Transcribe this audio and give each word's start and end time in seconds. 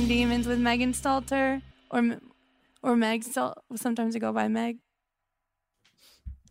Demons 0.00 0.46
with 0.46 0.58
Megan 0.58 0.92
Stalter 0.92 1.60
or 1.90 2.16
or 2.82 2.96
Meg. 2.96 3.22
Stal- 3.24 3.56
sometimes 3.76 4.16
I 4.16 4.18
go 4.18 4.32
by 4.32 4.48
Meg. 4.48 4.78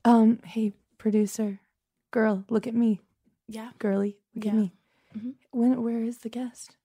Um, 0.06 0.40
hey, 0.46 0.74
producer, 0.98 1.60
girl, 2.12 2.44
look 2.50 2.66
at 2.68 2.74
me, 2.74 3.00
Yeah. 3.48 3.72
girly, 3.80 4.18
look 4.36 4.46
at 4.46 4.54
Yeah. 4.54 4.60
me. 4.60 4.74
Mhm. 5.16 5.36
When? 5.52 5.82
Where 5.84 6.04
is 6.04 6.20
the 6.20 6.30
guest? 6.30 6.78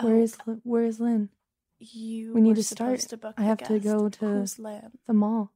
Where 0.00 0.16
oh, 0.16 0.22
is 0.22 0.36
where 0.62 0.84
is 0.84 1.00
Lynn? 1.00 1.30
You 1.78 2.34
We 2.34 2.40
need 2.42 2.56
to 2.56 2.62
start. 2.64 3.00
To 3.00 3.34
I 3.38 3.42
have 3.44 3.58
to 3.64 3.80
go 3.80 4.08
to- 4.08 4.44
The 5.06 5.14
mall. 5.14 5.52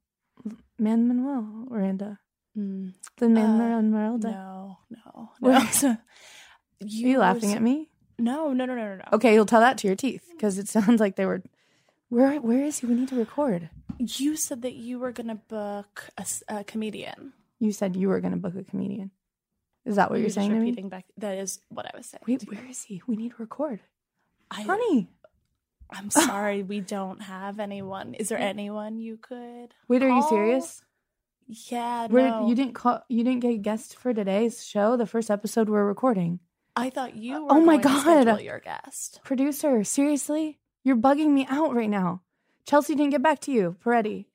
Man 0.78 1.06
Manuel, 1.06 1.42
Miranda. 1.70 2.20
Mm, 2.56 2.94
The 3.16 3.28
Man 3.28 3.50
Uh, 3.60 3.82
Manuel. 3.82 4.18
no, 4.18 4.78
no, 4.90 5.32
no. 5.40 5.58
So, 5.70 5.88
Are 6.82 6.86
you 6.86 7.18
laughing 7.18 7.52
at 7.52 7.62
me? 7.62 7.90
No, 8.18 8.52
no, 8.52 8.64
no, 8.64 8.74
no, 8.74 8.88
no, 8.88 8.96
no. 8.96 9.04
Okay, 9.12 9.34
you'll 9.34 9.46
tell 9.46 9.60
that 9.60 9.78
to 9.78 9.86
your 9.86 9.96
teeth 9.96 10.24
because 10.32 10.58
it 10.58 10.68
sounds 10.76 11.00
like 11.00 11.16
they 11.16 11.26
were. 11.26 11.42
Where 12.08 12.40
Where 12.40 12.64
is 12.64 12.78
he? 12.78 12.86
We 12.86 12.94
need 12.94 13.08
to 13.08 13.16
record. 13.16 13.70
You 13.98 14.36
said 14.36 14.62
that 14.62 14.74
you 14.74 14.98
were 14.98 15.12
gonna 15.12 15.36
book 15.36 16.10
a 16.48 16.64
comedian. 16.64 17.32
You 17.60 17.72
said 17.72 17.96
you 17.96 18.08
were 18.08 18.20
going 18.20 18.32
to 18.32 18.38
book 18.38 18.54
a 18.56 18.62
comedian. 18.62 19.10
Is 19.84 19.96
that 19.96 20.10
what 20.10 20.18
you're, 20.18 20.26
just 20.26 20.36
saying 20.36 20.50
to 20.50 20.56
me? 20.56 20.66
repeating 20.66 20.88
back. 20.88 21.06
That 21.18 21.38
is 21.38 21.60
what 21.68 21.86
I 21.86 21.96
was 21.96 22.06
saying. 22.06 22.22
Wait, 22.26 22.42
where 22.42 22.66
is 22.68 22.82
he? 22.82 23.02
We 23.06 23.16
need 23.16 23.30
to 23.30 23.36
record. 23.38 23.80
I, 24.50 24.62
Honey. 24.62 25.08
I'm 25.90 26.10
sorry, 26.10 26.62
we 26.62 26.80
don't 26.80 27.22
have 27.22 27.60
anyone. 27.60 28.14
Is 28.14 28.28
there 28.28 28.38
anyone 28.38 28.98
you 28.98 29.16
could? 29.16 29.74
Wait, 29.88 30.02
are 30.02 30.08
you 30.08 30.20
call? 30.20 30.28
serious? 30.28 30.82
Yeah, 31.46 32.06
Where 32.06 32.30
no. 32.30 32.48
you 32.48 32.54
didn't 32.54 32.72
call? 32.72 33.02
You 33.08 33.22
didn't 33.22 33.40
get 33.40 33.50
a 33.50 33.58
guest 33.58 33.96
for 33.96 34.14
today's 34.14 34.64
show. 34.64 34.96
The 34.96 35.06
first 35.06 35.30
episode 35.30 35.68
we're 35.68 35.84
recording. 35.84 36.40
I 36.76 36.90
thought 36.90 37.14
you 37.16 37.36
uh, 37.36 37.40
were. 37.40 37.46
Oh 37.52 37.60
my 37.60 37.76
going 37.76 38.24
God. 38.24 38.40
your 38.40 38.60
guest. 38.60 39.20
Producer, 39.24 39.84
seriously, 39.84 40.58
you're 40.82 40.96
bugging 40.96 41.30
me 41.30 41.46
out 41.48 41.74
right 41.74 41.90
now. 41.90 42.22
Chelsea 42.66 42.94
didn't 42.94 43.10
get 43.10 43.22
back 43.22 43.40
to 43.40 43.52
you, 43.52 43.76
Peretti. 43.84 44.26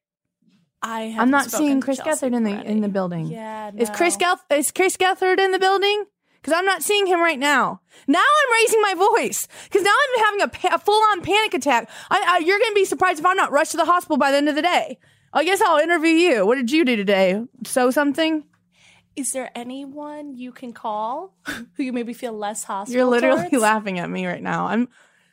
I 0.82 1.02
have. 1.02 1.22
I'm 1.22 1.32
not 1.32 1.52
seeing 1.52 1.82
Chris 1.82 2.00
Gethard 2.00 2.36
in 2.36 2.44
the 2.44 2.64
in 2.64 2.82
the 2.82 2.88
building. 2.88 3.28
Yeah, 3.28 3.72
Is 3.76 3.90
Chris. 3.90 4.16
Geth- 4.16 4.46
is 4.52 4.72
Chris 4.72 4.96
Gethard 4.96 5.40
in 5.40 5.52
the 5.52 5.60
building? 5.60 6.06
Because 6.42 6.58
I'm 6.58 6.66
not 6.66 6.82
seeing 6.84 7.06
him 7.06 7.20
right 7.20 7.38
now. 7.38 7.82
Now 8.08 8.20
I'm 8.20 8.54
raising 8.62 8.82
my 8.82 8.94
voice 8.94 9.46
because 9.66 9.84
now 9.84 9.92
I'm 9.92 10.24
having 10.24 10.42
a, 10.42 10.48
pa- 10.48 10.76
a 10.76 10.80
full 10.80 11.02
on 11.12 11.22
panic 11.22 11.54
attack. 11.54 11.90
I, 12.10 12.24
I, 12.26 12.38
you're 12.40 12.60
going 12.60 12.72
to 12.72 12.76
be 12.76 12.86
surprised 12.86 13.20
if 13.20 13.26
I'm 13.26 13.36
not 13.36 13.52
rushed 13.52 13.72
to 13.72 13.78
the 13.78 13.84
hospital 13.84 14.16
by 14.16 14.32
the 14.32 14.38
end 14.38 14.48
of 14.48 14.56
the 14.56 14.62
day. 14.62 15.00
I 15.34 15.44
guess 15.44 15.60
I'll 15.60 15.80
interview 15.80 16.12
you. 16.12 16.46
What 16.46 16.56
did 16.56 16.72
you 16.72 16.86
do 16.86 16.96
today? 16.96 17.44
Sew 17.66 17.92
something? 17.92 18.46
Is 19.20 19.34
there 19.34 19.52
anyone 19.54 20.34
you 20.38 20.54
can 20.54 20.72
call 20.72 21.34
who 21.46 21.84
you 21.84 21.92
maybe 21.92 22.14
feel 22.14 22.32
less 22.32 22.64
hostile? 22.64 22.96
You're 22.96 23.06
literally 23.06 23.50
towards? 23.50 23.62
laughing 23.62 24.00
at 24.00 24.10
me 24.10 24.26
right 24.26 24.42
now. 24.42 24.68
I'm 24.68 24.88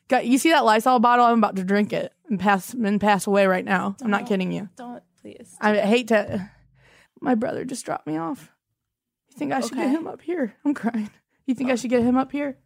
got 0.09 0.27
you 0.27 0.39
see 0.39 0.51
that 0.51 0.65
Lysol 0.65 0.99
bottle? 0.99 1.25
I'm 1.25 1.39
about 1.39 1.55
to 1.55 1.63
drink 1.63 1.93
it 1.93 2.13
and 2.29 2.41
pass 2.41 2.75
and 2.75 3.01
pass 3.01 3.29
away 3.29 3.47
right 3.47 3.65
now. 3.65 3.95
I'm 4.03 4.11
not 4.11 4.27
kidding 4.27 4.51
you. 4.51 4.69
Don't 4.77 5.05
please. 5.21 5.55
I 5.61 5.77
hate 5.77 6.09
to. 6.09 6.51
My 7.21 7.37
brother 7.37 7.65
just 7.65 7.87
dropped 7.87 8.09
me 8.09 8.17
off. 8.17 8.51
You 9.31 9.39
think 9.39 9.53
I 9.53 9.61
should 9.61 9.77
get 9.77 9.91
him 9.91 10.09
up 10.09 10.21
here? 10.21 10.57
I'm 10.65 10.75
crying. 10.75 11.11
You 11.47 11.55
think 11.55 11.71
I 11.71 11.75
uh, 11.75 11.77
should 11.77 11.91
get 11.91 12.03
him 12.03 12.17
up 12.17 12.33
here? 12.33 12.59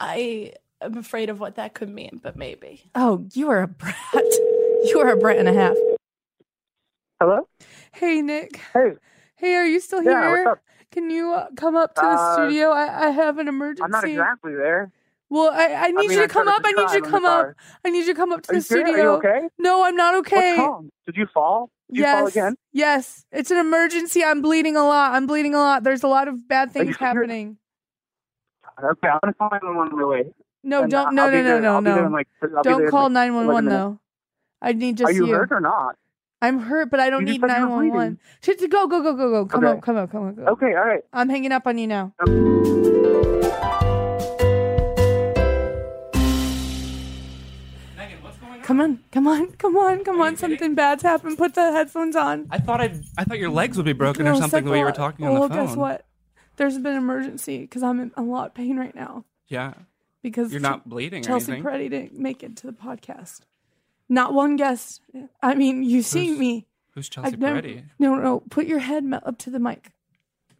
I 0.00 0.54
am 0.80 0.98
afraid 0.98 1.30
of 1.30 1.38
what 1.38 1.54
that 1.54 1.74
could 1.74 1.88
mean, 1.88 2.18
but 2.20 2.36
maybe. 2.36 2.90
Oh, 2.96 3.24
you 3.32 3.48
are 3.50 3.62
a 3.62 3.68
brat. 3.68 3.96
You 4.86 5.00
are 5.00 5.08
a 5.08 5.16
brat 5.16 5.38
and 5.38 5.48
a 5.48 5.54
half. 5.54 5.74
Hello? 7.18 7.48
Hey, 7.92 8.20
Nick. 8.20 8.60
Hey, 8.74 8.96
Hey, 9.36 9.56
are 9.56 9.66
you 9.66 9.80
still 9.80 10.02
Yeah, 10.02 10.26
here? 10.26 10.60
Can 10.94 11.10
you 11.10 11.36
come 11.56 11.74
up 11.74 11.94
to 11.96 12.00
the 12.00 12.06
Uh, 12.06 12.34
studio? 12.34 12.70
I, 12.70 13.06
I 13.06 13.10
have 13.10 13.38
an 13.38 13.48
emergency. 13.48 13.82
I'm 13.82 13.90
not 13.90 14.04
exactly 14.04 14.54
there. 14.54 14.92
Well, 15.28 15.50
I, 15.52 15.74
I 15.74 15.86
need 15.88 15.96
mean, 15.96 16.10
you 16.12 16.16
to 16.18 16.24
I 16.24 16.26
come 16.28 16.46
up. 16.46 16.60
I 16.64 16.70
need 16.70 16.90
you 16.92 17.00
to 17.02 17.10
come 17.10 17.24
up. 17.24 17.42
car. 17.46 17.56
I 17.84 17.90
need 17.90 18.06
you 18.06 18.14
to 18.14 18.14
come 18.14 18.30
up 18.32 18.42
to 18.42 18.52
Are 18.52 18.54
the 18.54 18.60
studio. 18.62 18.92
Are 18.94 18.98
you 18.98 19.08
okay? 19.18 19.48
No, 19.58 19.82
I'm 19.84 19.96
not 19.96 20.14
okay. 20.18 20.56
What's 20.56 20.68
wrong? 20.68 20.90
Did 21.06 21.16
you 21.16 21.26
fall? 21.34 21.70
Did 21.90 21.98
yes. 21.98 22.06
you 22.14 22.18
fall 22.20 22.26
again? 22.28 22.56
Yes. 22.72 23.26
It's 23.32 23.50
an 23.50 23.56
emergency. 23.58 24.22
I'm 24.22 24.40
bleeding 24.40 24.76
a 24.76 24.84
lot. 24.84 25.12
I'm 25.14 25.26
bleeding 25.26 25.52
a 25.54 25.58
lot. 25.58 25.82
There's 25.82 26.04
a 26.04 26.08
lot 26.08 26.28
of 26.28 26.46
bad 26.46 26.70
things 26.70 26.96
happening. 26.96 27.56
Okay, 28.78 29.08
I'm 29.08 29.18
gonna 29.22 29.34
call 29.34 29.48
911 29.50 29.92
on 29.92 29.98
my 29.98 30.04
way. 30.06 30.24
No, 30.62 30.82
And 30.82 30.90
don't. 30.92 31.14
No, 31.14 31.28
no, 31.28 31.42
no, 31.42 31.58
no, 31.60 31.74
I'll 31.74 31.80
be 31.80 31.84
there 31.90 31.98
in 32.06 32.10
no. 32.12 32.16
like- 32.16 32.28
I'll 32.42 32.48
be 32.48 32.54
there 32.54 32.62
Don't 32.62 32.88
call 32.90 33.08
nine 33.08 33.34
one 33.34 33.46
one 33.46 33.64
11 33.64 33.64
minutes. 33.66 33.82
though. 33.82 34.00
I 34.62 34.72
need 34.72 34.96
just 34.98 35.10
Are 35.10 35.12
you 35.12 35.26
hurt 35.26 35.50
or 35.50 35.60
not? 35.60 35.96
I'm 36.44 36.58
hurt, 36.60 36.90
but 36.90 37.00
I 37.00 37.10
don't 37.10 37.20
You 37.26 37.32
need 37.34 37.40
just 37.40 37.52
said 37.52 37.58
you 37.60 37.64
were 37.68 37.82
nine 37.82 37.90
one 37.90 37.90
one. 37.90 38.18
Go, 38.70 38.86
go, 38.86 39.02
go, 39.02 39.14
go, 39.16 39.30
go. 39.30 39.46
Come 39.46 39.64
Okay. 39.64 39.78
up, 39.78 39.82
come 39.82 39.96
up, 39.96 40.10
come 40.12 40.28
up, 40.28 40.36
go. 40.36 40.42
Okay, 40.52 40.74
all 40.74 40.84
right. 40.86 41.02
I'm 41.12 41.28
hanging 41.28 41.52
up 41.52 41.66
on 41.66 41.78
you 41.78 41.86
now. 41.86 42.12
Megan, 47.96 48.22
what's 48.22 48.36
going 48.38 48.52
on? 48.52 48.60
Come 48.62 48.80
on, 48.80 48.98
come 49.12 49.26
on, 49.26 49.52
come 49.52 49.76
on, 49.76 50.04
come 50.04 50.20
Are 50.20 50.26
on. 50.26 50.36
Something 50.36 50.58
kidding? 50.58 50.74
bad's 50.74 51.02
happened. 51.02 51.38
Put 51.38 51.54
the 51.54 51.72
headphones 51.72 52.16
on. 52.16 52.46
I 52.50 52.58
thought 52.58 52.80
I'd, 52.80 53.02
I 53.16 53.24
thought 53.24 53.38
your 53.38 53.50
legs 53.50 53.76
would 53.76 53.86
be 53.86 53.92
broken 53.92 54.26
or 54.26 54.34
something 54.36 54.64
the 54.64 54.70
way 54.70 54.78
you 54.78 54.84
were 54.84 54.90
Second- 54.90 55.02
talking 55.02 55.26
on 55.26 55.32
well, 55.34 55.42
the 55.48 55.48
phone. 55.54 55.58
Well, 55.58 55.66
guess 55.68 55.76
what? 55.76 56.06
There's 56.56 56.76
been 56.78 56.92
an 56.92 56.98
emergency 56.98 57.58
because 57.60 57.82
I'm 57.82 58.00
in 58.00 58.12
a 58.16 58.22
lot 58.22 58.48
of 58.48 58.54
pain 58.54 58.76
right 58.76 58.94
now 58.94 59.24
Yeah, 59.48 59.74
because 60.22 60.52
you're 60.52 60.60
not 60.60 60.88
bleeding 60.88 61.22
or 61.22 61.26
Chelsea 61.26 61.52
anything. 61.52 61.64
Peretti 61.68 61.90
didn't 61.90 62.18
make 62.18 62.42
it 62.44 62.56
to 62.58 62.66
the 62.68 62.72
podcast. 62.72 63.40
Not 64.14 64.32
one 64.32 64.54
guest. 64.56 65.00
I 65.42 65.54
mean, 65.56 65.82
you 65.82 66.00
see 66.02 66.28
Who's- 66.28 66.38
me. 66.38 66.66
Who's 66.92 67.08
Chelsea 67.08 67.36
never- 67.36 67.60
Peretti? 67.60 67.84
No, 67.98 68.14
no. 68.14 68.40
Put 68.48 68.66
your 68.66 68.78
head 68.78 69.04
up 69.12 69.36
to 69.38 69.50
the 69.50 69.58
mic. 69.58 69.90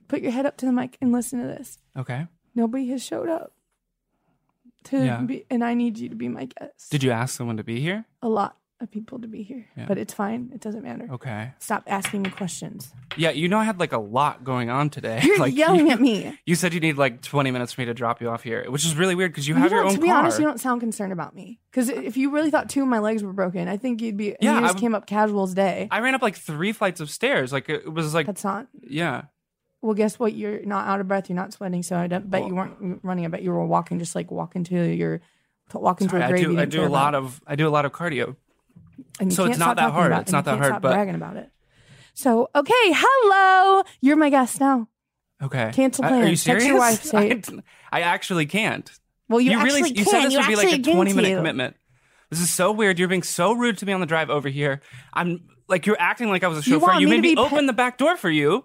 Put 0.08 0.20
your 0.22 0.32
head 0.32 0.44
up 0.44 0.56
to 0.58 0.66
the 0.66 0.72
mic 0.72 0.98
and 1.00 1.12
listen 1.12 1.40
to 1.40 1.46
this. 1.46 1.78
Okay. 1.96 2.26
Nobody 2.56 2.88
has 2.88 3.02
showed 3.04 3.28
up. 3.28 3.52
To 4.84 5.04
Yeah. 5.04 5.20
be, 5.22 5.46
and 5.48 5.62
I 5.64 5.74
need 5.74 5.98
you 5.98 6.08
to 6.08 6.16
be 6.16 6.28
my 6.28 6.46
guest. 6.46 6.90
Did 6.90 7.02
you 7.04 7.10
ask 7.12 7.36
someone 7.36 7.56
to 7.56 7.64
be 7.64 7.80
here? 7.80 8.04
a 8.20 8.28
lot 8.28 8.56
of 8.80 8.90
people 8.90 9.20
to 9.20 9.28
be 9.28 9.42
here, 9.44 9.66
Yeah. 9.76 9.86
but 9.86 9.98
it's 9.98 10.12
fine. 10.12 10.50
It 10.52 10.60
doesn't 10.60 10.82
matter. 10.82 11.06
Okay. 11.12 11.52
Stop 11.60 11.84
asking 11.86 12.22
me 12.22 12.30
questions. 12.30 12.92
Yeah, 13.16 13.30
you 13.30 13.48
know 13.48 13.58
I 13.58 13.64
had 13.64 13.78
like 13.78 13.92
a 13.92 13.98
lot 13.98 14.42
going 14.42 14.68
on 14.68 14.90
today. 14.90 15.20
You're 15.22 15.38
like 15.46 15.54
yelling 15.54 15.86
you, 15.86 15.92
at 15.92 16.00
me. 16.00 16.38
You 16.44 16.54
said 16.56 16.74
you 16.74 16.80
need 16.80 16.96
like 16.98 17.22
20 17.22 17.50
minutes 17.52 17.72
for 17.72 17.80
me 17.82 17.84
to 17.86 17.94
drop 17.94 18.20
you 18.20 18.28
off 18.28 18.42
here, 18.42 18.68
which 18.70 18.84
is 18.84 18.96
really 18.96 19.14
weird 19.14 19.30
because 19.32 19.46
you 19.46 19.54
You 19.54 19.60
have 19.62 19.70
your 19.70 19.84
own 19.84 19.94
to 19.94 20.00
be 20.00 20.08
car. 20.08 20.18
honest, 20.18 20.38
you 20.40 20.44
don't 20.44 20.60
sound 20.60 20.80
concerned 20.80 21.12
about 21.12 21.34
me. 21.36 21.60
Because 21.70 21.88
if 21.88 22.16
you 22.16 22.30
really 22.30 22.50
thought 22.50 22.68
two 22.68 22.82
of 22.82 22.88
my 22.88 22.98
legs 22.98 23.22
were 23.22 23.32
broken, 23.32 23.68
I 23.68 23.76
think 23.76 24.02
you'd 24.02 24.16
be. 24.16 24.36
Yeah, 24.40 24.52
you 24.52 24.58
I 24.58 24.60
just 24.62 24.74
would- 24.74 24.80
came 24.80 24.94
up 24.94 25.06
casual's 25.06 25.54
day. 25.54 25.86
I 25.90 26.00
ran 26.00 26.14
up 26.16 26.22
like 26.22 26.36
three 26.36 26.72
flights 26.72 27.00
of 27.00 27.10
stairs. 27.10 27.52
Like 27.52 27.68
it 27.68 27.90
was 27.90 28.12
like 28.12 28.26
That's 28.26 28.44
not. 28.44 28.66
yeah. 28.82 29.22
Well, 29.82 29.94
guess 29.94 30.18
what? 30.18 30.32
You're 30.34 30.64
not 30.64 30.88
out 30.88 31.00
of 31.00 31.06
breath. 31.08 31.28
You're 31.28 31.36
not 31.36 31.52
sweating. 31.52 31.82
So 31.84 31.96
I 31.96 32.06
don't, 32.08 32.28
bet 32.28 32.40
Well- 32.40 32.48
you 32.50 32.54
weren't 32.56 33.00
running. 33.04 33.24
I 33.24 33.28
bet 33.28 33.42
you 33.42 33.52
were 33.52 33.64
walking, 33.66 33.98
just 34.00 34.14
like 34.16 34.30
walking 34.30 34.64
to 34.64 34.74
your, 34.94 35.20
walking 35.72 36.08
Sorry, 36.08 36.20
to 36.22 36.24
a 36.24 36.28
I 36.28 36.30
grave. 36.32 36.44
do 36.44 36.58
I 36.58 36.64
do 36.64 36.84
a 36.84 36.88
lot 36.88 37.14
about. 37.14 37.24
of 37.26 37.40
I 37.46 37.54
do 37.56 37.68
a 37.68 37.70
lot 37.70 37.84
of 37.84 37.92
cardio. 37.92 38.36
And 39.20 39.30
you 39.30 39.36
so 39.36 39.44
it's 39.44 39.58
not 39.58 39.76
stop 39.76 39.76
that 39.76 39.92
hard. 39.92 40.12
About, 40.12 40.22
It's 40.22 40.32
not 40.32 40.44
that 40.46 40.58
hard, 40.58 40.66
Stop 40.66 40.82
but- 40.82 40.92
bragging 40.92 41.14
about 41.14 41.36
it. 41.36 41.50
So 42.14 42.48
okay, 42.54 42.72
hello. 42.94 43.82
You're 44.00 44.16
my 44.16 44.30
guest 44.30 44.60
now. 44.60 44.88
Okay. 45.42 45.70
Cancel 45.74 46.04
Uh, 46.04 46.08
Are 46.08 46.10
plans. 46.10 46.24
you 46.30 46.30
Text 46.30 46.44
serious? 46.44 46.66
your 46.66 46.78
wife, 46.78 47.02
say 47.04 47.32
I. 47.92 47.98
I 47.98 48.00
actually 48.02 48.46
can't. 48.46 48.90
Well, 49.28 49.40
you, 49.40 49.60
really 49.62 49.80
actually 49.82 49.98
you 49.98 50.04
said 50.04 50.22
this 50.24 50.32
you 50.32 50.38
would 50.38 50.46
be 50.48 50.56
like 50.56 50.72
a 50.78 50.78
20 50.82 51.12
minute 51.12 51.30
to. 51.30 51.36
commitment. 51.36 51.76
This 52.30 52.40
is 52.40 52.52
so 52.52 52.72
weird. 52.72 52.98
You're 52.98 53.08
being 53.08 53.22
so 53.22 53.52
rude 53.52 53.78
to 53.78 53.86
me 53.86 53.92
on 53.92 54.00
the 54.00 54.06
drive 54.06 54.30
over 54.30 54.48
here. 54.48 54.80
I'm 55.12 55.40
like 55.68 55.86
you're 55.86 55.96
acting 56.00 56.28
like 56.28 56.44
I 56.44 56.48
was 56.48 56.66
a 56.66 56.70
You 56.70 56.78
chauffeur. 56.80 57.00
You, 57.00 57.06
me 57.08 57.12
made 57.12 57.16
to 57.16 57.22
me 57.22 57.34
be 57.34 57.40
open 57.40 57.66
the 57.66 57.72
back 57.72 57.98
door 57.98 58.16
for 58.16 58.30
you. 58.30 58.64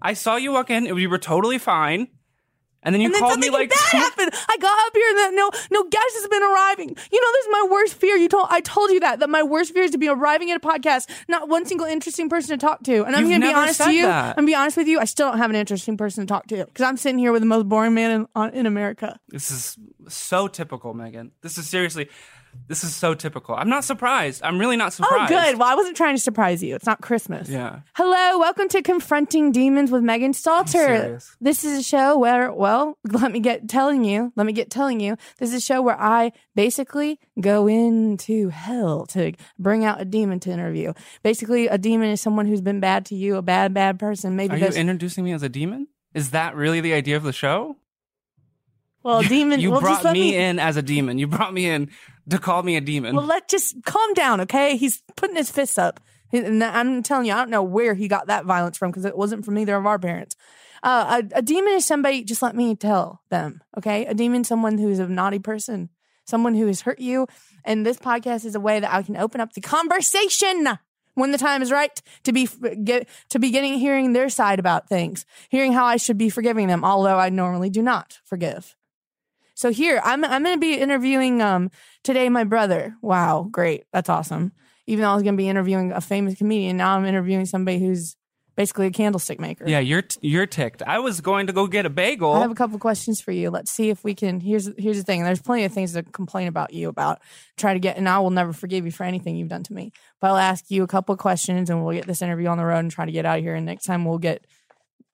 I 0.00 0.14
saw 0.14 0.36
you 0.36 0.52
walk 0.52 0.70
in. 0.70 0.86
You 0.86 1.08
were 1.08 1.18
totally 1.18 1.58
fine. 1.58 2.08
And 2.82 2.94
then 2.94 3.00
you 3.00 3.06
and 3.06 3.14
then 3.14 3.20
called 3.20 3.38
me 3.38 3.50
like 3.50 3.70
that 3.70 3.78
happened. 3.92 4.30
I 4.48 4.56
got 4.58 4.86
up 4.86 4.94
here 4.94 5.08
and 5.10 5.18
that 5.18 5.30
no 5.34 5.50
no 5.70 5.84
guest 5.84 6.14
has 6.14 6.28
been 6.28 6.42
arriving. 6.42 6.88
You 6.88 7.20
know, 7.20 7.32
this 7.32 7.46
is 7.46 7.52
my 7.52 7.68
worst 7.70 7.94
fear. 7.94 8.16
You 8.16 8.28
told 8.28 8.48
I 8.50 8.60
told 8.60 8.90
you 8.90 9.00
that 9.00 9.20
that 9.20 9.30
my 9.30 9.42
worst 9.42 9.72
fear 9.72 9.84
is 9.84 9.92
to 9.92 9.98
be 9.98 10.08
arriving 10.08 10.50
at 10.50 10.56
a 10.56 10.60
podcast, 10.60 11.08
not 11.28 11.48
one 11.48 11.64
single 11.66 11.86
interesting 11.86 12.28
person 12.28 12.58
to 12.58 12.64
talk 12.64 12.82
to. 12.84 13.04
And 13.04 13.14
I'm 13.14 13.22
You've 13.24 13.40
gonna 13.40 13.52
be 13.52 13.54
honest 13.54 13.80
to 13.82 13.92
you. 13.92 14.02
that. 14.06 14.30
I'm 14.30 14.34
gonna 14.34 14.46
be 14.46 14.54
honest 14.54 14.76
with 14.76 14.88
you. 14.88 14.98
I 14.98 15.04
still 15.04 15.28
don't 15.30 15.38
have 15.38 15.50
an 15.50 15.56
interesting 15.56 15.96
person 15.96 16.26
to 16.26 16.28
talk 16.28 16.46
to 16.48 16.64
because 16.64 16.84
I'm 16.84 16.96
sitting 16.96 17.18
here 17.18 17.32
with 17.32 17.42
the 17.42 17.46
most 17.46 17.68
boring 17.68 17.94
man 17.94 18.10
in, 18.10 18.26
on, 18.34 18.50
in 18.50 18.66
America. 18.66 19.18
This 19.28 19.50
is 19.50 19.78
so 20.08 20.48
typical, 20.48 20.92
Megan. 20.94 21.32
This 21.40 21.58
is 21.58 21.68
seriously. 21.68 22.08
This 22.68 22.84
is 22.84 22.94
so 22.94 23.14
typical. 23.14 23.54
I'm 23.54 23.68
not 23.68 23.84
surprised. 23.84 24.42
I'm 24.42 24.58
really 24.58 24.76
not 24.76 24.92
surprised. 24.92 25.32
Oh, 25.32 25.36
good. 25.36 25.58
Well, 25.58 25.68
I 25.68 25.74
wasn't 25.74 25.96
trying 25.96 26.14
to 26.16 26.20
surprise 26.22 26.62
you. 26.62 26.74
It's 26.74 26.86
not 26.86 27.00
Christmas. 27.00 27.48
Yeah. 27.48 27.80
Hello, 27.94 28.38
welcome 28.38 28.68
to 28.68 28.82
Confronting 28.82 29.52
Demons 29.52 29.90
with 29.90 30.02
Megan 30.02 30.32
Stalter. 30.32 31.22
This 31.40 31.64
is 31.64 31.78
a 31.78 31.82
show 31.82 32.16
where, 32.18 32.52
well, 32.52 32.98
let 33.10 33.32
me 33.32 33.40
get 33.40 33.68
telling 33.68 34.04
you, 34.04 34.32
let 34.36 34.46
me 34.46 34.52
get 34.52 34.70
telling 34.70 35.00
you, 35.00 35.16
this 35.38 35.50
is 35.50 35.56
a 35.56 35.60
show 35.60 35.82
where 35.82 36.00
I 36.00 36.32
basically 36.54 37.18
go 37.40 37.66
into 37.66 38.48
hell 38.48 39.06
to 39.06 39.32
bring 39.58 39.84
out 39.84 40.00
a 40.00 40.04
demon 40.04 40.40
to 40.40 40.50
interview. 40.50 40.92
Basically, 41.22 41.66
a 41.66 41.78
demon 41.78 42.10
is 42.10 42.20
someone 42.20 42.46
who's 42.46 42.62
been 42.62 42.80
bad 42.80 43.04
to 43.06 43.14
you, 43.14 43.36
a 43.36 43.42
bad, 43.42 43.74
bad 43.74 43.98
person. 43.98 44.36
Maybe 44.36 44.54
Are 44.54 44.58
you 44.58 44.66
introducing 44.66 45.24
me 45.24 45.32
as 45.32 45.42
a 45.42 45.48
demon? 45.48 45.88
Is 46.14 46.30
that 46.30 46.54
really 46.54 46.80
the 46.80 46.92
idea 46.92 47.16
of 47.16 47.22
the 47.22 47.32
show? 47.32 47.76
Well, 49.02 49.18
a 49.18 49.24
demon. 49.24 49.60
You 49.60 49.70
well, 49.70 49.80
brought 49.80 50.04
let 50.04 50.12
me, 50.12 50.36
in 50.36 50.58
as 50.58 50.76
a 50.76 50.82
demon. 50.82 51.18
You 51.18 51.26
brought 51.26 51.52
me 51.52 51.68
in 51.68 51.90
to 52.28 52.38
call 52.38 52.62
me 52.62 52.76
a 52.76 52.80
demon. 52.80 53.16
Well, 53.16 53.26
let 53.26 53.48
just 53.48 53.82
calm 53.84 54.14
down, 54.14 54.40
okay? 54.42 54.76
He's 54.76 55.02
putting 55.16 55.36
his 55.36 55.50
fists 55.50 55.78
up. 55.78 56.00
And 56.32 56.64
I'm 56.64 57.02
telling 57.02 57.26
you, 57.26 57.32
I 57.34 57.36
don't 57.36 57.50
know 57.50 57.62
where 57.62 57.94
he 57.94 58.08
got 58.08 58.28
that 58.28 58.46
violence 58.46 58.78
from 58.78 58.90
because 58.90 59.04
it 59.04 59.16
wasn't 59.16 59.44
from 59.44 59.58
either 59.58 59.76
of 59.76 59.86
our 59.86 59.98
parents. 59.98 60.34
Uh, 60.82 61.22
a, 61.34 61.38
a 61.38 61.42
demon 61.42 61.74
is 61.74 61.84
somebody, 61.84 62.24
just 62.24 62.42
let 62.42 62.56
me 62.56 62.74
tell 62.74 63.20
them, 63.30 63.62
okay? 63.78 64.06
A 64.06 64.14
demon, 64.14 64.40
is 64.40 64.48
someone 64.48 64.78
who's 64.78 64.98
a 64.98 65.06
naughty 65.06 65.38
person, 65.38 65.90
someone 66.24 66.54
who 66.54 66.66
has 66.66 66.80
hurt 66.80 66.98
you. 66.98 67.26
And 67.64 67.86
this 67.86 67.98
podcast 67.98 68.44
is 68.44 68.54
a 68.54 68.60
way 68.60 68.80
that 68.80 68.92
I 68.92 69.02
can 69.02 69.16
open 69.16 69.40
up 69.40 69.52
the 69.52 69.60
conversation 69.60 70.78
when 71.14 71.30
the 71.30 71.38
time 71.38 71.62
is 71.62 71.70
right 71.70 72.00
to 72.24 72.32
be 72.32 72.48
get 72.82 73.06
to 73.28 73.38
be 73.38 73.50
getting 73.50 73.74
hearing 73.74 74.12
their 74.12 74.30
side 74.30 74.58
about 74.58 74.88
things, 74.88 75.26
hearing 75.50 75.72
how 75.72 75.84
I 75.84 75.98
should 75.98 76.18
be 76.18 76.30
forgiving 76.30 76.68
them, 76.68 76.84
although 76.84 77.18
I 77.18 77.28
normally 77.28 77.70
do 77.70 77.82
not 77.82 78.18
forgive. 78.24 78.74
So 79.54 79.70
here, 79.70 80.00
I'm 80.04 80.24
I'm 80.24 80.42
going 80.42 80.56
to 80.56 80.60
be 80.60 80.74
interviewing 80.74 81.40
um 81.42 81.70
today 82.02 82.28
my 82.28 82.44
brother. 82.44 82.94
Wow, 83.02 83.48
great. 83.50 83.84
That's 83.92 84.08
awesome. 84.08 84.52
Even 84.86 85.02
though 85.02 85.10
I 85.10 85.14
was 85.14 85.22
going 85.22 85.34
to 85.34 85.38
be 85.42 85.48
interviewing 85.48 85.92
a 85.92 86.00
famous 86.00 86.34
comedian, 86.36 86.76
now 86.76 86.96
I'm 86.96 87.04
interviewing 87.04 87.46
somebody 87.46 87.78
who's 87.78 88.16
basically 88.54 88.86
a 88.86 88.90
candlestick 88.90 89.40
maker. 89.40 89.66
yeah, 89.66 89.78
you're 89.78 90.02
t- 90.02 90.18
you're 90.20 90.44
ticked. 90.46 90.82
I 90.82 90.98
was 90.98 91.20
going 91.22 91.46
to 91.46 91.52
go 91.54 91.66
get 91.66 91.86
a 91.86 91.90
bagel. 91.90 92.32
I 92.34 92.40
have 92.40 92.50
a 92.50 92.54
couple 92.54 92.78
questions 92.78 93.20
for 93.20 93.30
you. 93.32 93.48
Let's 93.50 93.70
see 93.70 93.88
if 93.90 94.02
we 94.04 94.14
can. 94.14 94.40
Here's 94.40 94.68
here's 94.76 94.96
the 94.98 95.04
thing. 95.04 95.22
There's 95.22 95.40
plenty 95.40 95.64
of 95.64 95.72
things 95.72 95.92
to 95.92 96.02
complain 96.02 96.48
about 96.48 96.72
you 96.74 96.88
about. 96.88 97.20
Try 97.56 97.74
to 97.74 97.80
get, 97.80 97.96
and 97.96 98.08
I 98.08 98.18
will 98.18 98.30
never 98.30 98.52
forgive 98.52 98.84
you 98.84 98.90
for 98.90 99.04
anything 99.04 99.36
you've 99.36 99.48
done 99.48 99.62
to 99.64 99.72
me. 99.72 99.92
But 100.20 100.28
I'll 100.30 100.36
ask 100.36 100.64
you 100.70 100.82
a 100.82 100.86
couple 100.88 101.12
of 101.12 101.18
questions, 101.18 101.70
and 101.70 101.84
we'll 101.84 101.94
get 101.94 102.06
this 102.06 102.20
interview 102.22 102.48
on 102.48 102.58
the 102.58 102.64
road 102.64 102.80
and 102.80 102.90
try 102.90 103.04
to 103.06 103.12
get 103.12 103.24
out 103.24 103.38
of 103.38 103.44
here. 103.44 103.54
And 103.54 103.64
next 103.66 103.84
time 103.84 104.04
we'll 104.04 104.18
get 104.18 104.44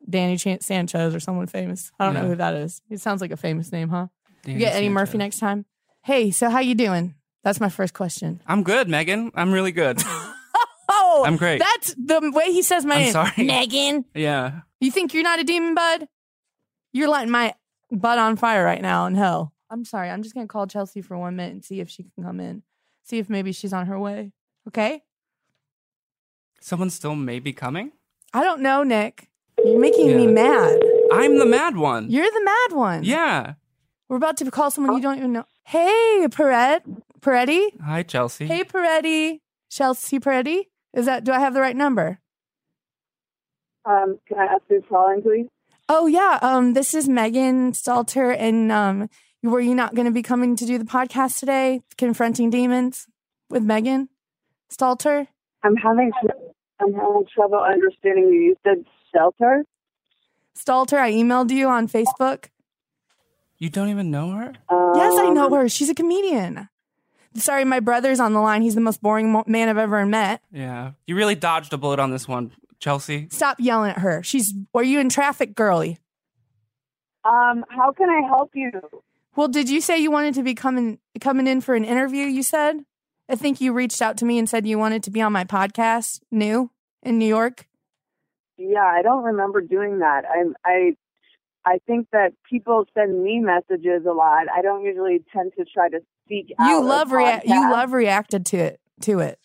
Danny 0.08 0.36
Chan- 0.36 0.62
Sanchez 0.62 1.14
or 1.14 1.20
someone 1.20 1.46
famous. 1.46 1.92
I 2.00 2.06
don't 2.06 2.14
know 2.14 2.26
who 2.28 2.36
that 2.36 2.54
is. 2.54 2.80
It 2.90 3.00
sounds 3.00 3.20
like 3.20 3.30
a 3.30 3.36
famous 3.36 3.70
name, 3.70 3.90
huh? 3.90 4.06
You 4.44 4.58
get 4.58 4.74
Eddie 4.74 4.88
Murphy 4.88 5.18
next 5.18 5.38
time. 5.38 5.64
Hey, 6.04 6.30
so 6.30 6.48
how 6.50 6.60
you 6.60 6.74
doing? 6.74 7.14
That's 7.44 7.60
my 7.60 7.68
first 7.68 7.94
question. 7.94 8.40
I'm 8.46 8.62
good, 8.62 8.88
Megan. 8.88 9.30
I'm 9.34 9.52
really 9.52 9.72
good. 9.72 10.02
Oh, 10.90 11.22
I'm 11.26 11.36
great. 11.36 11.58
That's 11.58 11.94
the 11.98 12.32
way 12.34 12.50
he 12.50 12.62
says 12.62 12.84
my 12.86 12.94
I'm 12.94 13.00
name. 13.02 13.12
sorry. 13.12 13.44
Megan. 13.44 14.04
yeah. 14.14 14.60
You 14.80 14.90
think 14.90 15.12
you're 15.12 15.22
not 15.22 15.38
a 15.38 15.44
demon, 15.44 15.74
bud? 15.74 16.08
You're 16.92 17.08
lighting 17.08 17.30
my 17.30 17.54
butt 17.90 18.18
on 18.18 18.36
fire 18.36 18.64
right 18.64 18.80
now 18.80 19.04
in 19.06 19.14
hell. 19.14 19.52
I'm 19.68 19.84
sorry. 19.84 20.08
I'm 20.08 20.22
just 20.22 20.34
gonna 20.34 20.46
call 20.46 20.66
Chelsea 20.66 21.02
for 21.02 21.18
one 21.18 21.36
minute 21.36 21.52
and 21.52 21.62
see 21.64 21.80
if 21.80 21.90
she 21.90 22.04
can 22.04 22.24
come 22.24 22.40
in. 22.40 22.62
See 23.04 23.18
if 23.18 23.28
maybe 23.28 23.52
she's 23.52 23.74
on 23.74 23.86
her 23.86 23.98
way. 23.98 24.32
Okay? 24.66 25.02
Someone 26.60 26.88
still 26.88 27.14
may 27.14 27.38
be 27.38 27.52
coming. 27.52 27.92
I 28.32 28.42
don't 28.42 28.62
know, 28.62 28.82
Nick. 28.82 29.28
You're 29.62 29.78
making 29.80 30.16
me 30.16 30.26
mad. 30.26 30.80
I'm 31.12 31.38
the 31.38 31.46
mad 31.46 31.76
one. 31.76 32.10
You're 32.10 32.30
the 32.30 32.44
mad 32.44 32.76
one. 32.78 33.04
yeah. 33.04 33.54
We're 34.08 34.16
about 34.16 34.36
to 34.38 34.50
call 34.50 34.70
someone 34.70 34.96
you 34.96 35.02
don't 35.02 35.18
even 35.18 35.32
know. 35.32 35.44
Hey, 35.64 36.26
Perret. 36.30 36.82
Peretti? 37.20 37.68
Hi, 37.82 38.02
Chelsea. 38.02 38.46
Hey, 38.46 38.64
Peretti. 38.64 39.40
Chelsea 39.70 40.18
Peretti? 40.18 40.64
Is 40.94 41.06
that, 41.06 41.24
do 41.24 41.32
I 41.32 41.40
have 41.40 41.52
the 41.52 41.60
right 41.60 41.76
number? 41.76 42.20
Um, 43.84 44.18
can 44.26 44.38
I 44.38 44.44
ask 44.44 44.62
who's 44.68 44.82
calling, 44.88 45.22
please? 45.22 45.46
Oh 45.88 46.06
yeah, 46.06 46.38
um, 46.42 46.74
this 46.74 46.92
is 46.92 47.08
Megan 47.08 47.72
Stalter, 47.72 48.36
and 48.38 48.70
um, 48.70 49.08
were 49.42 49.60
you 49.60 49.74
not 49.74 49.94
going 49.94 50.04
to 50.04 50.12
be 50.12 50.22
coming 50.22 50.54
to 50.56 50.66
do 50.66 50.76
the 50.76 50.84
podcast 50.84 51.38
today, 51.38 51.80
confronting 51.96 52.50
demons 52.50 53.06
with 53.48 53.62
Megan 53.62 54.10
Stalter? 54.70 55.28
I'm 55.62 55.76
having 55.76 56.12
tr- 56.20 56.36
I'm 56.80 56.92
having 56.92 57.24
trouble 57.34 57.60
understanding 57.60 58.24
you. 58.24 58.40
You 58.40 58.56
said 58.64 58.84
shelter. 59.14 59.64
Stalter, 60.54 60.98
I 60.98 61.12
emailed 61.12 61.50
you 61.50 61.68
on 61.68 61.88
Facebook. 61.88 62.46
You 63.58 63.68
don't 63.70 63.88
even 63.88 64.10
know 64.10 64.30
her? 64.30 64.52
Um, 64.68 64.92
yes, 64.94 65.18
I 65.18 65.30
know 65.30 65.50
her. 65.54 65.68
She's 65.68 65.88
a 65.88 65.94
comedian. 65.94 66.68
Sorry, 67.34 67.64
my 67.64 67.80
brother's 67.80 68.20
on 68.20 68.32
the 68.32 68.40
line. 68.40 68.62
He's 68.62 68.74
the 68.74 68.80
most 68.80 69.02
boring 69.02 69.32
mo- 69.32 69.44
man 69.46 69.68
I've 69.68 69.78
ever 69.78 70.04
met. 70.06 70.42
Yeah. 70.52 70.92
You 71.06 71.16
really 71.16 71.34
dodged 71.34 71.72
a 71.72 71.76
bullet 71.76 71.98
on 72.00 72.10
this 72.10 72.26
one, 72.26 72.52
Chelsea. 72.78 73.28
Stop 73.30 73.58
yelling 73.60 73.90
at 73.90 73.98
her. 73.98 74.22
She's. 74.22 74.54
Are 74.74 74.82
you 74.82 75.00
in 75.00 75.08
traffic, 75.08 75.54
girly? 75.54 75.98
Um, 77.24 77.64
how 77.68 77.92
can 77.92 78.08
I 78.08 78.26
help 78.26 78.52
you? 78.54 78.70
Well, 79.36 79.48
did 79.48 79.68
you 79.68 79.80
say 79.80 79.98
you 79.98 80.10
wanted 80.10 80.34
to 80.34 80.42
be 80.42 80.54
coming 80.54 80.98
coming 81.20 81.46
in 81.46 81.60
for 81.60 81.74
an 81.74 81.84
interview? 81.84 82.24
You 82.24 82.42
said. 82.42 82.84
I 83.30 83.36
think 83.36 83.60
you 83.60 83.74
reached 83.74 84.00
out 84.00 84.16
to 84.18 84.24
me 84.24 84.38
and 84.38 84.48
said 84.48 84.66
you 84.66 84.78
wanted 84.78 85.02
to 85.02 85.10
be 85.10 85.20
on 85.20 85.34
my 85.34 85.44
podcast, 85.44 86.20
new 86.30 86.70
in 87.02 87.18
New 87.18 87.26
York. 87.26 87.66
Yeah, 88.56 88.86
I 88.86 89.02
don't 89.02 89.22
remember 89.22 89.60
doing 89.60 89.98
that. 89.98 90.22
I'm 90.24 90.54
I 90.64 90.96
I 91.68 91.78
think 91.86 92.08
that 92.12 92.32
people 92.48 92.86
send 92.94 93.22
me 93.22 93.40
messages 93.40 94.06
a 94.08 94.12
lot. 94.12 94.46
I 94.56 94.62
don't 94.62 94.82
usually 94.84 95.22
tend 95.32 95.52
to 95.58 95.64
try 95.66 95.88
to 95.90 96.00
seek 96.28 96.54
out. 96.58 96.68
You 96.70 96.78
a 96.78 96.80
love 96.80 97.12
rea- 97.12 97.42
you 97.44 97.70
love 97.70 97.92
reacted 97.92 98.46
to 98.46 98.56
it 98.56 98.80
to 99.02 99.18
it. 99.20 99.38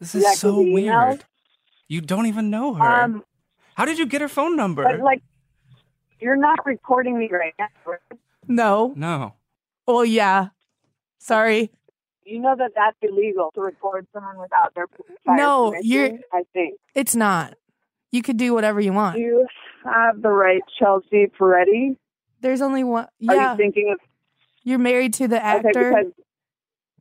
This 0.00 0.14
is 0.14 0.22
Yeah, 0.24 0.32
so 0.32 0.48
'cause 0.52 0.64
the 0.64 0.74
weird. 0.74 0.94
emails- 0.94 1.24
You 1.88 2.00
don't 2.00 2.26
even 2.26 2.50
know 2.50 2.74
her. 2.74 2.84
Um, 2.84 3.24
How 3.76 3.84
did 3.84 3.98
you 3.98 4.06
get 4.06 4.20
her 4.20 4.28
phone 4.28 4.56
number? 4.56 4.82
but 4.82 5.00
like, 5.00 5.22
you're 6.20 6.36
not 6.36 6.58
recording 6.66 7.16
me 7.18 7.28
right 7.30 7.54
now. 7.58 7.68
right? 7.86 8.00
No. 8.48 8.92
no. 8.96 9.34
Well, 9.86 10.04
yeah. 10.04 10.48
Sorry. 11.18 11.70
You 12.24 12.40
know 12.40 12.54
that 12.56 12.72
that's 12.74 12.96
illegal 13.02 13.50
to 13.54 13.60
record 13.60 14.06
someone 14.12 14.38
without 14.38 14.74
their 14.74 14.86
prior 14.88 15.36
No, 15.36 15.74
you're- 15.80 16.18
I 16.32 16.42
think. 16.52 16.78
It's 16.94 17.14
not. 17.14 17.54
You 18.16 18.22
could 18.22 18.38
do 18.38 18.54
whatever 18.54 18.80
you 18.80 18.94
want. 18.94 19.18
You 19.18 19.46
have 19.84 20.22
the 20.22 20.30
right, 20.30 20.62
Chelsea 20.78 21.26
Peretti. 21.38 21.98
There's 22.40 22.62
only 22.62 22.82
one. 22.82 23.08
Are 23.28 23.36
you 23.36 23.56
thinking 23.58 23.90
of 23.92 24.00
you're 24.64 24.78
married 24.78 25.12
to 25.14 25.28
the 25.28 25.36
okay? 25.36 25.68
actor. 25.68 25.90
Because 25.94 26.12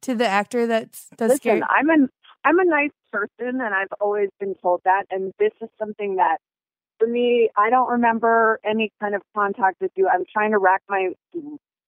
to 0.01 0.15
the 0.15 0.27
actor 0.27 0.67
that's 0.67 1.07
does 1.15 1.29
listen, 1.31 1.38
scary. 1.41 1.62
I'm 1.69 1.89
an 1.89 2.09
I'm 2.44 2.59
a 2.59 2.65
nice 2.65 2.91
person, 3.13 3.62
and 3.62 3.73
I've 3.73 3.94
always 4.01 4.27
been 4.41 4.56
told 4.62 4.81
that. 4.83 5.03
And 5.09 5.31
this 5.39 5.53
is 5.62 5.69
something 5.79 6.17
that, 6.17 6.39
for 7.00 7.07
me, 7.07 7.50
I 7.56 7.69
don't 7.69 7.89
remember 7.89 8.59
any 8.65 8.91
kind 9.00 9.15
of 9.15 9.22
contact 9.34 9.77
with 9.79 9.91
you. 9.95 10.10
I'm 10.13 10.25
trying 10.34 10.51
to 10.51 10.57
rack 10.57 10.81
my 10.89 11.12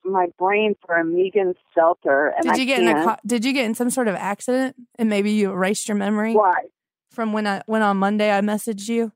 my 0.05 0.27
brain 0.39 0.75
for 0.85 0.95
a 0.95 1.03
Megan 1.03 1.53
Stelter, 1.75 2.31
and 2.37 2.49
Did 2.49 2.53
I 2.53 2.59
you 2.59 2.65
get 2.65 2.79
in 2.79 2.87
a 2.87 2.93
can't. 2.93 3.19
co- 3.19 3.27
Did 3.27 3.43
you 3.43 3.51
get 3.51 3.65
in 3.65 3.75
some 3.75 3.89
sort 3.89 4.07
of 4.07 4.15
accident 4.15 4.77
and 4.97 5.09
maybe 5.09 5.31
you 5.31 5.51
erased 5.51 5.89
your 5.89 5.97
memory 5.97 6.33
Why? 6.33 6.63
from 7.11 7.33
when 7.33 7.45
I 7.45 7.61
when 7.65 7.81
on 7.81 7.97
Monday 7.97 8.31
I 8.31 8.39
messaged 8.39 8.87
you? 8.87 9.11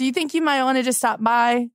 Do 0.00 0.06
you 0.06 0.12
think 0.12 0.32
you 0.32 0.40
might 0.40 0.64
want 0.64 0.78
to 0.78 0.82
just 0.82 0.96
stop 0.96 1.22
by? 1.22 1.68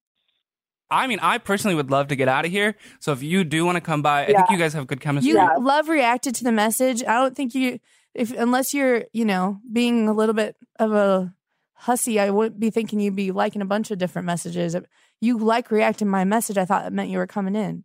I 0.90 1.06
mean, 1.06 1.20
I 1.22 1.38
personally 1.38 1.76
would 1.76 1.92
love 1.92 2.08
to 2.08 2.16
get 2.16 2.28
out 2.28 2.44
of 2.44 2.50
here. 2.50 2.76
So 3.00 3.12
if 3.12 3.22
you 3.22 3.44
do 3.44 3.64
want 3.68 3.76
to 3.76 3.82
come 3.82 4.02
by, 4.02 4.24
I 4.24 4.34
think 4.34 4.50
you 4.50 4.58
guys 4.58 4.74
have 4.74 4.88
good 4.88 5.00
chemistry. 5.00 5.30
You 5.30 5.38
Yeah. 5.38 5.54
love 5.60 5.90
reacted 5.90 6.34
to 6.34 6.44
the 6.44 6.52
message. 6.52 7.04
I 7.04 7.20
don't 7.20 7.36
think 7.36 7.54
you 7.54 7.78
if 8.16 8.32
unless 8.32 8.74
you're, 8.74 9.04
you 9.14 9.26
know, 9.26 9.60
being 9.72 10.08
a 10.08 10.12
little 10.12 10.34
bit 10.34 10.56
of 10.80 10.92
a 10.92 11.36
hussy, 11.74 12.20
I 12.20 12.32
wouldn't 12.32 12.60
be 12.60 12.72
thinking 12.72 13.00
you'd 13.00 13.16
be 13.16 13.32
liking 13.32 13.62
a 13.62 13.66
bunch 13.66 13.92
of 13.92 14.00
different 14.00 14.26
messages. 14.26 14.76
You 15.22 15.38
like 15.38 15.70
reacting 15.70 16.08
my 16.08 16.24
message, 16.26 16.58
I 16.58 16.66
thought 16.66 16.82
that 16.82 16.94
meant 16.94 17.12
you 17.12 17.20
were 17.20 17.28
coming 17.28 17.56
in. 17.56 17.84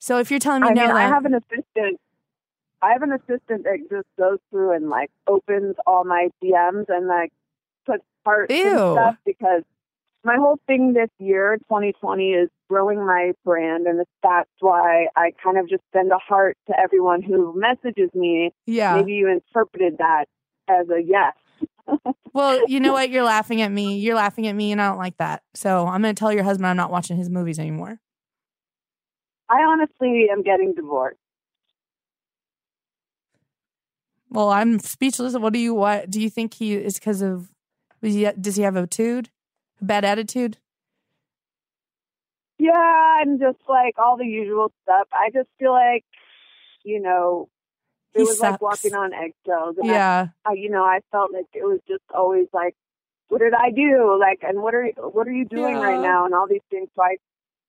So 0.00 0.18
if 0.18 0.32
you're 0.32 0.40
telling 0.40 0.62
me 0.62 0.70
I 0.70 0.74
no, 0.74 0.82
mean, 0.88 0.96
I 0.96 1.06
have 1.06 1.24
an 1.24 1.34
assistant. 1.34 2.00
I 2.82 2.90
have 2.92 3.02
an 3.02 3.12
assistant 3.12 3.62
that 3.62 3.78
just 3.88 4.08
goes 4.18 4.40
through 4.50 4.72
and 4.74 4.90
like 4.90 5.12
opens 5.28 5.76
all 5.86 6.02
my 6.02 6.30
DMs 6.42 6.86
and 6.88 7.06
like 7.06 7.30
puts 7.30 7.37
hearts 8.28 8.52
Ew. 8.52 8.66
and 8.66 8.78
stuff 8.78 9.16
because 9.24 9.62
my 10.24 10.36
whole 10.36 10.58
thing 10.66 10.92
this 10.92 11.10
year, 11.18 11.56
2020, 11.68 12.30
is 12.30 12.48
growing 12.68 12.98
my 12.98 13.32
brand, 13.44 13.86
and 13.86 14.04
that's 14.22 14.50
why 14.60 15.06
I 15.16 15.32
kind 15.42 15.58
of 15.58 15.68
just 15.68 15.82
send 15.92 16.10
a 16.12 16.18
heart 16.18 16.56
to 16.66 16.78
everyone 16.78 17.22
who 17.22 17.58
messages 17.58 18.10
me. 18.14 18.52
yeah. 18.66 18.96
Maybe 18.96 19.12
you 19.12 19.28
interpreted 19.28 19.98
that 19.98 20.26
as 20.68 20.86
a 20.90 21.00
yes. 21.02 21.34
Well, 22.34 22.68
you 22.68 22.78
know 22.78 22.92
what? 22.92 23.10
You're 23.10 23.24
laughing 23.24 23.62
at 23.62 23.72
me. 23.72 23.98
You're 23.98 24.14
laughing 24.14 24.46
at 24.46 24.52
me, 24.54 24.70
and 24.70 24.80
I 24.80 24.88
don't 24.90 24.98
like 24.98 25.16
that. 25.16 25.42
So 25.54 25.86
I'm 25.86 26.02
going 26.02 26.14
to 26.14 26.18
tell 26.18 26.32
your 26.32 26.44
husband 26.44 26.66
I'm 26.66 26.76
not 26.76 26.90
watching 26.90 27.16
his 27.16 27.30
movies 27.30 27.58
anymore. 27.58 27.98
I 29.48 29.62
honestly 29.62 30.26
am 30.30 30.42
getting 30.42 30.74
divorced. 30.74 31.18
Well, 34.30 34.50
I'm 34.50 34.78
speechless. 34.78 35.36
What 35.36 35.54
do 35.54 35.58
you 35.58 35.74
what 35.74 36.10
do 36.10 36.20
you 36.20 36.28
think 36.28 36.54
he 36.54 36.74
is 36.74 36.94
because 36.98 37.22
of? 37.22 37.48
Does 38.02 38.14
he, 38.14 38.28
does 38.40 38.56
he 38.56 38.62
have 38.62 38.76
a 38.76 38.86
tude, 38.86 39.30
a 39.80 39.84
bad 39.84 40.04
attitude? 40.04 40.58
Yeah, 42.58 43.22
and 43.22 43.38
just 43.40 43.58
like 43.68 43.94
all 43.98 44.16
the 44.16 44.24
usual 44.26 44.72
stuff. 44.82 45.06
I 45.12 45.30
just 45.32 45.48
feel 45.58 45.72
like, 45.72 46.04
you 46.84 47.00
know, 47.00 47.48
it 48.14 48.20
He 48.20 48.24
was 48.24 48.40
like 48.40 48.60
walking 48.60 48.94
on 48.94 49.12
eggshells. 49.12 49.76
And 49.78 49.90
I- 49.90 49.94
Yeah. 49.94 50.26
I, 50.44 50.52
you 50.54 50.70
know, 50.70 50.82
I 50.84 51.00
felt 51.12 51.32
like 51.32 51.46
it 51.54 51.62
was 51.64 51.80
just 51.86 52.02
always 52.12 52.48
like, 52.52 52.74
what 53.28 53.40
did 53.40 53.54
I 53.54 53.70
do? 53.70 54.16
Like, 54.18 54.38
and 54.42 54.62
what 54.62 54.74
are 54.74 54.86
what 54.96 55.28
are 55.28 55.32
you 55.32 55.44
doing 55.44 55.76
Yeah. 55.76 55.82
right 55.84 56.00
now? 56.00 56.24
And 56.24 56.34
all 56.34 56.48
these 56.48 56.62
things. 56.70 56.88
So 56.96 57.02
I, 57.02 57.16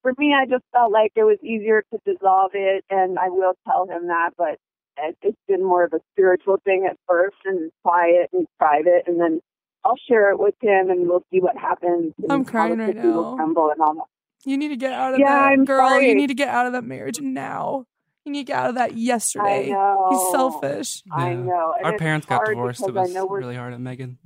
for 0.02 0.14
me, 0.18 0.34
I 0.34 0.46
just 0.46 0.64
felt 0.72 0.92
like 0.92 1.12
it 1.16 1.24
was 1.24 1.38
easier 1.44 1.84
to 1.92 2.00
dissolve 2.06 2.52
it, 2.54 2.86
and 2.90 3.20
I 3.20 3.28
will 3.30 3.54
tell 3.68 3.86
him 3.86 4.08
that. 4.08 4.32
But 4.38 4.58
it, 4.98 5.18
it's 5.22 5.38
been 5.48 5.64
more 5.64 5.84
of 5.84 5.94
a 5.94 6.00
spiritual 6.14 6.58
thing 6.64 6.88
at 6.90 6.98
first, 7.08 7.36
and 7.46 7.72
quiet 7.84 8.30
and 8.32 8.48
private, 8.58 9.04
and 9.06 9.20
then 9.20 9.42
I'll 9.86 9.96
share 10.08 10.32
it 10.32 10.40
with 10.40 10.56
him, 10.62 10.90
and 10.90 11.08
we'll 11.08 11.24
see 11.32 11.40
what 11.40 11.58
happens. 11.58 12.14
and 12.22 12.32
I'm 12.32 12.44
crying 12.46 12.78
right 12.80 12.96
cookie 12.96 13.08
will 13.08 13.38
now. 13.38 13.44
and 13.46 13.58
all 13.82 13.96
that. 13.96 14.04
You 14.46 14.58
need 14.58 14.70
to 14.70 14.76
get 14.78 14.94
out 14.94 15.14
of 15.14 15.20
Yeah, 15.20 15.28
that. 15.34 15.44
I'm 15.52 15.66
Girl, 15.66 16.00
you 16.02 16.16
need 16.16 16.28
to 16.28 16.34
get 16.34 16.50
out 16.50 16.66
of 16.66 16.74
that 16.74 16.84
marriage 16.84 17.20
now. 17.22 17.86
You 18.26 18.32
need 18.34 18.46
to 18.46 18.52
get 18.52 18.60
out 18.60 18.70
of 18.70 18.76
that 18.76 18.98
yesterday. 18.98 19.70
I 19.70 19.74
know. 19.74 20.08
He's 20.12 20.32
selfish. 20.32 21.04
I 21.12 21.34
know. 21.34 21.74
And 21.78 21.86
Our 21.86 21.98
parents 21.98 22.26
got 22.28 22.46
divorced. 22.46 22.82
It 22.82 22.88
because 22.88 22.98
I 22.98 23.02
was 23.04 23.14
know 23.14 23.26
we're- 23.26 23.42
really 23.44 23.56
hard 23.56 23.74
on 23.74 23.82
Megan. 23.84 24.18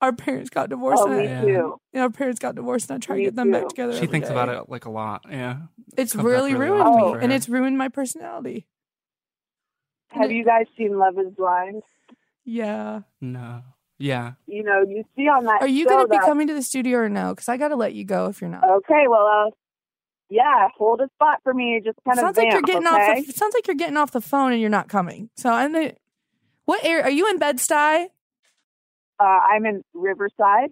Our 0.00 0.12
parents 0.12 0.48
got 0.50 0.68
divorced. 0.70 1.02
Oh, 1.04 1.10
and 1.10 1.14
I- 1.14 1.18
me 1.18 1.52
Yeah. 1.52 1.58
too. 1.58 1.80
and 1.92 2.02
our 2.02 2.10
parents 2.10 2.38
got 2.38 2.54
divorced, 2.54 2.88
and 2.90 3.02
I 3.02 3.04
try 3.04 3.16
to 3.16 3.22
get 3.22 3.34
them 3.34 3.50
back 3.50 3.66
together. 3.68 3.92
She 3.92 3.96
every 3.98 4.08
thinks 4.08 4.28
day. 4.28 4.34
about 4.34 4.48
it 4.48 4.68
like 4.70 4.84
a 4.84 4.90
lot. 4.90 5.24
Yeah. 5.28 5.56
It's 5.96 6.12
Comes 6.12 6.24
really 6.24 6.54
really 6.54 6.70
ruined 6.80 6.94
me, 6.96 7.02
for 7.02 7.18
and 7.18 7.32
it's 7.32 7.48
ruined 7.48 7.76
my 7.76 7.88
personality. 7.88 8.66
Have 10.10 10.30
you 10.30 10.44
guys 10.44 10.66
seen 10.76 10.96
Love 10.98 11.18
Is 11.18 11.32
Blind? 11.34 11.82
Yeah. 12.44 13.00
No. 13.20 13.62
Yeah. 13.98 14.32
You 14.46 14.62
know, 14.62 14.82
you 14.82 15.04
see 15.16 15.22
on 15.22 15.44
that. 15.44 15.60
Are 15.60 15.68
you 15.68 15.86
going 15.86 16.04
to 16.04 16.08
be 16.08 16.16
that- 16.16 16.24
coming 16.24 16.46
to 16.46 16.54
the 16.54 16.62
studio 16.62 16.98
or 16.98 17.08
no? 17.08 17.30
Because 17.30 17.48
I 17.48 17.56
got 17.56 17.68
to 17.68 17.76
let 17.76 17.94
you 17.94 18.04
go 18.04 18.26
if 18.26 18.40
you're 18.40 18.50
not. 18.50 18.64
Okay, 18.64 19.06
well, 19.08 19.26
uh, 19.26 19.50
yeah, 20.30 20.68
hold 20.76 21.00
a 21.00 21.08
spot 21.14 21.40
for 21.42 21.52
me. 21.52 21.80
Just 21.84 21.98
kind 22.04 22.18
sounds 22.18 22.38
of 22.38 22.44
like 22.44 22.52
you're 22.52 22.62
getting 22.62 22.86
okay? 22.86 23.18
off. 23.18 23.26
The, 23.26 23.32
sounds 23.32 23.54
like 23.54 23.66
you're 23.66 23.76
getting 23.76 23.96
off 23.96 24.10
the 24.10 24.20
phone 24.20 24.52
and 24.52 24.60
you're 24.60 24.70
not 24.70 24.88
coming. 24.88 25.30
So 25.36 25.50
I'm 25.50 25.72
the. 25.72 25.94
What 26.66 26.84
area 26.84 27.04
are 27.04 27.10
you 27.10 27.28
in 27.30 27.38
Bed 27.38 27.56
Stuy? 27.56 28.08
Uh, 29.18 29.24
I'm 29.24 29.64
in 29.64 29.82
Riverside. 29.94 30.70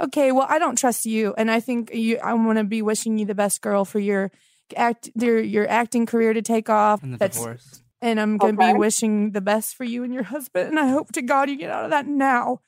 Okay, 0.00 0.32
well 0.32 0.46
I 0.48 0.58
don't 0.58 0.76
trust 0.76 1.06
you, 1.06 1.34
and 1.36 1.50
I 1.50 1.60
think 1.60 1.94
you. 1.94 2.18
I 2.18 2.32
want 2.34 2.58
to 2.58 2.64
be 2.64 2.82
wishing 2.82 3.18
you 3.18 3.26
the 3.26 3.34
best, 3.34 3.60
girl, 3.60 3.84
for 3.84 3.98
your 3.98 4.32
act 4.76 5.10
your 5.14 5.38
your 5.38 5.68
acting 5.68 6.06
career 6.06 6.32
to 6.32 6.42
take 6.42 6.68
off. 6.68 7.02
And 7.02 7.14
the 7.14 7.18
That's 7.18 7.36
divorce. 7.36 7.82
And 8.02 8.18
I'm 8.20 8.36
going 8.38 8.56
to 8.56 8.62
Okay. 8.62 8.72
be 8.72 8.78
wishing 8.78 9.32
the 9.32 9.40
best 9.40 9.74
for 9.74 9.84
you 9.84 10.02
and 10.04 10.12
your 10.14 10.22
husband. 10.24 10.68
And 10.70 10.78
I 10.78 10.88
hope 10.88 11.12
to 11.12 11.22
God 11.22 11.48
you 11.50 11.56
get 11.56 11.70
out 11.70 11.84
of 11.84 11.90
that 11.90 12.06
now. 12.06 12.60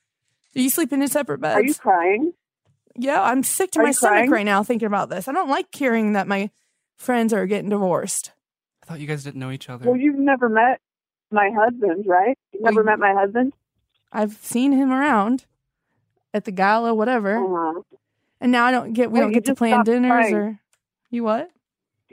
Do 0.55 0.63
you 0.63 0.69
sleep 0.71 0.93
in 0.93 1.01
a 1.03 1.09
separate 1.09 1.39
bed? 1.41 1.57
Are 1.57 1.63
you 1.63 1.75
crying? 1.75 2.33
Yeah, 2.97 3.23
I'm 3.23 3.43
sick 3.43 3.71
to 3.73 3.81
Are 3.81 3.85
my 3.85 3.91
stomach 3.93 4.13
crying? 4.17 4.31
right 4.31 4.45
now 4.47 4.63
thinking 4.63 4.87
about 4.87 5.09
this. 5.09 5.27
I 5.29 5.33
don't 5.33 5.49
like 5.49 5.75
hearing 5.75 6.13
that 6.13 6.29
my 6.29 6.51
friends 6.97 7.33
are 7.33 7.47
getting 7.47 7.71
divorced. 7.71 8.33
I 8.83 8.87
thought 8.87 9.01
you 9.01 9.07
guys 9.07 9.25
didn't 9.25 9.41
know 9.41 9.51
each 9.51 9.71
other. 9.71 9.87
Well, 9.91 9.99
you've 9.99 10.19
never 10.19 10.49
met 10.51 10.81
my 11.31 11.51
husband, 11.51 12.05
right? 12.07 12.37
You've 12.53 12.63
Well, 12.63 12.73
never 12.73 12.83
you- 12.83 12.87
met 12.87 12.99
my 12.99 13.15
husband? 13.15 13.55
I've 14.13 14.35
seen 14.35 14.73
him 14.73 14.93
around 14.93 15.47
at 16.35 16.45
the 16.45 16.53
gala, 16.53 16.93
whatever, 16.93 17.37
Uh-huh. 17.39 17.81
and 18.41 18.53
now 18.53 18.67
I 18.67 18.71
don't 18.73 18.93
get 18.93 19.11
we 19.11 19.21
Well, 19.21 19.29
don't 19.29 19.33
get 19.33 19.47
to 19.47 19.55
plan 19.55 19.85
dinners 19.85 20.11
crying. 20.11 20.35
or 20.35 20.61
you 21.11 21.25
what? 21.25 21.51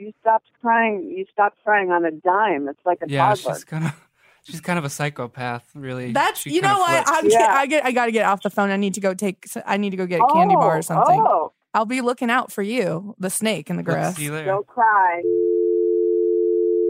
You 0.00 0.14
stopped 0.22 0.46
crying. 0.62 1.12
You 1.14 1.26
stopped 1.30 1.62
crying 1.62 1.90
on 1.90 2.06
a 2.06 2.10
dime. 2.10 2.68
It's 2.68 2.80
like 2.86 3.00
a 3.02 3.10
yeah, 3.10 3.34
toddler. 3.34 3.54
she's 3.54 3.64
kind 3.64 3.84
of 3.84 4.08
she's 4.44 4.60
kind 4.62 4.78
of 4.78 4.86
a 4.86 4.88
psychopath, 4.88 5.68
really. 5.74 6.12
That's 6.12 6.40
She 6.40 6.54
you 6.54 6.62
know 6.62 6.78
what. 6.78 7.04
I'm 7.06 7.28
Yeah. 7.28 7.48
I 7.50 7.66
get 7.66 7.84
I 7.84 7.92
got 7.92 8.06
to 8.06 8.12
get 8.12 8.24
off 8.24 8.42
the 8.42 8.48
phone. 8.48 8.70
I 8.70 8.76
need 8.76 8.94
to 8.94 9.00
go 9.00 9.12
take 9.12 9.46
I 9.66 9.76
need 9.76 9.90
to 9.90 9.98
go 9.98 10.06
get 10.06 10.22
a 10.22 10.32
candy 10.32 10.54
oh, 10.56 10.60
bar 10.60 10.78
or 10.78 10.82
something. 10.82 11.20
Oh, 11.20 11.52
I'll 11.74 11.84
be 11.84 12.00
looking 12.00 12.30
out 12.30 12.50
for 12.50 12.62
you, 12.62 13.14
the 13.18 13.28
snake 13.28 13.68
in 13.68 13.76
the 13.76 13.82
grass. 13.82 14.16
see 14.16 14.24
you 14.24 14.32
later. 14.32 14.46
don't 14.46 14.66
cry. 14.66 15.20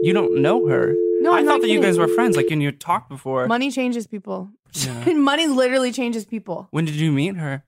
You 0.03 0.13
don't 0.13 0.41
know 0.41 0.67
her. 0.67 0.95
No, 1.19 1.33
I 1.33 1.39
I'm 1.39 1.45
thought 1.45 1.51
not 1.51 1.61
that 1.61 1.69
you 1.69 1.81
guys 1.81 1.99
were 1.99 2.07
friends, 2.07 2.35
like, 2.35 2.49
and 2.49 2.63
you 2.63 2.71
talked 2.71 3.09
before. 3.09 3.45
Money 3.45 3.69
changes 3.69 4.07
people. 4.07 4.49
Yeah. 4.73 5.13
Money 5.13 5.47
literally 5.47 5.91
changes 5.91 6.25
people. 6.25 6.69
When 6.71 6.85
did 6.85 6.95
you 6.95 7.11
meet 7.11 7.35
her? 7.35 7.63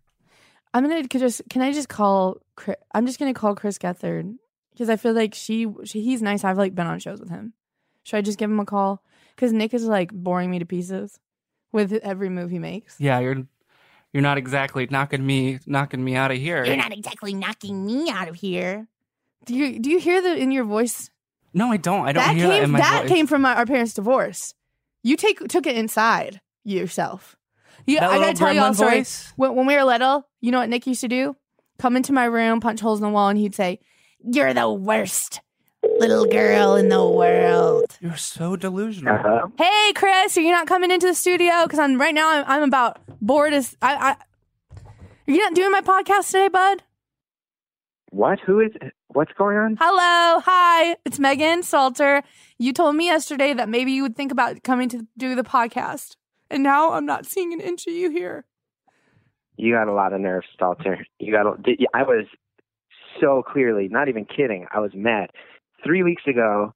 I'm 0.74 0.88
gonna 0.88 1.04
just 1.04 1.42
can 1.50 1.62
I 1.62 1.74
just 1.74 1.90
call 1.90 2.38
Chris, 2.56 2.78
I'm 2.94 3.06
just 3.06 3.20
gonna 3.20 3.34
call 3.34 3.56
Chris 3.56 3.78
Gethard 3.78 4.38
because 4.74 4.89
I 4.89 4.98
feel 4.98 5.13
like 5.13 5.34
she, 5.34 5.68
she 5.86 6.01
he's 6.01 6.22
nice. 6.22 6.44
I've 6.44 6.58
like 6.58 6.75
been 6.75 6.88
on 6.88 7.00
shows 7.00 7.20
with 7.20 7.30
him. 7.30 7.53
Should 8.03 8.18
I 8.18 8.22
just 8.22 8.38
give 8.38 8.50
him 8.50 8.60
a 8.60 8.65
call? 8.65 9.01
Because 9.36 9.53
Nick 9.53 9.74
is 9.74 9.86
like 9.86 10.12
boring 10.12 10.51
me 10.51 10.60
to 10.60 10.65
pieces 10.65 11.20
with 11.72 11.94
every 11.94 12.30
move 12.30 12.51
he 12.51 12.60
makes. 12.60 13.00
Yeah, 13.00 13.20
you're 13.20 13.44
you're 14.12 14.22
not 14.24 14.38
exactly 14.38 14.88
knocking 14.89 15.25
me 15.25 15.60
knocking 15.65 16.03
me 16.03 16.15
out 16.15 16.32
of 16.32 16.38
here. 16.38 16.63
You're 16.65 16.75
not 16.75 16.94
exactly 16.94 17.34
knocking 17.34 17.86
me 17.86 18.10
out 18.10 18.27
of 18.27 18.36
here. 18.36 18.88
Do 19.46 19.56
you 19.56 19.80
do 19.80 19.89
you 19.89 20.00
hear 20.00 20.22
that 20.22 20.38
in 20.38 20.51
your 20.51 20.65
voice? 20.65 21.10
No, 21.53 21.72
I 21.72 21.77
don't. 21.77 22.08
I 22.08 22.12
don't 22.12 22.24
that 22.24 22.36
hear 22.36 22.48
came 22.48 22.51
that 22.51 22.63
in 22.63 22.72
my 22.72 22.80
that 22.80 23.01
voice. 23.03 23.10
came 23.10 23.27
from 23.27 23.42
my, 23.44 23.56
our 23.56 23.65
parents' 23.65 23.94
divorce. 23.94 24.53
You 25.03 25.18
take 25.18 25.39
took 25.48 25.68
it 25.68 25.75
inside 25.77 26.42
yourself. 26.63 27.36
You, 27.86 28.00
That 28.00 28.12
I 28.12 28.18
gotta 28.18 28.34
tell 28.34 28.53
you 28.53 28.62
all 28.62 28.72
a 28.72 28.74
gremlin 28.74 29.34
When, 29.36 29.56
when 29.56 29.65
we 29.65 29.75
were 29.75 29.84
little, 29.84 30.27
you 30.39 30.51
know 30.51 30.60
what 30.60 30.70
Nick 30.70 30.88
used 30.88 31.01
to 31.01 31.08
do? 31.08 31.36
Come 31.80 31.98
into 31.98 32.13
my 32.13 32.25
room, 32.25 32.62
punch 32.62 32.80
holes 32.80 33.00
in 33.00 33.03
the 33.03 33.10
wall, 33.10 33.30
and 33.30 33.38
he'd 33.38 33.56
say, 33.56 33.80
"You're 34.24 34.53
the 34.53 34.72
worst 34.72 35.42
little 36.00 36.25
girl 36.25 36.75
in 36.75 36.89
the 36.89 37.06
world." 37.08 37.98
You're 38.01 38.18
so 38.18 38.56
delusional. 38.56 39.15
Uh-huh. 39.15 39.48
Hey, 39.58 39.94
Chris, 39.94 40.38
are 40.38 40.42
you 40.42 40.51
not 40.51 40.68
coming 40.68 40.92
into 40.92 41.08
the 41.08 41.13
studio? 41.15 41.63
Because 41.63 41.80
I'm 41.80 42.00
right 42.00 42.13
now. 42.13 42.30
I'm, 42.30 42.46
I'm 42.48 42.63
about 42.63 43.00
bored 43.22 43.53
as 43.53 43.75
I, 43.82 43.96
I. 43.96 44.15
Are 45.27 45.32
you 45.32 45.39
not 45.39 45.53
doing 45.56 45.72
my 45.72 45.82
podcast 45.82 46.27
today, 46.27 46.48
bud? 46.50 46.84
What? 48.10 48.39
Who 48.42 48.60
is? 48.60 48.72
What's 49.08 49.32
going 49.34 49.58
on? 49.58 49.77
Hello, 49.80 50.39
hi, 50.44 50.96
it's 51.06 51.20
Megan 51.20 51.62
Stalter. 51.62 52.24
You 52.58 52.74
told 52.74 52.96
me 52.96 53.06
yesterday 53.06 53.53
that 53.53 53.70
maybe 53.70 53.92
you 53.92 54.01
would 54.03 54.15
think 54.15 54.32
about 54.32 54.63
coming 54.63 54.89
to 54.89 55.08
do 55.18 55.36
the 55.36 55.44
podcast, 55.44 56.15
and 56.50 56.63
now 56.63 56.94
I'm 56.94 57.06
not 57.06 57.25
seeing 57.25 57.53
an 57.53 57.60
inch 57.62 57.86
of 57.88 57.94
you 57.94 58.10
here. 58.10 58.46
You 59.56 59.74
got 59.74 59.88
a 59.88 59.94
lot 59.94 60.13
of 60.13 60.22
nerve, 60.22 60.44
Salter. 60.60 61.06
You 61.20 61.32
got. 61.32 61.46
A, 61.48 61.62
did- 61.62 61.86
I 61.94 62.03
was 62.03 62.25
so 63.20 63.43
clearly, 63.43 63.88
not 63.89 64.10
even 64.10 64.25
kidding. 64.25 64.65
I 64.72 64.79
was 64.79 64.91
mad. 64.93 65.29
Three 65.84 66.03
weeks 66.03 66.24
ago. 66.27 66.74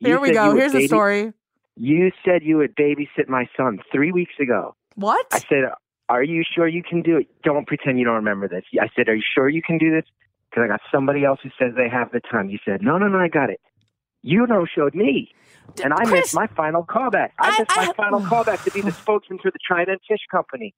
Here 0.00 0.18
we 0.20 0.32
go. 0.32 0.54
Here's 0.54 0.72
the 0.72 0.86
story. 0.86 1.32
You 1.76 2.10
said 2.24 2.42
you 2.42 2.56
would 2.58 2.74
babysit 2.76 3.28
my 3.28 3.46
son 3.56 3.80
three 3.92 4.12
weeks 4.12 4.34
ago. 4.40 4.74
What? 4.96 5.26
I 5.32 5.38
said, 5.40 5.64
"Are 6.08 6.22
you 6.22 6.42
sure 6.54 6.66
you 6.68 6.82
can 6.82 7.00
do 7.02 7.18
it? 7.18 7.28
Don't 7.42 7.66
pretend 7.66 7.98
you 7.98 8.04
don't 8.04 8.16
remember 8.16 8.48
this." 8.48 8.64
I 8.80 8.88
said, 8.96 9.08
"Are 9.08 9.14
you 9.14 9.22
sure 9.34 9.48
you 9.48 9.62
can 9.62 9.78
do 9.78 9.90
this?" 9.90 10.04
Because 10.50 10.64
I 10.64 10.68
got 10.68 10.80
somebody 10.92 11.24
else 11.24 11.38
who 11.42 11.50
says 11.58 11.74
they 11.76 11.88
have 11.88 12.10
the 12.12 12.20
time. 12.20 12.50
You 12.50 12.58
said, 12.64 12.82
"No, 12.82 12.98
no, 12.98 13.08
no, 13.08 13.18
I 13.18 13.28
got 13.28 13.50
it." 13.50 13.60
You 14.22 14.46
no 14.46 14.66
showed 14.66 14.94
me, 14.94 15.32
and 15.82 15.94
I 15.94 16.04
Chris, 16.04 16.10
missed 16.10 16.34
my 16.34 16.46
final 16.48 16.84
callback. 16.84 17.30
I, 17.38 17.48
I- 17.48 17.58
missed 17.60 17.76
my 17.76 17.82
I- 17.88 17.92
final 17.94 18.20
callback 18.20 18.64
to 18.64 18.70
be 18.72 18.80
the 18.82 18.92
spokesman 19.02 19.38
for 19.38 19.50
the 19.50 19.58
Trident 19.66 20.00
Fish 20.06 20.20
Company. 20.30 20.74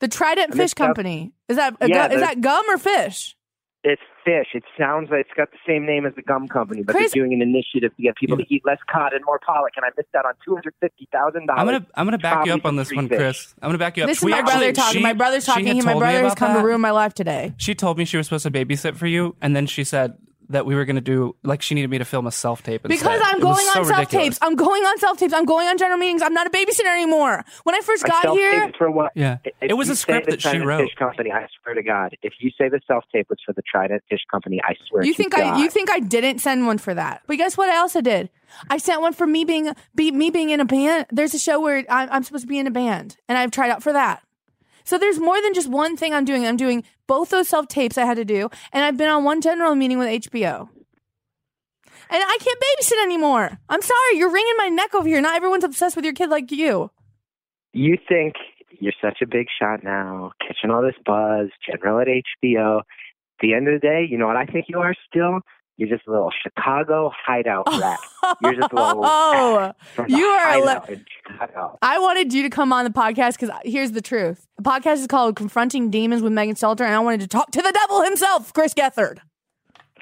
the 0.00 0.08
Trident 0.08 0.54
Fish. 0.54 0.74
Company. 0.74 1.32
Is 1.48 1.56
that 1.56 1.76
Yeah, 1.86 2.10
is 2.12 2.20
that 2.20 2.40
gum 2.40 2.64
or 2.68 2.76
fish? 2.78 3.36
It's 3.84 4.00
fish. 4.24 4.46
It 4.54 4.62
sounds 4.78 5.10
like 5.10 5.22
it's 5.26 5.30
got 5.36 5.50
the 5.50 5.58
same 5.66 5.84
name 5.84 6.06
as 6.06 6.14
the 6.14 6.22
gum 6.22 6.46
company, 6.46 6.84
but 6.84 6.94
Chris- 6.94 7.12
they're 7.12 7.22
doing 7.24 7.32
an 7.34 7.42
initiative 7.42 7.94
to 7.96 8.02
get 8.02 8.14
people 8.16 8.36
to 8.36 8.44
eat 8.48 8.62
less 8.64 8.78
cod 8.88 9.12
and 9.12 9.24
more 9.24 9.40
pollock. 9.44 9.72
And 9.74 9.84
I 9.84 9.88
missed 9.96 10.14
out 10.16 10.24
on 10.24 10.34
two 10.44 10.54
hundred 10.54 10.74
fifty 10.80 11.08
thousand 11.10 11.46
dollars. 11.46 11.60
I'm 11.60 11.66
gonna 11.66 11.86
I'm 11.96 12.06
gonna 12.06 12.18
back 12.18 12.46
you 12.46 12.52
up 12.54 12.64
on 12.64 12.76
this 12.76 12.92
one, 12.92 13.08
fish. 13.08 13.18
Chris. 13.18 13.54
I'm 13.60 13.68
gonna 13.70 13.78
back 13.78 13.96
you 13.96 14.04
up. 14.04 14.08
This 14.08 14.18
is 14.18 14.24
We 14.24 14.30
my 14.30 14.38
actually- 14.38 14.52
brother 14.52 14.72
talking. 14.72 14.98
she- 14.98 15.02
my 15.02 15.12
brother's 15.14 15.44
she 15.44 15.50
talking. 15.50 15.66
had 15.66 15.74
He, 15.76 15.82
my 15.82 15.92
told 15.92 16.02
me 16.02 16.06
brother 16.06 16.18
has 16.22 16.32
about 16.32 16.36
come 16.36 16.52
that. 16.54 16.60
to 16.60 16.66
ruin 16.66 16.80
my 16.80 16.92
life 16.92 17.14
today. 17.14 17.54
She 17.56 17.74
told 17.74 17.98
me 17.98 18.04
she 18.04 18.16
was 18.16 18.26
supposed 18.26 18.44
to 18.44 18.52
babysit 18.52 18.94
for 18.96 19.08
you, 19.08 19.34
and 19.42 19.56
then 19.56 19.66
she 19.66 19.82
said 19.82 20.16
that 20.52 20.66
we 20.66 20.74
were 20.74 20.84
gonna 20.84 21.00
do 21.00 21.34
like 21.42 21.62
she 21.62 21.74
needed 21.74 21.90
me 21.90 21.98
to 21.98 22.04
film 22.04 22.26
a 22.26 22.32
self 22.32 22.62
tape. 22.62 22.82
Because 22.82 23.20
I'm 23.24 23.40
going 23.40 23.66
on 23.66 23.84
self 23.84 24.08
tapes. 24.08 24.38
I'm 24.40 24.54
going 24.54 24.82
on 24.84 24.98
self 24.98 25.18
tapes. 25.18 25.32
I'm 25.34 25.44
going 25.44 25.68
on 25.68 25.78
general 25.78 25.98
meetings. 25.98 26.22
I'm 26.22 26.34
not 26.34 26.46
a 26.46 26.50
babysitter 26.50 26.92
anymore. 26.92 27.44
When 27.64 27.74
I 27.74 27.80
first 27.80 28.04
got 28.04 28.30
here, 28.30 28.72
for 28.78 28.90
what? 28.90 29.12
Yeah. 29.14 29.38
If 29.44 29.54
It 29.60 29.74
was 29.74 29.88
a 29.88 29.96
script 29.96 30.30
that 30.30 30.40
she 30.40 30.58
wrote. 30.58 30.82
Fish 30.82 30.94
Company. 30.98 31.32
I 31.32 31.46
swear 31.62 31.74
to 31.74 31.82
God, 31.82 32.16
if 32.22 32.34
you 32.40 32.50
say 32.56 32.68
the 32.68 32.80
self 32.86 33.04
tape 33.12 33.28
was 33.28 33.38
for 33.44 33.52
the 33.52 33.62
Trident 33.62 34.02
Fish 34.08 34.22
Company, 34.30 34.60
I 34.64 34.74
swear. 34.88 35.04
you 35.04 35.12
to 35.12 35.16
think 35.16 35.34
God. 35.34 35.42
I 35.42 35.58
you 35.60 35.70
think 35.70 35.90
I 35.90 36.00
didn't 36.00 36.38
send 36.38 36.66
one 36.66 36.78
for 36.78 36.94
that. 36.94 37.22
But 37.26 37.36
guess 37.36 37.56
what? 37.56 37.68
I 37.68 37.78
also 37.78 38.00
did. 38.00 38.30
I 38.68 38.78
sent 38.78 39.00
one 39.00 39.12
for 39.12 39.26
me 39.26 39.44
being 39.44 39.72
be, 39.94 40.10
me 40.10 40.30
being 40.30 40.50
in 40.50 40.60
a 40.60 40.64
band. 40.64 41.06
There's 41.10 41.34
a 41.34 41.38
show 41.38 41.60
where 41.60 41.84
I'm, 41.88 42.08
I'm 42.10 42.22
supposed 42.22 42.44
to 42.44 42.48
be 42.48 42.58
in 42.58 42.66
a 42.66 42.70
band, 42.70 43.16
and 43.28 43.38
I've 43.38 43.50
tried 43.50 43.70
out 43.70 43.82
for 43.82 43.92
that. 43.92 44.22
So 44.84 44.98
there's 44.98 45.18
more 45.18 45.40
than 45.40 45.54
just 45.54 45.68
one 45.68 45.96
thing 45.96 46.12
I'm 46.12 46.24
doing. 46.24 46.46
I'm 46.46 46.56
doing 46.56 46.84
both 47.06 47.30
those 47.30 47.48
self 47.48 47.68
tapes 47.68 47.98
I 47.98 48.04
had 48.04 48.16
to 48.16 48.24
do, 48.24 48.50
and 48.72 48.84
I've 48.84 48.96
been 48.96 49.08
on 49.08 49.24
one 49.24 49.40
general 49.40 49.74
meeting 49.74 49.98
with 49.98 50.08
HBO. 50.08 50.68
And 52.10 52.22
I 52.22 52.38
can't 52.40 52.60
babysit 52.60 53.02
anymore. 53.02 53.58
I'm 53.68 53.80
sorry, 53.80 54.18
you're 54.18 54.30
wringing 54.30 54.54
my 54.58 54.68
neck 54.68 54.94
over 54.94 55.08
here. 55.08 55.20
Not 55.20 55.36
everyone's 55.36 55.64
obsessed 55.64 55.96
with 55.96 56.04
your 56.04 56.14
kid 56.14 56.28
like 56.28 56.52
you. 56.52 56.90
you 57.72 57.96
think 58.06 58.34
you're 58.80 58.92
such 59.00 59.22
a 59.22 59.26
big 59.26 59.46
shot 59.58 59.82
now, 59.82 60.32
catching 60.40 60.70
all 60.70 60.82
this 60.82 60.96
buzz, 61.06 61.48
general 61.66 62.00
at 62.00 62.08
HBO. 62.08 62.80
At 62.80 62.84
the 63.40 63.54
end 63.54 63.68
of 63.68 63.80
the 63.80 63.86
day, 63.86 64.06
you 64.08 64.18
know 64.18 64.26
what 64.26 64.36
I 64.36 64.44
think 64.44 64.66
you 64.68 64.80
are 64.80 64.94
still? 65.08 65.40
You're 65.76 65.88
just 65.88 66.06
a 66.06 66.10
little 66.10 66.30
Chicago 66.42 67.10
hideout 67.26 67.66
rat. 67.80 67.98
You're 68.42 68.54
just 68.54 68.72
a 68.72 68.76
little 68.76 69.02
Oh, 69.04 69.72
you 70.06 70.24
are 70.24 70.58
a 70.58 70.92
in 70.92 71.04
Chicago. 71.26 71.78
I 71.82 71.98
wanted 71.98 72.32
you 72.32 72.42
to 72.42 72.50
come 72.50 72.72
on 72.72 72.84
the 72.84 72.90
podcast 72.90 73.38
because 73.38 73.50
here's 73.64 73.92
the 73.92 74.02
truth. 74.02 74.46
The 74.56 74.62
podcast 74.62 74.98
is 74.98 75.06
called 75.06 75.36
Confronting 75.36 75.90
Demons 75.90 76.22
with 76.22 76.32
Megan 76.32 76.54
Stalter, 76.54 76.82
and 76.84 76.94
I 76.94 76.98
wanted 77.00 77.20
to 77.20 77.26
talk 77.26 77.50
to 77.52 77.62
the 77.62 77.72
devil 77.72 78.02
himself, 78.02 78.52
Chris 78.52 78.74
Gethard. 78.74 79.18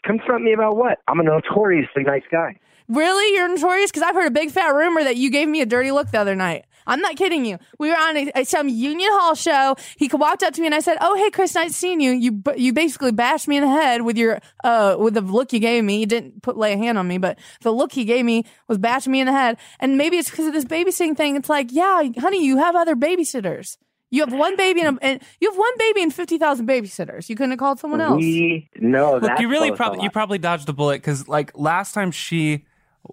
Confront 0.03 0.43
me 0.45 0.53
about 0.53 0.77
what? 0.77 0.99
I'm 1.09 1.21
a 1.21 1.23
notoriously 1.23 2.03
nice 2.03 2.23
guy. 2.31 2.59
Really? 2.89 3.37
You're 3.37 3.49
notorious? 3.49 3.91
Because 3.91 4.03
I've 4.03 4.15
heard 4.17 4.27
a 4.27 4.33
big 4.33 4.51
fat 4.51 4.75
rumor 4.75 5.05
that 5.05 5.17
you 5.17 5.31
gave 5.31 5.49
me 5.49 5.61
a 5.61 5.67
dirty 5.67 5.93
look 5.93 6.11
the 6.11 6.19
other 6.19 6.35
night. 6.35 6.65
I'm 6.87 7.01
not 7.01 7.17
kidding 7.17 7.45
you. 7.45 7.59
We 7.79 7.89
were 7.89 7.97
on 7.97 8.17
a, 8.17 8.33
a- 8.37 8.45
some 8.45 8.69
Union 8.69 9.11
Hall 9.13 9.35
show. 9.35 9.77
He 9.97 10.09
walked 10.13 10.43
up 10.43 10.55
to 10.55 10.61
me 10.61 10.67
and 10.67 10.75
I 10.75 10.81
said, 10.81 10.99
"Oh, 11.01 11.15
hey, 11.17 11.31
Chris, 11.31 11.55
nice 11.55 11.77
seeing 11.77 12.01
you." 12.01 12.13
You 12.13 12.43
you 12.57 12.73
basically 12.73 13.13
bashed 13.13 13.49
me 13.49 13.57
in 13.57 13.63
the 13.63 13.69
head 13.69 14.03
with 14.03 14.17
your 14.17 14.41
uh 14.65 14.97
with 14.99 15.15
the 15.15 15.21
look 15.21 15.53
you 15.53 15.61
gave 15.61 15.85
me. 15.85 16.01
You 16.01 16.07
didn't 16.07 16.43
put 16.43 16.57
lay 16.57 16.73
a 16.73 16.77
hand 16.77 16.99
on 16.99 17.07
me, 17.09 17.19
but 17.19 17.39
the 17.63 17.73
look 17.73 17.93
he 17.93 18.05
gave 18.05 18.25
me 18.25 18.45
was 18.69 18.79
bashing 18.79 19.13
me 19.13 19.21
in 19.21 19.27
the 19.27 19.33
head. 19.33 19.57
And 19.79 19.97
maybe 19.99 20.17
it's 20.17 20.31
because 20.31 20.47
of 20.47 20.53
this 20.53 20.65
babysitting 20.65 21.17
thing. 21.17 21.37
It's 21.37 21.49
like, 21.49 21.69
yeah, 21.71 22.03
honey, 22.19 22.45
you 22.45 22.59
have 22.59 22.77
other 22.77 22.97
babysitters. 22.97 23.77
You 24.13 24.23
have 24.23 24.33
one 24.33 24.57
baby 24.57 24.81
and, 24.81 24.99
a, 24.99 25.05
and 25.05 25.23
you 25.41 25.51
have 25.51 25.57
one 25.59 25.73
baby 25.79 26.03
and 26.03 26.13
fifty 26.13 26.37
thousand 26.37 26.67
babysitters. 26.69 27.29
You 27.29 27.37
couldn't 27.37 27.51
have 27.51 27.61
called 27.61 27.79
someone 27.79 28.01
else. 28.01 28.17
We 28.19 28.69
know 28.77 29.19
Look, 29.19 29.39
you 29.39 29.49
really 29.49 29.71
probably 29.71 30.03
you 30.03 30.11
probably 30.11 30.39
dodged 30.39 30.69
a 30.69 30.73
bullet 30.73 30.97
because 30.97 31.29
like 31.29 31.53
last 31.57 31.95
time 31.95 32.11
she 32.11 32.65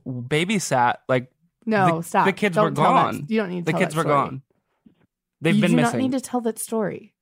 babysat, 0.07 0.95
like 1.07 1.31
no, 1.67 1.97
the, 1.97 2.03
stop. 2.03 2.25
the 2.25 2.33
kids 2.33 2.55
Don't 2.55 2.63
were 2.65 2.71
tell 2.71 2.93
that- 2.93 3.11
gone. 3.13 3.25
you 3.29 3.37
don't 3.39 3.49
need 3.49 3.59
to 3.59 3.65
the 3.65 3.71
tell 3.73 3.79
kids 3.81 3.93
that 3.93 3.99
were 4.05 4.09
story. 4.11 4.15
gone. 4.29 4.41
They've 5.41 5.55
you 5.55 5.61
been 5.61 5.75
missing. 5.75 5.85
You 5.85 5.91
do 5.91 5.97
not 5.97 6.11
need 6.11 6.11
to 6.13 6.21
tell 6.21 6.41
that 6.41 6.57
story. 6.57 7.13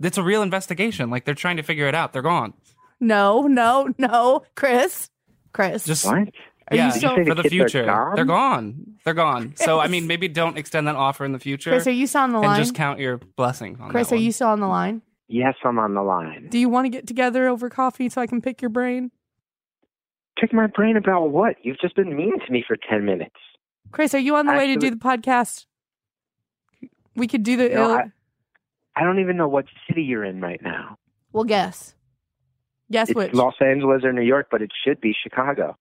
It's 0.00 0.18
a 0.18 0.22
real 0.24 0.42
investigation. 0.42 1.08
Like 1.10 1.24
they're 1.24 1.34
trying 1.36 1.56
to 1.58 1.62
figure 1.62 1.86
it 1.86 1.94
out. 1.94 2.12
They're 2.12 2.22
gone. 2.22 2.54
No, 3.00 3.42
no, 3.42 3.90
no, 3.98 4.42
Chris, 4.56 5.08
Chris. 5.52 5.84
Just 5.84 6.04
What? 6.06 6.28
Are 6.68 6.76
yeah, 6.76 6.86
you 6.86 6.92
still- 6.92 7.14
for 7.14 7.34
the 7.34 7.42
the 7.42 7.48
future. 7.50 7.84
gone? 7.84 8.16
They're 8.16 8.24
gone. 8.24 8.96
They're 9.04 9.12
gone. 9.14 9.54
So 9.56 9.78
I 9.80 9.86
mean, 9.88 10.06
maybe 10.06 10.28
don't 10.28 10.56
extend 10.56 10.88
that 10.88 10.96
offer 10.96 11.24
in 11.24 11.32
the 11.32 11.38
future. 11.38 11.70
Chris, 11.70 11.86
are 11.86 11.90
you 11.90 12.06
still 12.06 12.22
on 12.22 12.30
the 12.32 12.38
and 12.38 12.46
line? 12.46 12.58
just 12.60 12.74
count 12.74 12.98
your 12.98 13.18
blessings 13.18 13.78
on 13.80 13.90
Chris, 13.90 14.08
that 14.08 14.14
are 14.14 14.16
one. 14.16 14.24
you 14.24 14.32
still 14.32 14.48
on 14.48 14.60
the 14.60 14.66
line? 14.66 15.02
Yes, 15.28 15.54
I'm 15.64 15.78
on 15.78 15.94
the 15.94 16.02
line. 16.02 16.48
Do 16.50 16.58
you 16.58 16.68
want 16.68 16.86
to 16.86 16.88
get 16.90 17.06
together 17.06 17.48
over 17.48 17.68
coffee 17.70 18.08
so 18.08 18.20
I 18.20 18.26
can 18.26 18.40
pick 18.40 18.62
your 18.62 18.68
brain? 18.70 19.10
Pick 20.40 20.52
my 20.52 20.66
brain 20.66 20.96
about 20.96 21.30
what? 21.30 21.56
You've 21.62 21.78
just 21.80 21.94
been 21.96 22.16
mean 22.16 22.38
to 22.44 22.52
me 22.52 22.64
for 22.66 22.76
10 22.90 23.04
minutes. 23.04 23.36
Chris, 23.92 24.14
are 24.14 24.18
you 24.18 24.34
on 24.36 24.46
the 24.46 24.52
way 24.52 24.68
to 24.68 24.76
do 24.76 24.90
the 24.90 24.96
podcast? 24.96 25.66
We 27.16 27.26
could 27.28 27.42
do 27.42 27.56
the. 27.56 27.68
No, 27.68 27.94
I- 27.96 28.10
I 28.96 29.02
don't 29.02 29.18
even 29.20 29.36
know 29.36 29.48
what 29.48 29.66
city 29.88 30.02
you're 30.02 30.24
in 30.24 30.40
right 30.40 30.60
now. 30.62 30.98
we'll 31.32 31.44
guess. 31.44 31.94
Guess 32.92 33.08
it's 33.10 33.16
which. 33.16 33.32
Los 33.34 33.54
Angeles 33.60 34.04
or 34.04 34.12
New 34.12 34.22
York, 34.22 34.48
but 34.50 34.62
it 34.62 34.70
should 34.84 35.00
be 35.00 35.12
Chicago. 35.20 35.76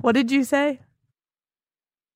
What 0.00 0.12
did 0.12 0.30
you 0.30 0.44
say? 0.44 0.80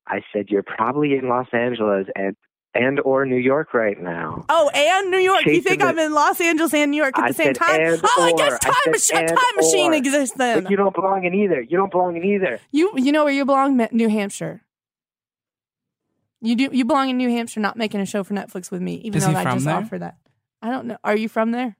I 0.06 0.20
said 0.32 0.50
you're 0.50 0.62
probably 0.62 1.14
in 1.16 1.28
Los 1.28 1.48
Angeles 1.52 2.06
and 2.14 2.36
and 2.74 2.98
or 3.00 3.24
New 3.24 3.36
York 3.36 3.72
right 3.74 4.00
now. 4.00 4.44
Oh, 4.48 4.68
and 4.74 5.10
New 5.10 5.18
York. 5.18 5.46
You 5.46 5.60
think 5.60 5.80
the- 5.80 5.86
I'm 5.86 5.98
in 5.98 6.12
Los 6.12 6.40
Angeles 6.40 6.74
and 6.74 6.90
New 6.90 6.96
York 6.96 7.16
at 7.18 7.24
I 7.24 7.28
the 7.28 7.34
same 7.34 7.52
time? 7.54 7.80
and 7.80 8.00
oh, 8.02 8.22
I 8.22 8.30
or. 8.32 8.36
guess 8.36 8.52
I 8.54 8.58
time, 8.58 8.74
said 8.84 8.90
machine, 8.90 9.16
and 9.18 9.28
time 9.28 9.56
machine 9.56 9.90
or. 9.92 9.94
exists 9.96 10.36
then. 10.36 10.62
But 10.64 10.70
you 10.70 10.76
don't 10.76 10.94
belong 10.94 11.24
in 11.24 11.34
either. 11.34 11.60
You 11.60 11.76
don't 11.76 11.90
belong 11.92 12.16
in 12.16 12.24
either. 12.24 12.60
You 12.72 12.92
you 12.96 13.12
know 13.12 13.24
where 13.24 13.32
you 13.32 13.44
belong, 13.44 13.76
New 13.92 14.08
Hampshire. 14.08 14.62
You 16.40 16.56
do 16.56 16.68
you 16.72 16.84
belong 16.84 17.08
in 17.10 17.16
New 17.16 17.30
Hampshire, 17.30 17.60
not 17.60 17.76
making 17.76 18.00
a 18.00 18.06
show 18.06 18.22
for 18.22 18.34
Netflix 18.34 18.70
with 18.70 18.82
me, 18.82 18.96
even 18.96 19.18
Is 19.18 19.24
though 19.24 19.30
he 19.30 19.36
I 19.36 19.44
just 19.54 19.64
there? 19.64 19.74
offered 19.76 20.00
that. 20.02 20.16
I 20.60 20.70
don't 20.70 20.86
know. 20.86 20.98
Are 21.04 21.16
you 21.16 21.28
from 21.28 21.52
there? 21.52 21.76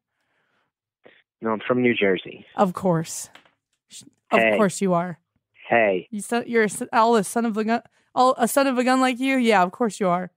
No, 1.42 1.50
I'm 1.50 1.60
from 1.66 1.82
New 1.82 1.94
Jersey. 1.94 2.46
Of 2.56 2.72
course, 2.72 3.28
of 4.30 4.40
Hey. 4.40 4.56
course 4.56 4.80
you 4.80 4.94
are. 4.94 5.18
Hey, 5.68 6.08
You 6.10 6.20
son, 6.20 6.44
you're 6.46 6.64
a, 6.64 6.68
son- 6.68 6.88
all 6.92 7.16
a 7.16 7.24
son 7.24 7.44
of 7.46 7.56
a 7.56 7.64
gun, 7.64 7.82
all 8.14 8.34
a 8.38 8.46
son 8.48 8.66
of 8.66 8.76
a 8.78 8.84
gun 8.84 9.00
like 9.00 9.18
you. 9.18 9.36
Yeah, 9.36 9.62
of 9.62 9.72
course 9.72 9.98
you 10.00 10.08
are. 10.08 10.30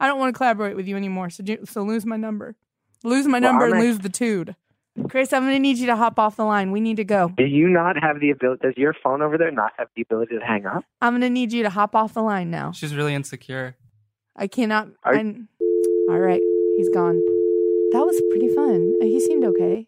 I 0.00 0.06
don't 0.06 0.18
want 0.18 0.34
to 0.34 0.36
collaborate 0.36 0.76
with 0.76 0.86
you 0.88 0.96
anymore. 0.96 1.30
So 1.30 1.42
ju- 1.42 1.64
so 1.64 1.82
lose 1.82 2.04
my 2.04 2.16
number, 2.16 2.56
lose 3.02 3.26
my 3.26 3.38
Well, 3.38 3.52
number, 3.52 3.64
I'm 3.66 3.72
and 3.72 3.80
act- 3.80 3.84
lose 3.86 3.98
the 4.00 4.08
tude. 4.08 4.56
Chris, 5.08 5.32
I'm 5.32 5.42
gonna 5.42 5.58
need 5.58 5.78
you 5.78 5.86
to 5.86 5.96
hop 5.96 6.18
off 6.20 6.36
the 6.36 6.44
line. 6.44 6.70
We 6.70 6.80
need 6.80 6.96
to 6.98 7.04
go. 7.04 7.32
do 7.36 7.44
you 7.44 7.68
not 7.68 8.00
have 8.00 8.20
the 8.20 8.30
ability? 8.30 8.60
Does 8.66 8.76
your 8.76 8.94
phone 9.02 9.22
over 9.22 9.36
there 9.36 9.50
not 9.50 9.72
have 9.76 9.88
the 9.96 10.02
ability 10.02 10.38
to 10.38 10.44
hang 10.44 10.66
up? 10.66 10.84
I'm 11.00 11.14
gonna 11.14 11.30
need 11.30 11.52
you 11.52 11.62
to 11.64 11.70
hop 11.70 11.94
off 11.96 12.14
the 12.14 12.22
line 12.22 12.50
now. 12.50 12.70
She's 12.72 12.94
really 12.94 13.14
insecure. 13.14 13.76
I 14.36 14.46
cannot. 14.46 14.88
Are- 15.02 15.14
I'm, 15.16 15.48
all 16.08 16.18
right, 16.18 16.40
he's 16.76 16.88
gone. 16.90 17.16
That 17.92 18.04
was 18.04 18.20
pretty 18.30 18.54
fun. 18.54 18.94
Uh, 19.00 19.04
He 19.06 19.20
seemed 19.20 19.44
okay. 19.44 19.86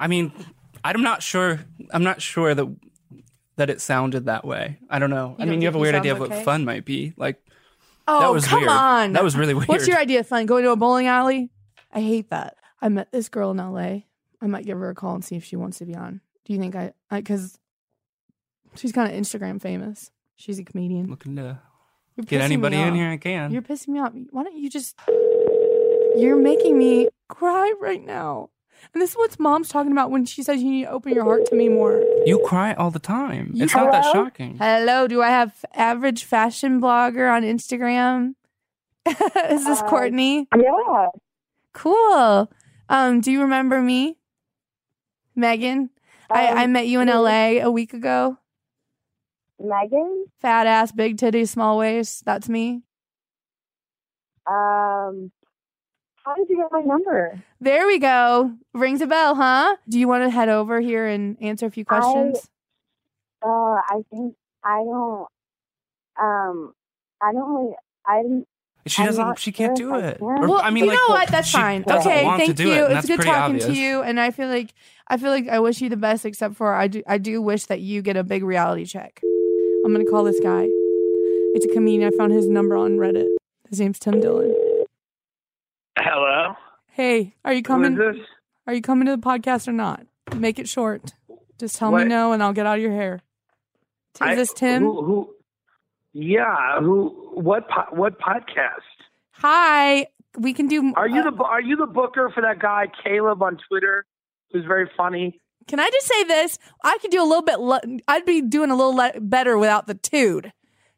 I 0.00 0.06
mean, 0.06 0.32
I'm 0.84 1.02
not 1.02 1.22
sure. 1.22 1.60
I'm 1.92 2.02
not 2.04 2.20
sure 2.22 2.54
that 2.54 2.66
that 3.56 3.70
it 3.70 3.80
sounded 3.80 4.26
that 4.26 4.44
way. 4.44 4.78
I 4.90 4.98
don't 4.98 5.08
know. 5.10 5.28
You 5.28 5.34
I 5.34 5.38
don't 5.40 5.48
mean, 5.50 5.60
you 5.62 5.66
have 5.68 5.74
a 5.74 5.78
weird 5.78 5.94
idea 5.94 6.12
of 6.12 6.20
what 6.20 6.34
fun 6.44 6.64
might 6.66 6.84
be. 6.84 7.14
Like 7.16 7.42
Oh, 8.08 8.20
that 8.20 8.32
was 8.32 8.46
come 8.46 8.60
weird. 8.60 8.70
on. 8.70 9.12
That 9.12 9.24
was 9.24 9.36
really 9.36 9.54
weird. 9.54 9.68
What's 9.68 9.88
your 9.88 9.98
idea 9.98 10.20
of 10.20 10.26
fun? 10.26 10.46
Going 10.46 10.64
to 10.64 10.70
a 10.70 10.76
bowling 10.76 11.06
alley? 11.06 11.50
I 11.92 12.00
hate 12.00 12.30
that. 12.30 12.56
I 12.80 12.88
met 12.88 13.10
this 13.10 13.28
girl 13.28 13.50
in 13.50 13.56
LA. 13.56 14.02
I 14.40 14.46
might 14.46 14.64
give 14.66 14.78
her 14.78 14.90
a 14.90 14.94
call 14.94 15.14
and 15.14 15.24
see 15.24 15.36
if 15.36 15.44
she 15.44 15.56
wants 15.56 15.78
to 15.78 15.86
be 15.86 15.94
on. 15.94 16.20
Do 16.44 16.52
you 16.52 16.58
think 16.58 16.76
I? 16.76 16.92
Because 17.10 17.58
she's 18.76 18.92
kind 18.92 19.12
of 19.12 19.18
Instagram 19.18 19.60
famous. 19.60 20.10
She's 20.36 20.58
a 20.58 20.64
comedian. 20.64 21.08
looking 21.08 21.36
to 21.36 21.58
You're 22.16 22.24
get 22.24 22.42
anybody 22.42 22.76
in 22.76 22.94
here 22.94 23.10
I 23.10 23.16
can. 23.16 23.50
You're 23.50 23.62
pissing 23.62 23.88
me 23.88 24.00
off. 24.00 24.12
Why 24.30 24.44
don't 24.44 24.56
you 24.56 24.70
just? 24.70 24.98
You're 26.16 26.36
making 26.36 26.78
me 26.78 27.08
cry 27.28 27.72
right 27.80 28.04
now. 28.04 28.50
And 28.92 29.02
this 29.02 29.10
is 29.10 29.16
what 29.16 29.38
mom's 29.38 29.68
talking 29.68 29.92
about 29.92 30.10
when 30.10 30.24
she 30.24 30.42
says 30.42 30.62
you 30.62 30.70
need 30.70 30.84
to 30.84 30.90
open 30.90 31.12
your 31.12 31.24
heart 31.24 31.46
to 31.46 31.54
me 31.54 31.68
more. 31.68 32.02
You 32.24 32.38
cry 32.46 32.72
all 32.74 32.90
the 32.90 32.98
time. 32.98 33.50
You 33.54 33.64
it's 33.64 33.74
not 33.74 33.92
that 33.92 34.04
shocking. 34.12 34.56
Hello, 34.58 35.06
do 35.06 35.20
I 35.22 35.28
have 35.28 35.64
average 35.74 36.24
fashion 36.24 36.80
blogger 36.80 37.30
on 37.32 37.42
Instagram? 37.42 38.34
is 39.06 39.64
this 39.64 39.80
Uh, 39.80 39.88
Courtney? 39.88 40.48
Yeah. 40.56 41.08
Cool. 41.72 42.50
Um, 42.88 43.20
do 43.20 43.30
you 43.32 43.42
remember 43.42 43.80
me? 43.82 44.16
Megan? 45.34 45.90
I, 46.30 46.48
Um, 46.48 46.58
I 46.58 46.66
met 46.66 46.86
you 46.86 47.00
in 47.00 47.08
LA 47.08 47.60
a 47.62 47.70
week 47.70 47.92
ago. 47.92 48.38
Megan. 49.60 50.26
Fat 50.40 50.66
ass, 50.66 50.92
big 50.92 51.18
titty, 51.18 51.44
small 51.44 51.78
waist. 51.78 52.24
That's 52.24 52.48
me. 52.48 52.82
Um, 54.46 55.32
how 56.24 56.34
did 56.36 56.48
you 56.48 56.56
get 56.56 56.70
my 56.72 56.80
number? 56.82 57.42
There 57.60 57.86
we 57.86 57.98
go. 57.98 58.52
Rings 58.74 59.00
a 59.00 59.06
bell, 59.06 59.34
huh? 59.34 59.76
Do 59.88 59.98
you 59.98 60.08
want 60.08 60.24
to 60.24 60.30
head 60.30 60.48
over 60.48 60.80
here 60.80 61.06
and 61.06 61.36
answer 61.40 61.66
a 61.66 61.70
few 61.70 61.84
I- 61.88 61.98
questions? 61.98 62.48
Uh, 63.42 63.48
I 63.48 64.02
think 64.10 64.34
I 64.64 64.78
don't. 64.78 65.28
Um, 66.20 66.72
I 67.22 67.32
don't 67.32 67.54
really. 67.54 67.74
I 68.06 68.22
didn't. 68.22 68.48
She 68.86 69.02
I'm 69.02 69.08
doesn't. 69.08 69.38
She 69.38 69.52
can't 69.52 69.76
sure 69.76 69.90
do 69.92 69.96
if 69.96 70.04
I 70.04 70.08
it. 70.08 70.18
can. 70.18 70.48
Well, 70.48 70.60
I 70.62 70.70
mean, 70.70 70.84
you 70.84 70.90
like, 70.90 70.98
know 70.98 71.14
what? 71.14 71.28
That's 71.28 71.50
fine. 71.50 71.84
Okay, 71.88 72.24
want 72.24 72.40
to 72.40 72.46
thank 72.46 72.56
do 72.56 72.68
you. 72.68 72.84
It, 72.86 72.92
it's 72.92 73.06
good 73.06 73.20
talking 73.20 73.32
obvious. 73.56 73.66
to 73.66 73.72
you, 73.74 74.02
and 74.02 74.18
I 74.20 74.30
feel 74.30 74.48
like 74.48 74.72
I 75.08 75.16
feel 75.16 75.30
like 75.30 75.48
I 75.48 75.58
wish 75.60 75.80
you 75.80 75.88
the 75.88 75.96
best. 75.96 76.24
Except 76.24 76.54
for 76.56 76.72
I 76.74 76.88
do, 76.88 77.02
I 77.06 77.18
do 77.18 77.42
wish 77.42 77.66
that 77.66 77.80
you 77.80 78.00
get 78.02 78.16
a 78.16 78.24
big 78.24 78.42
reality 78.44 78.84
check. 78.84 79.20
I'm 79.84 79.92
gonna 79.92 80.04
call 80.04 80.24
this 80.24 80.40
guy. 80.40 80.66
It's 80.68 81.66
a 81.66 81.68
comedian. 81.68 82.12
I 82.12 82.16
found 82.16 82.32
his 82.32 82.48
number 82.48 82.76
on 82.76 82.92
Reddit. 82.98 83.28
His 83.68 83.80
name's 83.80 83.98
Tim 83.98 84.20
Dillon. 84.20 84.54
Hello. 85.98 86.54
Hey, 86.96 87.34
are 87.44 87.52
you 87.52 87.62
coming? 87.62 87.94
Who 87.94 88.08
is 88.08 88.16
this? 88.16 88.26
Are 88.66 88.72
you 88.72 88.80
coming 88.80 89.04
to 89.04 89.14
the 89.14 89.20
podcast 89.20 89.68
or 89.68 89.72
not? 89.72 90.06
Make 90.34 90.58
it 90.58 90.66
short. 90.66 91.12
Just 91.58 91.76
tell 91.76 91.92
me 91.92 92.04
no, 92.04 92.32
and 92.32 92.42
I'll 92.42 92.54
get 92.54 92.64
out 92.64 92.78
of 92.78 92.82
your 92.82 92.92
hair. 92.92 93.20
Is 94.14 94.20
I- 94.22 94.34
this 94.34 94.54
Tim? 94.54 94.82
Who? 94.82 95.04
who 95.04 95.34
yeah. 96.14 96.80
Who? 96.80 97.32
What? 97.34 97.68
Po- 97.68 97.94
what 97.94 98.18
podcast? 98.18 98.80
Hi. 99.32 100.06
We 100.38 100.54
can 100.54 100.68
do. 100.68 100.94
Are 100.96 101.06
you 101.06 101.20
uh, 101.20 101.30
the 101.30 101.44
Are 101.44 101.60
you 101.60 101.76
the 101.76 101.86
booker 101.86 102.30
for 102.34 102.40
that 102.40 102.60
guy 102.60 102.86
Caleb 103.04 103.42
on 103.42 103.58
Twitter, 103.68 104.06
who's 104.50 104.64
very 104.64 104.88
funny? 104.96 105.38
Can 105.66 105.78
I 105.78 105.90
just 105.90 106.06
say 106.06 106.24
this? 106.24 106.58
I 106.82 106.96
could 107.02 107.10
do 107.10 107.22
a 107.22 107.28
little 107.28 107.42
bit. 107.42 107.60
Le- 107.60 107.98
I'd 108.08 108.24
be 108.24 108.40
doing 108.40 108.70
a 108.70 108.74
little 108.74 108.94
le- 108.96 109.20
better 109.20 109.58
without 109.58 109.86
the 109.86 109.94
tude. 109.96 110.50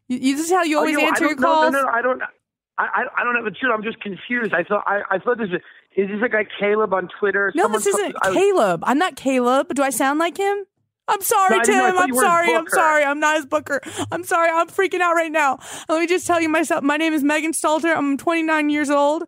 You, 0.07 0.19
you 0.19 0.37
this 0.37 0.47
is 0.47 0.53
how 0.53 0.63
you 0.63 0.77
always 0.79 0.95
Oh, 0.95 1.01
you 1.01 1.07
know, 1.07 1.11
answer 1.11 1.27
your 1.27 1.35
calls. 1.35 1.73
No, 1.73 1.81
no, 1.81 1.87
no, 1.87 1.93
I 1.93 2.03
don't. 2.03 2.23
I, 2.79 2.85
I, 2.85 3.03
I 3.19 3.25
don't 3.25 3.35
have 3.35 3.47
a 3.47 3.51
tune. 3.51 3.73
I'm 3.75 3.83
just 3.83 4.01
confused. 4.01 4.55
I 4.55 4.63
thought 4.63 4.85
I, 4.87 5.03
I 5.11 5.19
thought 5.19 5.39
this 5.39 5.49
is 5.51 5.61
is 5.97 6.09
this 6.09 6.21
a 6.25 6.29
guy 6.29 6.45
Caleb 6.61 6.95
on 6.95 7.09
Twitter? 7.19 7.53
No, 7.55 7.65
Someone 7.65 7.81
this 7.81 7.87
isn't 7.87 8.17
I- 8.23 8.33
Caleb. 8.33 8.83
I'm 8.87 8.99
not 8.99 9.17
Caleb. 9.17 9.75
Do 9.75 9.83
I 9.83 9.91
sound 9.91 10.19
like 10.19 10.37
him? 10.37 10.65
I'm 11.11 11.23
sorry, 11.23 11.51
No, 11.51 11.57
I. 11.57 11.61
I 11.61 11.65
Tim. 11.65 11.75
thought 11.95 12.03
I'm 12.03 12.09
you 12.09 12.15
were 12.15 12.21
his 12.21 12.29
sorry. 12.29 12.55
I'm 12.55 12.69
sorry. 12.69 13.05
I'm 13.05 13.19
not 13.21 13.37
his 13.37 13.47
booker. 13.47 13.81
I'm 14.13 14.25
sorry. 14.25 14.51
I'm 14.51 14.69
freaking 14.69 15.01
out 15.01 15.15
right 15.15 15.33
now. 15.33 15.59
Let 15.89 16.01
me 16.01 16.07
just 16.07 16.27
tell 16.27 16.41
you 16.41 16.51
myself. 16.51 16.83
My 16.85 16.99
name 16.99 17.15
is 17.15 17.25
Megan 17.25 17.53
Stalter. 17.53 17.97
I'm 17.97 18.19
29 18.19 18.69
years 18.69 18.91
old, 18.91 19.25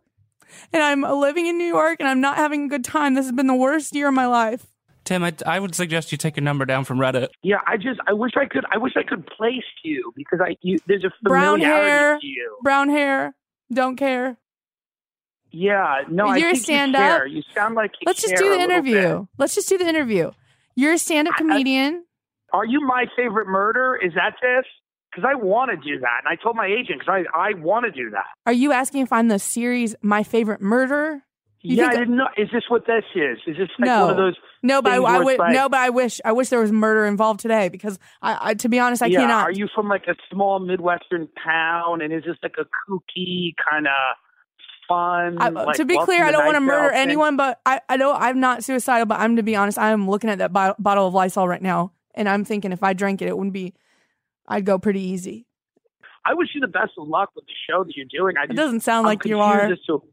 and 0.71 0.83
I'm 0.83 1.01
living 1.01 1.47
in 1.47 1.57
New 1.57 1.65
York, 1.65 1.97
and 1.99 2.07
I'm 2.07 2.21
not 2.21 2.37
having 2.37 2.65
a 2.65 2.67
good 2.67 2.83
time. 2.83 3.15
This 3.15 3.25
has 3.25 3.31
been 3.31 3.47
the 3.47 3.55
worst 3.55 3.95
year 3.95 4.09
of 4.09 4.13
my 4.13 4.27
life. 4.27 4.67
Tim, 5.05 5.23
I, 5.23 5.33
I 5.47 5.59
would 5.59 5.73
suggest 5.73 6.11
you 6.11 6.17
take 6.19 6.37
your 6.37 6.43
number 6.43 6.63
down 6.65 6.85
from 6.85 6.99
Reddit. 6.99 7.29
Yeah, 7.41 7.57
I 7.65 7.77
just 7.77 7.99
I 8.05 8.13
wish 8.13 8.33
I 8.37 8.45
could 8.45 8.63
I 8.71 8.77
wish 8.77 8.93
I 8.95 9.01
could 9.01 9.25
place 9.25 9.63
you 9.83 10.13
because 10.15 10.39
I 10.39 10.55
you, 10.61 10.77
there's 10.85 11.03
a 11.03 11.09
Brown 11.23 11.59
hair. 11.59 12.19
to 12.19 12.27
you. 12.27 12.57
Brown 12.61 12.89
hair. 12.89 13.33
Don't 13.73 13.95
care. 13.95 14.37
Yeah, 15.51 16.03
no, 16.09 16.33
You're 16.33 16.51
a 16.51 16.55
stand 16.55 16.93
you 16.93 16.99
up. 16.99 17.17
care. 17.19 17.27
You 17.27 17.41
sound 17.53 17.75
like 17.75 17.91
you 17.99 18.05
Let's 18.05 18.21
just 18.21 18.35
do 18.37 18.49
the 18.49 18.59
interview. 18.59 19.25
Let's 19.37 19.53
just 19.55 19.67
do 19.69 19.77
the 19.77 19.87
interview. 19.87 20.31
You're 20.75 20.93
a 20.93 20.97
stand-up 20.97 21.33
I- 21.33 21.35
I- 21.35 21.39
comedian. 21.39 22.05
Are 22.53 22.65
you 22.65 22.81
my 22.85 23.05
favorite 23.15 23.47
murder? 23.47 23.97
Is 24.01 24.13
that 24.15 24.35
this? 24.41 24.65
Because 25.11 25.29
I 25.29 25.35
want 25.35 25.71
to 25.71 25.77
do 25.77 25.99
that, 25.99 26.21
and 26.23 26.27
I 26.29 26.41
told 26.41 26.55
my 26.55 26.67
agent 26.67 26.99
because 26.99 27.25
I 27.33 27.49
I 27.49 27.53
want 27.59 27.85
to 27.85 27.91
do 27.91 28.09
that. 28.11 28.25
Are 28.45 28.53
you 28.53 28.71
asking 28.71 29.01
if 29.01 29.11
I'm 29.11 29.27
the 29.27 29.39
series 29.39 29.93
My 30.01 30.23
Favorite 30.23 30.61
Murder? 30.61 31.21
You 31.61 31.75
yeah, 31.77 31.87
I 31.87 31.95
didn't 31.97 32.15
know. 32.15 32.27
Is 32.37 32.49
this 32.51 32.63
what 32.69 32.85
this 32.87 33.03
is? 33.13 33.37
Is 33.45 33.57
this 33.57 33.69
like 33.77 33.87
No. 33.87 34.01
one 34.03 34.11
of 34.11 34.17
those? 34.17 34.35
No, 34.63 34.81
but 34.81 34.93
I, 34.93 34.95
I 34.95 35.19
would 35.19 35.37
like- 35.37 35.53
no, 35.53 35.67
but 35.69 35.79
I 35.79 35.89
wish 35.91 36.19
I 36.25 36.31
wish 36.31 36.47
there 36.49 36.59
was 36.61 36.71
murder 36.71 37.05
involved 37.05 37.39
today 37.41 37.67
because 37.69 37.99
I, 38.21 38.37
I 38.49 38.53
to 38.55 38.69
be 38.69 38.79
honest, 38.79 39.03
I 39.03 39.07
yeah, 39.07 39.19
cannot. 39.21 39.43
are 39.43 39.51
you 39.51 39.67
from 39.75 39.87
like 39.89 40.07
a 40.07 40.15
small 40.31 40.59
midwestern 40.59 41.27
town? 41.43 42.01
And 42.01 42.11
is 42.13 42.23
this 42.23 42.37
like 42.41 42.55
a 42.57 42.63
kooky 42.89 43.53
kind 43.69 43.87
of 43.87 43.93
fun? 44.87 45.37
I, 45.41 45.49
like, 45.49 45.77
to 45.77 45.85
be 45.85 45.97
clear, 45.97 46.23
I 46.23 46.31
don't 46.31 46.45
want 46.45 46.55
to 46.55 46.61
murder 46.61 46.91
anyone, 46.91 47.37
but 47.37 47.59
I, 47.65 47.81
I 47.89 47.97
don't. 47.97 48.19
I'm 48.21 48.39
not 48.39 48.63
suicidal, 48.63 49.05
but 49.05 49.19
I'm 49.19 49.35
to 49.37 49.43
be 49.43 49.55
honest. 49.55 49.77
I'm 49.77 50.09
looking 50.09 50.29
at 50.29 50.37
that 50.39 50.51
bo- 50.53 50.75
bottle 50.79 51.07
of 51.07 51.13
Lysol 51.13 51.47
right 51.47 51.61
now, 51.61 51.91
and 52.15 52.27
I'm 52.29 52.43
thinking 52.45 52.71
if 52.71 52.83
I 52.83 52.93
drank 52.93 53.21
it, 53.21 53.27
it 53.27 53.37
wouldn't 53.37 53.53
be. 53.53 53.73
I'd 54.47 54.65
go 54.65 54.77
pretty 54.79 55.01
easy. 55.01 55.45
I 56.25 56.33
wish 56.33 56.49
you 56.53 56.61
the 56.61 56.67
best 56.67 56.91
of 56.97 57.07
luck 57.07 57.31
with 57.35 57.45
the 57.45 57.53
show 57.69 57.83
that 57.83 57.95
you're 57.95 58.05
doing. 58.05 58.37
I 58.37 58.43
It 58.43 58.47
just, 58.47 58.57
doesn't 58.57 58.79
sound 58.81 59.05
I'm 59.07 59.11
like 59.11 59.25
you 59.25 59.39
are. 59.39 59.67
To, 59.87 60.03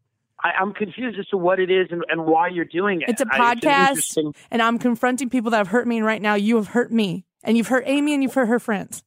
I, 0.42 0.52
I'm 0.60 0.72
confused 0.72 1.18
as 1.18 1.26
to 1.28 1.36
what 1.36 1.58
it 1.58 1.70
is 1.70 1.88
and, 1.90 2.04
and 2.08 2.24
why 2.24 2.48
you're 2.48 2.64
doing 2.64 3.02
it. 3.02 3.08
It's 3.10 3.20
a 3.20 3.26
I- 3.30 3.52
an 3.52 3.58
podcast, 3.58 3.88
interesting- 3.90 4.34
and 4.50 4.62
I'm 4.62 4.78
confronting 4.78 5.28
people 5.28 5.50
that 5.50 5.58
have 5.58 5.68
hurt 5.68 5.86
me. 5.86 5.96
And 5.98 6.06
right 6.06 6.22
now, 6.22 6.34
you 6.34 6.56
have 6.56 6.68
hurt 6.68 6.92
me, 6.92 7.26
and 7.42 7.56
you've 7.56 7.68
hurt 7.68 7.84
Amy, 7.86 8.14
and 8.14 8.22
you've 8.22 8.34
hurt 8.34 8.46
her 8.46 8.58
friends. 8.58 9.02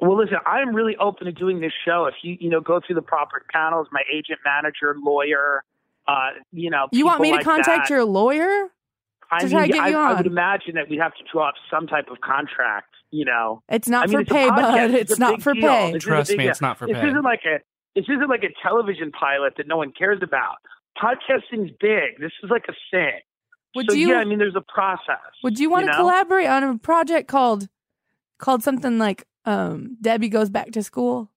Well, 0.00 0.16
listen, 0.18 0.38
I'm 0.46 0.74
really 0.74 0.96
open 0.96 1.26
to 1.26 1.32
doing 1.32 1.60
this 1.60 1.72
show. 1.84 2.06
If 2.06 2.14
you, 2.22 2.36
you 2.40 2.48
know, 2.50 2.60
go 2.60 2.80
through 2.84 2.96
the 2.96 3.02
proper 3.02 3.44
channels, 3.52 3.86
my 3.92 4.02
agent, 4.12 4.38
manager, 4.44 4.96
lawyer, 4.98 5.62
uh, 6.08 6.30
you 6.52 6.70
know, 6.70 6.86
You 6.92 7.04
want 7.04 7.20
me 7.20 7.30
to 7.30 7.36
like 7.36 7.44
contact 7.44 7.88
that. 7.88 7.90
your 7.94 8.04
lawyer? 8.04 8.68
I 9.30 9.42
mean, 9.44 9.50
try 9.50 9.66
to 9.66 9.72
get 9.72 9.82
I, 9.82 9.88
you 9.90 9.96
I 9.98 10.14
would 10.14 10.26
imagine 10.26 10.74
that 10.74 10.88
we'd 10.88 10.98
have 11.00 11.14
to 11.14 11.22
draw 11.32 11.48
up 11.48 11.54
some 11.70 11.86
type 11.86 12.08
of 12.10 12.20
contract. 12.20 12.88
You 13.12 13.24
know, 13.24 13.62
It's 13.68 13.88
not 13.88 14.04
I 14.04 14.06
mean, 14.06 14.16
for 14.16 14.20
it's 14.22 14.30
pay, 14.32 14.48
podcast. 14.48 14.56
bud. 14.56 14.90
It's 14.94 15.10
It's 15.12 15.20
not 15.20 15.42
for 15.42 15.52
deal. 15.52 15.62
pay. 15.68 15.92
This 15.92 16.02
Trust 16.04 16.30
me, 16.30 16.36
deal. 16.38 16.48
it's 16.50 16.60
not 16.60 16.78
for 16.78 16.86
this 16.86 16.96
pay. 16.96 17.08
isn't 17.08 17.22
like 17.22 17.40
a 17.44 17.58
this 17.94 18.04
isn't 18.08 18.28
like 18.28 18.44
a 18.44 18.52
television 18.62 19.10
pilot 19.12 19.54
that 19.56 19.66
no 19.68 19.76
one 19.76 19.92
cares 19.96 20.20
about. 20.22 20.56
Podcasting's 20.96 21.70
big. 21.80 22.18
This 22.20 22.32
is 22.42 22.50
like 22.50 22.64
a 22.68 22.72
thing. 22.90 23.20
Would 23.74 23.90
so 23.90 23.96
you? 23.96 24.10
yeah, 24.10 24.16
I 24.18 24.24
mean, 24.24 24.38
there's 24.38 24.54
a 24.56 24.60
process. 24.72 25.18
Would 25.42 25.58
you 25.58 25.70
want 25.70 25.86
to 25.86 25.92
know? 25.92 25.98
collaborate 25.98 26.46
on 26.46 26.62
a 26.64 26.78
project 26.78 27.28
called 27.28 27.68
called 28.38 28.62
something 28.62 28.98
like 28.98 29.24
um, 29.44 29.96
Debbie 30.00 30.28
goes 30.28 30.50
back 30.50 30.72
to 30.72 30.82
school? 30.82 31.30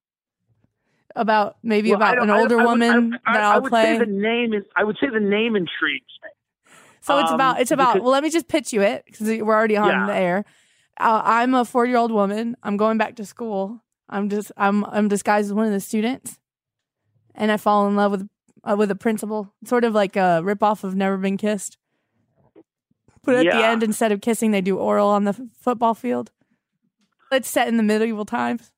About 1.16 1.56
maybe 1.62 1.90
Well, 1.90 1.96
about 1.98 2.20
an 2.20 2.28
older 2.30 2.60
I 2.60 2.64
woman 2.64 3.18
I, 3.24 3.30
I, 3.30 3.34
that 3.34 3.42
I 3.44 3.52
I'll 3.54 3.62
would 3.62 3.70
play. 3.70 3.84
Say 3.84 3.98
the 3.98 4.06
name 4.06 4.52
is. 4.52 4.64
I 4.76 4.82
would 4.82 4.96
say 5.00 5.08
the 5.10 5.20
name 5.20 5.54
intrigues 5.54 6.06
me. 6.24 6.72
so 7.00 7.18
it's 7.20 7.28
um, 7.28 7.36
about 7.36 7.60
it's 7.60 7.70
about. 7.70 7.94
because- 7.94 8.02
well, 8.04 8.12
let 8.12 8.24
me 8.24 8.30
just 8.30 8.48
pitch 8.48 8.72
you 8.72 8.82
it 8.82 9.04
because 9.06 9.28
we're 9.28 9.54
already 9.54 9.76
on 9.76 9.88
Yeah. 9.90 10.06
the 10.06 10.14
air. 10.14 10.44
Uh, 10.98 11.22
I'm 11.24 11.54
a 11.54 11.64
40 11.64 11.90
year 11.90 11.98
old 11.98 12.10
woman. 12.10 12.56
I'm 12.64 12.76
going 12.76 12.98
back 12.98 13.14
to 13.16 13.24
school. 13.24 13.80
I'm 14.08 14.28
just 14.28 14.50
I'm 14.56 14.84
I'm 14.86 15.06
disguised 15.06 15.46
as 15.46 15.52
one 15.54 15.66
of 15.66 15.72
the 15.72 15.78
students, 15.80 16.40
and 17.34 17.52
I 17.52 17.58
fall 17.58 17.86
in 17.86 17.94
love 17.94 18.10
with 18.10 18.28
uh, 18.64 18.74
with 18.76 18.90
a 18.90 18.96
principal. 18.96 19.54
Sort 19.66 19.84
of 19.84 19.94
like 19.94 20.16
a 20.16 20.40
rip 20.42 20.64
off 20.64 20.82
of 20.82 20.96
Never 20.96 21.16
Been 21.16 21.36
Kissed. 21.36 21.78
But 23.22 23.36
at 23.36 23.44
the 23.44 23.64
end, 23.64 23.82
instead 23.84 24.10
of 24.12 24.20
kissing, 24.20 24.50
they 24.50 24.60
do 24.60 24.76
oral 24.78 25.08
on 25.08 25.24
the 25.24 25.30
f- 25.30 25.40
football 25.58 25.94
field. 25.94 26.30
It's 27.34 27.48
set 27.50 27.68
in 27.68 27.76
the 27.76 27.82
medieval 27.82 28.24
times. 28.24 28.70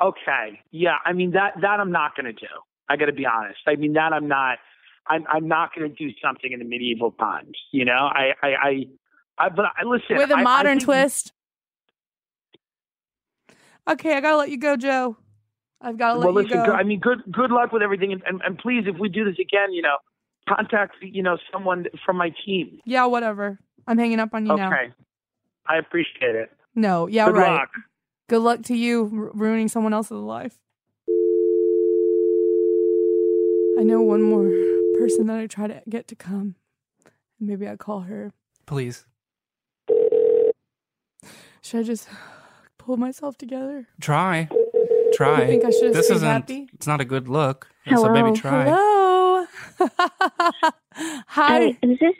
Okay. 0.00 0.60
Yeah. 0.70 0.96
I 1.04 1.12
mean 1.12 1.32
that 1.32 1.54
that 1.60 1.78
I'm 1.80 1.92
not 1.92 2.16
going 2.16 2.26
to 2.26 2.32
do. 2.32 2.46
I 2.88 2.96
got 2.96 3.06
to 3.06 3.12
be 3.12 3.26
honest. 3.26 3.60
I 3.66 3.76
mean 3.76 3.92
that 3.94 4.12
I'm 4.12 4.26
not. 4.28 4.58
I'm 5.06 5.24
I'm 5.28 5.46
not 5.48 5.74
going 5.74 5.88
to 5.88 5.94
do 5.96 6.10
something 6.24 6.52
in 6.52 6.58
the 6.58 6.64
medieval 6.64 7.12
times. 7.12 7.56
You 7.72 7.84
know. 7.84 7.92
I 8.12 8.32
I 8.42 8.48
I. 8.48 8.84
I 9.38 9.48
but 9.48 9.64
I 9.76 9.84
listen 9.84 10.16
with 10.16 10.30
a 10.30 10.36
I- 10.36 10.40
I 10.40 10.42
modern 10.42 10.78
think- 10.78 10.84
twist. 10.84 11.32
Okay, 13.88 14.16
I 14.16 14.20
gotta 14.20 14.36
let 14.36 14.50
you 14.50 14.58
go, 14.58 14.76
Joe. 14.76 15.16
I've 15.80 15.98
gotta 15.98 16.18
let 16.20 16.32
Well, 16.32 16.44
you 16.44 16.50
go. 16.50 16.62
I 16.72 16.84
mean, 16.84 17.00
good 17.00 17.18
good 17.32 17.50
luck 17.50 17.72
with 17.72 17.82
everything, 17.82 18.12
and, 18.12 18.22
and 18.26 18.40
and 18.44 18.56
please, 18.58 18.84
if 18.86 18.96
we 19.00 19.08
do 19.08 19.24
this 19.24 19.34
again, 19.40 19.72
you 19.72 19.82
know, 19.82 19.96
contact 20.48 20.94
you 21.00 21.22
know 21.22 21.36
someone 21.52 21.86
from 22.06 22.16
my 22.16 22.32
team. 22.46 22.78
yeah, 22.84 23.04
whatever. 23.06 23.58
I'm 23.88 23.98
hanging 23.98 24.20
up 24.20 24.32
on 24.34 24.46
you 24.46 24.52
Okay. 24.52 24.60
now. 24.62 24.68
Okay, 24.68 24.92
I 25.66 25.76
appreciate 25.78 26.36
it. 26.36 26.52
No, 26.74 27.06
yeah, 27.06 27.26
Good 27.26 27.36
right. 27.36 27.52
luck. 27.52 27.70
Good 28.28 28.40
luck 28.42 28.62
to 28.62 28.74
you 28.74 29.04
ru- 29.04 29.30
ruining 29.34 29.68
someone 29.68 29.92
else's 29.92 30.12
life. 30.22 30.58
I 33.78 33.82
know 33.84 34.00
one 34.02 34.22
more 34.22 34.48
person 34.98 35.26
that 35.26 35.38
I 35.38 35.46
try 35.46 35.66
to 35.66 35.82
get 35.88 36.06
to 36.08 36.14
come. 36.16 36.54
Maybe 37.40 37.68
I 37.68 37.76
call 37.76 38.00
her. 38.00 38.32
Please 38.66 39.04
Should 41.62 41.80
I 41.80 41.82
just 41.82 42.08
pull 42.78 42.96
myself 42.96 43.36
together? 43.36 43.88
try, 44.00 44.48
try. 45.14 45.40
You 45.42 45.46
think 45.46 45.64
I 45.64 45.70
should 45.70 45.84
have 45.86 45.94
this 45.94 46.10
isn't. 46.10 46.28
happy? 46.28 46.68
It's 46.72 46.86
not 46.86 47.00
a 47.00 47.04
good 47.04 47.28
look. 47.28 47.68
Hello, 47.84 48.02
So 48.04 48.12
maybe 48.12 48.32
try. 48.36 48.64
Hello. 48.64 49.46
Hi. 50.92 51.18
Hi, 51.26 51.78
is 51.82 51.98
this? 51.98 52.14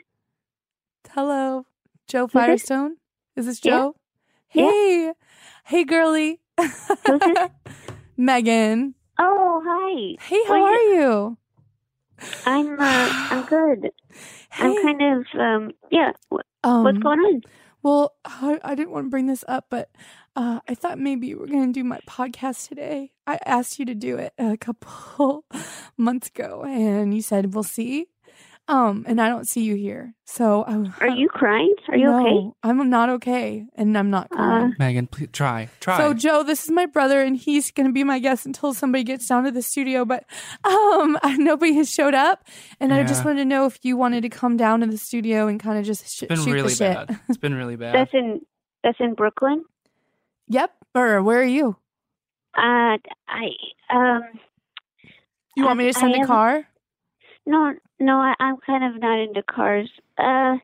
Hello, 1.11 1.65
Jo 2.07 2.25
this? 2.25 2.33
Firestone. 2.33 2.97
Is 3.35 3.45
this 3.45 3.59
Yeah. 3.63 3.71
Jo? 3.71 3.95
Hey, 4.53 5.11
hey, 5.65 5.83
girly. 5.83 6.39
Megan. 8.17 8.93
Oh, 9.19 9.61
hi. 9.65 10.23
Hey, 10.23 10.43
how 10.45 10.61
What 10.61 10.73
are 10.73 10.93
you? 10.93 11.37
I'm 12.45 12.79
uh, 12.79 13.09
I'm 13.31 13.45
good. 13.49 13.89
I'm 14.59 14.75
kind 14.75 15.01
of 15.01 15.39
um 15.39 15.71
yeah. 15.89 16.11
um, 16.63 16.83
What's 16.83 16.99
going 16.99 17.19
on? 17.19 17.41
Well, 17.81 18.13
I, 18.23 18.59
I 18.63 18.75
didn't 18.75 18.91
want 18.91 19.07
to 19.07 19.09
bring 19.09 19.25
this 19.25 19.43
up, 19.47 19.65
but 19.71 19.89
uh, 20.35 20.59
I 20.69 20.75
thought 20.75 20.99
maybe 20.99 21.27
you 21.27 21.39
were 21.39 21.47
going 21.47 21.73
to 21.73 21.73
do 21.73 21.83
my 21.83 21.99
podcast 22.07 22.69
today. 22.69 23.11
I 23.25 23.39
asked 23.45 23.79
you 23.79 23.85
to 23.85 23.95
do 23.95 24.17
it 24.17 24.33
a 24.37 24.55
couple 24.55 25.45
months 25.97 26.27
ago, 26.27 26.63
and 26.63 27.13
you 27.15 27.23
said 27.23 27.55
we'll 27.55 27.63
see. 27.63 28.07
Um, 28.69 29.03
and 29.09 29.19
I 29.19 29.27
don't 29.27 29.45
see 29.45 29.61
you 29.63 29.75
here, 29.75 30.13
so 30.25 30.63
I, 30.63 30.85
Are 31.01 31.09
you 31.09 31.27
crying? 31.27 31.75
Are 31.89 31.97
you 31.97 32.05
no, 32.05 32.19
okay? 32.25 32.51
I'm 32.63 32.89
not 32.89 33.09
okay, 33.09 33.65
and 33.75 33.97
I'm 33.97 34.09
not 34.09 34.29
crying. 34.29 34.71
Uh, 34.71 34.75
Megan, 34.79 35.07
please 35.07 35.27
try, 35.33 35.67
try. 35.81 35.97
So 35.97 36.13
Jo, 36.13 36.43
this 36.43 36.63
is 36.63 36.71
my 36.71 36.85
brother, 36.85 37.21
and 37.21 37.35
he's 37.35 37.71
going 37.71 37.87
to 37.87 37.91
be 37.91 38.05
my 38.05 38.19
guest 38.19 38.45
until 38.45 38.73
somebody 38.73 39.03
gets 39.03 39.27
down 39.27 39.43
to 39.43 39.51
the 39.51 39.61
studio. 39.61 40.05
But 40.05 40.23
um, 40.63 41.17
nobody 41.39 41.73
has 41.73 41.91
showed 41.91 42.13
up, 42.13 42.47
and 42.79 42.93
I 42.93 43.03
just 43.03 43.25
wanted 43.25 43.39
to 43.39 43.45
know 43.45 43.65
if 43.65 43.77
you 43.83 43.97
wanted 43.97 44.21
to 44.21 44.29
come 44.29 44.55
down 44.55 44.79
to 44.79 44.87
the 44.87 44.97
studio 44.97 45.47
and 45.47 45.59
kind 45.59 45.77
of 45.77 45.83
just 45.83 46.05
sh- 46.07 46.23
it's 46.23 46.29
been 46.29 46.37
shoot 46.45 46.53
really 46.53 46.69
the 46.69 46.75
shit. 46.75 47.07
bad. 47.07 47.19
It's 47.27 47.37
been 47.37 47.55
really 47.55 47.75
bad. 47.83 47.93
That's 47.95 48.13
in 48.13 48.39
that's 48.81 48.97
in 49.01 49.13
Brooklyn. 49.13 49.65
Yep. 50.47 50.71
Or 50.95 51.21
where 51.21 51.41
are 51.41 51.43
you? 51.43 51.75
Uh, 52.57 52.95
I 53.27 53.49
um 53.89 54.21
You 55.57 55.65
want 55.65 55.79
me 55.79 55.87
to 55.87 55.93
send 55.93 56.13
I 56.13 56.15
a 56.15 56.19
have- 56.19 56.27
car? 56.27 56.67
No 57.45 57.73
no 57.99 58.17
I, 58.19 58.33
I'm 58.39 58.57
kind 58.65 58.83
of 58.83 59.01
not 59.01 59.19
into 59.19 59.43
cars. 59.43 59.89
Uh, 60.17 60.57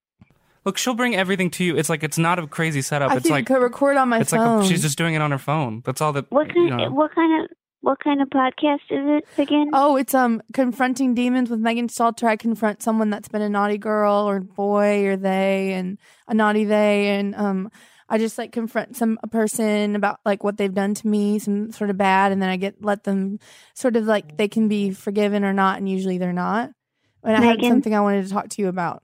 Look, 0.65 0.77
she'll 0.77 0.93
bring 0.93 1.15
everything 1.15 1.49
to 1.51 1.63
you. 1.63 1.77
It's 1.77 1.89
like 1.89 2.03
it's 2.03 2.17
not 2.17 2.37
a 2.37 2.45
crazy 2.45 2.81
setup. 2.81 3.11
I 3.11 3.15
it's 3.15 3.23
think 3.23 3.31
like 3.31 3.49
I 3.49 3.53
could 3.55 3.63
record 3.63 3.97
on 3.97 4.09
my 4.09 4.17
phone. 4.17 4.21
it's 4.21 4.31
phone. 4.31 4.57
like 4.57 4.65
a, 4.65 4.67
she's 4.67 4.81
just 4.81 4.97
doing 4.97 5.15
it 5.15 5.21
on 5.21 5.31
her 5.31 5.37
phone. 5.37 5.81
That's 5.85 6.01
all 6.01 6.13
that. 6.13 6.29
what 6.31 6.47
you 6.53 6.69
kind 6.69 6.77
know. 6.77 6.91
what 6.91 7.13
kind 7.15 7.43
of 7.43 7.49
what 7.81 7.99
kind 8.03 8.21
of 8.21 8.27
podcast 8.29 8.81
is 8.89 9.23
it 9.23 9.25
again? 9.41 9.69
Oh, 9.73 9.95
it's 9.95 10.13
um 10.13 10.41
confronting 10.53 11.15
demons 11.15 11.49
with 11.49 11.59
Megan 11.59 11.87
Stalter. 11.87 12.27
I 12.27 12.35
confront 12.35 12.83
someone 12.83 13.09
that's 13.09 13.29
been 13.29 13.41
a 13.41 13.49
naughty 13.49 13.77
girl 13.77 14.29
or 14.29 14.41
boy 14.41 15.05
or 15.05 15.15
they 15.15 15.73
and 15.73 15.97
a 16.27 16.33
naughty 16.33 16.65
they 16.65 17.07
and 17.15 17.33
um 17.35 17.71
I 18.09 18.17
just 18.17 18.37
like 18.37 18.51
confront 18.51 18.97
some 18.97 19.19
a 19.21 19.27
person 19.27 19.95
about 19.95 20.19
like 20.25 20.43
what 20.43 20.57
they've 20.57 20.73
done 20.73 20.95
to 20.95 21.07
me, 21.07 21.37
some 21.39 21.71
sort 21.71 21.91
of 21.91 21.97
bad, 21.97 22.31
and 22.31 22.41
then 22.41 22.49
I 22.49 22.57
get 22.57 22.83
let 22.83 23.03
them 23.03 23.39
sort 23.75 23.95
of 23.95 24.05
like 24.05 24.35
they 24.37 24.47
can 24.47 24.67
be 24.67 24.91
forgiven 24.91 25.43
or 25.43 25.53
not, 25.53 25.77
and 25.77 25.87
usually 25.87 26.17
they're 26.17 26.33
not. 26.33 26.71
And 27.23 27.35
I 27.35 27.41
had 27.41 27.61
something 27.61 27.93
I 27.93 28.01
wanted 28.01 28.25
to 28.25 28.31
talk 28.31 28.49
to 28.49 28.61
you 28.61 28.67
about. 28.67 29.03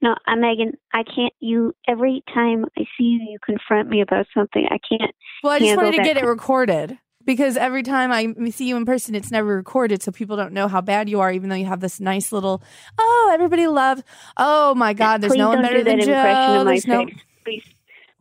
No, 0.00 0.14
I'm 0.26 0.40
Megan. 0.40 0.74
I 0.92 1.02
can't. 1.02 1.32
You 1.40 1.74
every 1.88 2.22
time 2.32 2.66
I 2.78 2.82
see 2.96 3.04
you, 3.04 3.20
you 3.30 3.38
confront 3.44 3.88
me 3.88 4.02
about 4.02 4.26
something. 4.34 4.66
I 4.70 4.78
can't. 4.88 5.14
Well, 5.42 5.52
I 5.52 5.58
just 5.58 5.76
wanted 5.76 5.96
to 5.96 6.02
get 6.02 6.16
it 6.16 6.24
recorded 6.24 6.98
because 7.24 7.56
every 7.56 7.82
time 7.82 8.12
I 8.12 8.50
see 8.50 8.68
you 8.68 8.76
in 8.76 8.84
person, 8.84 9.14
it's 9.14 9.30
never 9.30 9.56
recorded, 9.56 10.02
so 10.02 10.12
people 10.12 10.36
don't 10.36 10.52
know 10.52 10.68
how 10.68 10.80
bad 10.80 11.08
you 11.08 11.20
are, 11.20 11.32
even 11.32 11.48
though 11.48 11.56
you 11.56 11.64
have 11.64 11.80
this 11.80 12.00
nice 12.00 12.32
little. 12.32 12.62
Oh, 12.98 13.30
everybody 13.32 13.66
loves. 13.66 14.02
Oh 14.36 14.74
my 14.74 14.92
God, 14.92 15.22
there's 15.22 15.32
please 15.32 15.38
no 15.38 15.48
one 15.48 15.62
better 15.62 15.82
than 15.82 16.00
Jo. 16.00 16.64
There's 16.64 16.86
no. 16.86 17.06
Please, 17.44 17.64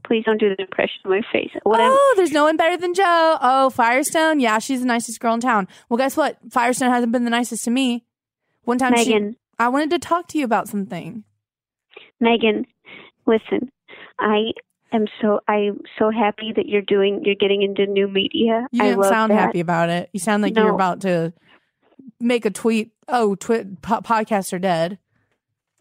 please 0.05 0.23
don't 0.25 0.39
do 0.39 0.55
the 0.55 0.61
impression 0.61 0.99
of 1.05 1.11
my 1.11 1.21
face. 1.31 1.49
What 1.63 1.79
I'm 1.79 1.91
Oh, 1.91 2.13
there's 2.17 2.31
no 2.31 2.43
one 2.43 2.57
better 2.57 2.77
than 2.77 2.93
Jo. 2.93 3.03
Oh, 3.41 3.69
Firestone. 3.69 4.39
Yeah, 4.39 4.59
she's 4.59 4.81
the 4.81 4.85
nicest 4.85 5.19
girl 5.19 5.33
in 5.33 5.39
town. 5.39 5.67
Well, 5.89 5.97
guess 5.97 6.17
what? 6.17 6.37
Firestone 6.51 6.91
hasn't 6.91 7.11
been 7.11 7.23
the 7.23 7.29
nicest 7.29 7.63
to 7.65 7.71
me. 7.71 8.05
One 8.63 8.77
time, 8.77 8.95
she, 8.97 9.13
Megan. 9.13 9.35
I 9.59 9.69
wanted 9.69 9.91
to 9.91 9.99
talk 9.99 10.27
to 10.29 10.37
you 10.37 10.45
about 10.45 10.67
something. 10.67 11.23
Megan, 12.19 12.65
listen. 13.25 13.69
I 14.19 14.51
am 14.91 15.05
so 15.21 15.39
I'm 15.47 15.81
so 15.99 16.11
happy 16.11 16.53
that 16.55 16.67
you're 16.67 16.81
doing. 16.81 17.21
You're 17.25 17.35
getting 17.35 17.61
into 17.61 17.85
new 17.85 18.07
media. 18.07 18.67
You 18.71 18.95
love 18.95 19.05
sound 19.07 19.31
that. 19.31 19.39
happy 19.39 19.59
about 19.59 19.89
it. 19.89 20.09
You 20.13 20.19
sound 20.19 20.43
like 20.43 20.55
you're 20.55 20.69
about 20.73 21.01
to 21.01 21.33
make 22.19 22.45
a 22.45 22.49
tweet. 22.49 22.91
Oh, 23.07 23.35
twi- 23.35 23.65
po- 23.81 24.01
podcasts 24.01 24.53
are 24.53 24.59
dead. 24.59 24.97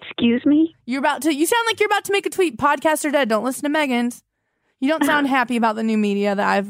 Excuse 0.03 0.45
me. 0.45 0.75
You're 0.87 0.99
about 0.99 1.23
to. 1.23 1.35
You 1.35 1.47
sound 1.47 1.65
like 1.67 1.79
you're 1.81 1.87
about 1.87 2.05
to 2.07 2.13
make 2.13 2.27
a 2.27 2.31
tweet. 2.31 2.59
Podcasts 2.59 3.05
are 3.05 3.11
dead. 3.11 3.29
Don't 3.29 3.45
listen 3.45 3.63
to 3.63 3.69
Megan's. 3.69 4.23
You 4.81 4.89
don't 4.89 5.05
sound 5.05 5.27
happy 5.39 5.57
about 5.57 5.77
the 5.77 5.83
new 5.83 5.97
media 5.99 6.35
that 6.35 6.47
I've. 6.49 6.69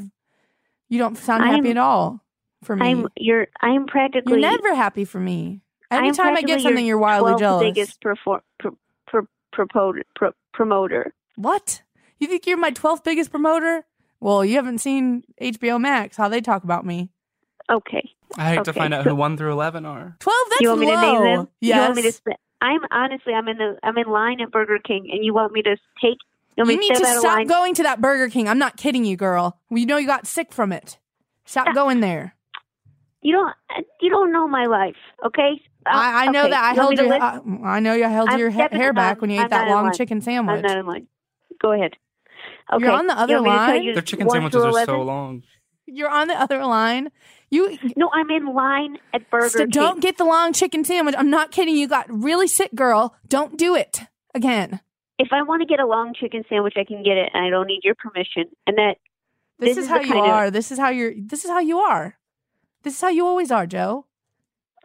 You 0.88 0.99
don't 0.99 1.16
sound 1.16 1.45
happy 1.45 1.68
I'm- 1.68 1.71
at 1.71 1.77
all 1.79 2.21
for 2.62 2.77
me. 2.77 2.87
I'm 2.90 3.09
you're 3.16 3.47
I'm 3.61 3.73
you're 3.75 3.87
practically 3.87 4.40
never 4.40 4.75
happy 4.75 5.05
for 5.05 5.18
me. 5.18 5.62
Anytime 5.90 6.37
I 6.37 6.42
get 6.42 6.61
something, 6.62 6.85
you're 6.87 6.99
wildly 6.99 7.33
12th 7.35 7.38
jealous. 7.38 7.62
biggest 7.62 8.01
perfor- 8.03 8.40
pro- 8.59 8.79
pro- 9.07 9.27
propo- 9.55 10.01
pro- 10.16 10.33
promoter. 10.55 11.12
What? 11.37 11.83
You 12.18 12.29
think 12.29 12.47
you're 12.47 12.57
my 12.57 12.71
12th 12.71 13.05
biggest 13.05 13.31
promoter? 13.31 13.85
Well, 14.21 14.42
you 14.45 14.57
haven't 14.57 14.79
seen 14.79 15.23
HBO 15.40 15.79
Max, 15.81 16.16
how 16.16 16.29
they 16.29 16.40
talk 16.40 16.64
about 16.64 16.87
me. 16.87 17.11
Okay. 17.71 18.09
I 18.38 18.55
hate 18.55 18.64
to 18.64 18.73
find 18.73 18.95
out 18.95 19.05
so- 19.05 19.11
who 19.11 19.16
one 19.16 19.37
through 19.37 19.53
eleven 19.53 19.85
are. 19.85 20.16
12, 20.21 20.37
that's 20.51 20.61
you 20.62 20.68
want 20.68 20.81
me 20.81 20.87
low. 20.87 20.95
to 20.95 21.01
name 21.01 21.23
them? 21.37 21.49
Yes. 21.61 21.77
You 21.77 21.81
want 21.83 21.97
me 21.97 22.03
to? 22.11 22.37
Sp- 22.62 22.68
I'm 22.70 22.81
honestly, 22.90 23.35
I'm 23.35 23.48
in 23.48 23.59
the, 23.59 23.77
I'm 23.83 23.98
in 23.98 24.09
line 24.09 24.40
at 24.40 24.51
Burger 24.51 24.79
King, 24.79 25.09
and 25.12 25.25
you 25.25 25.35
want 25.35 25.53
me 25.53 25.62
to 25.62 25.77
take? 26.01 26.18
You, 26.57 26.64
You 26.66 26.79
need 26.79 26.94
to 26.94 27.05
stop 27.05 27.25
line? 27.25 27.46
going 27.46 27.75
to 27.75 27.83
that 27.85 28.01
Burger 28.01 28.29
King. 28.29 28.48
I'm 28.48 28.59
not 28.59 28.77
kidding 28.77 29.05
you, 29.05 29.16
girl. 29.16 29.59
We 29.70 29.85
know 29.85 29.96
you 29.96 30.07
got 30.07 30.27
sick 30.27 30.53
from 30.53 30.72
it. 30.72 30.98
Stop 31.44 31.66
Stop. 31.66 31.75
going 31.75 32.01
there. 32.01 32.37
You 33.22 33.33
don't, 33.33 33.55
you 34.01 34.11
don't 34.11 34.33
know 34.33 34.48
my 34.48 34.66
life, 34.66 34.96
okay? 35.25 35.61
Uh, 35.87 35.90
I, 35.90 36.25
I 36.25 36.31
know 36.31 36.42
okay, 36.42 36.51
that 36.51 36.64
I 36.64 36.70
you 36.70 36.81
held 36.81 36.98
your. 36.98 37.12
I, 37.12 37.40
I 37.64 37.81
know 37.81 37.94
you 37.94 38.05
held 38.05 38.29
I'm 38.29 38.38
your 38.38 38.51
ha- 38.51 38.68
hair 38.70 38.92
back 38.92 39.20
when 39.20 39.31
you 39.31 39.37
ate 39.37 39.44
I'm 39.44 39.51
that 39.51 39.68
long 39.68 39.85
line. 39.85 39.92
chicken 39.94 40.18
I'm 40.18 40.22
sandwich. 40.22 40.62
not 40.62 40.79
in 40.79 40.87
line. 40.87 41.07
Go 41.61 41.72
ahead. 41.72 41.96
Okay. 42.72 42.85
You're 42.85 42.92
on 42.92 43.07
the 43.07 43.18
other 43.18 43.40
want 43.42 43.44
me 43.44 43.51
to 43.51 43.57
tell 43.57 43.66
line? 43.77 43.92
Their 43.94 44.03
chicken 44.03 44.31
sandwiches 44.31 44.62
through 44.62 44.77
are 44.77 44.85
so 44.85 45.03
long. 45.03 45.42
You're 45.87 46.11
on 46.11 46.29
the 46.29 46.40
other 46.40 46.64
line. 46.64 47.11
You 47.53 47.79
No, 47.97 48.11
I'm 48.12 48.31
in 48.31 48.47
line 48.55 48.97
at 49.15 49.31
Burger 49.31 49.59
King. 49.59 49.69
don't 49.69 50.01
get 50.01 50.17
the 50.19 50.25
long 50.25 50.53
chicken 50.53 50.85
sandwich. 50.85 51.15
I'm 51.19 51.31
not 51.31 51.53
kidding. 51.53 51.77
You 51.77 51.87
got 51.87 52.07
really 52.09 52.49
sick, 52.49 52.75
girl. 52.75 53.15
Don't 53.29 53.57
do 53.59 53.75
it 53.77 54.01
again. 54.35 54.81
if 55.19 55.29
I 55.33 55.43
want 55.43 55.61
to 55.61 55.67
get 55.67 55.79
a 55.79 55.87
long 55.87 56.15
chicken 56.19 56.43
sandwich, 56.49 56.75
I 56.77 56.85
can 56.85 57.03
get 57.05 57.17
it, 57.19 57.31
and 57.33 57.45
I 57.45 57.51
don't 57.51 57.67
need 57.67 57.83
your 57.85 57.95
permission. 57.95 58.45
And 58.67 58.77
that 58.79 58.97
This, 59.59 59.77
This 59.77 59.79
is 59.79 59.85
is 59.85 59.91
how 59.91 60.01
you 60.01 60.09
kind 60.12 60.25
of- 60.27 60.31
are. 60.33 60.51
This 60.51 60.73
is 60.73 60.79
how 60.79 60.88
you're. 60.88 61.12
This 61.17 61.45
is 61.45 61.51
how 61.51 61.61
you 61.61 61.79
are. 61.79 62.19
This 62.83 62.95
is 62.95 63.01
how 63.01 63.11
you 63.11 63.25
always 63.27 63.53
are, 63.53 63.67
Jo. 63.67 64.07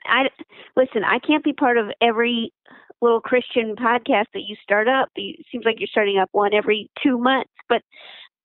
I 0.06 0.30
listen. 0.76 1.04
I 1.04 1.20
can't 1.20 1.44
be 1.44 1.54
part 1.54 1.78
of 1.78 1.88
every 2.02 2.54
little 3.02 3.22
Christian 3.22 3.76
podcast 3.76 4.26
that 4.34 4.44
you 4.48 4.56
start 4.62 4.88
up. 4.88 5.10
It 5.16 5.46
seems 5.52 5.64
like 5.66 5.80
you're 5.80 5.88
starting 5.88 6.18
up 6.20 6.30
one 6.34 6.54
every 6.54 6.90
two 7.02 7.18
months. 7.18 7.50
But 7.70 7.82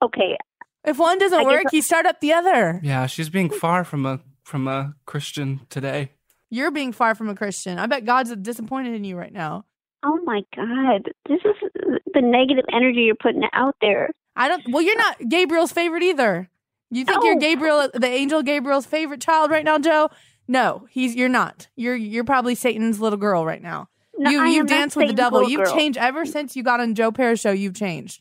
okay, 0.02 0.38
If 0.84 0.98
one 0.98 1.18
doesn't 1.18 1.38
I 1.38 1.42
guess- 1.42 1.50
work, 1.64 1.72
you 1.72 1.82
start 1.82 2.06
up 2.06 2.20
the 2.20 2.32
other. 2.32 2.80
Yeah, 2.82 3.06
she's 3.06 3.28
being 3.28 3.50
far 3.50 3.84
from 3.84 4.04
a 4.06 4.20
from 4.44 4.66
a 4.68 4.94
Christian 5.06 5.60
today. 5.70 6.10
You're 6.50 6.70
being 6.70 6.92
far 6.92 7.14
from 7.14 7.28
a 7.28 7.34
Christian. 7.34 7.78
I 7.78 7.86
bet 7.86 8.04
God's 8.04 8.34
disappointed 8.36 8.94
in 8.94 9.04
you 9.04 9.16
right 9.16 9.32
now. 9.32 9.64
oh 10.02 10.18
my 10.24 10.42
God, 10.54 11.08
this 11.28 11.40
is 11.44 11.70
the 12.12 12.20
negative 12.20 12.64
energy 12.72 13.02
you're 13.02 13.14
putting 13.14 13.44
out 13.52 13.76
there. 13.80 14.10
I 14.36 14.48
don't. 14.48 14.62
Well, 14.68 14.82
you're 14.82 14.98
not 14.98 15.28
Gabriel's 15.28 15.72
favorite 15.72 16.02
either. 16.02 16.48
You 16.90 17.04
think 17.06 17.24
you're 17.24 17.36
Gabriel, 17.36 17.88
the 17.94 18.06
angel 18.06 18.42
Gabriel's 18.42 18.84
favorite 18.84 19.20
child 19.22 19.50
right 19.50 19.64
now, 19.64 19.78
Jo? 19.78 20.10
No, 20.48 20.86
he's. 20.90 21.14
You're 21.14 21.28
not. 21.30 21.68
You're. 21.76 21.96
You're 21.96 22.24
probably 22.24 22.54
Satan's 22.54 23.00
little 23.00 23.18
girl 23.18 23.46
right 23.46 23.62
now. 23.62 23.88
No, 24.18 24.30
you 24.30 24.42
I 24.42 24.48
you 24.48 24.64
dance 24.64 24.94
with 24.94 25.08
the 25.08 25.14
devil. 25.14 25.48
You've 25.48 25.64
girl. 25.64 25.74
changed 25.74 25.96
ever 25.98 26.26
since 26.26 26.54
you 26.54 26.62
got 26.62 26.80
on 26.80 26.94
Joe 26.94 27.12
Pera's 27.12 27.40
show. 27.40 27.52
You've 27.52 27.74
changed. 27.74 28.20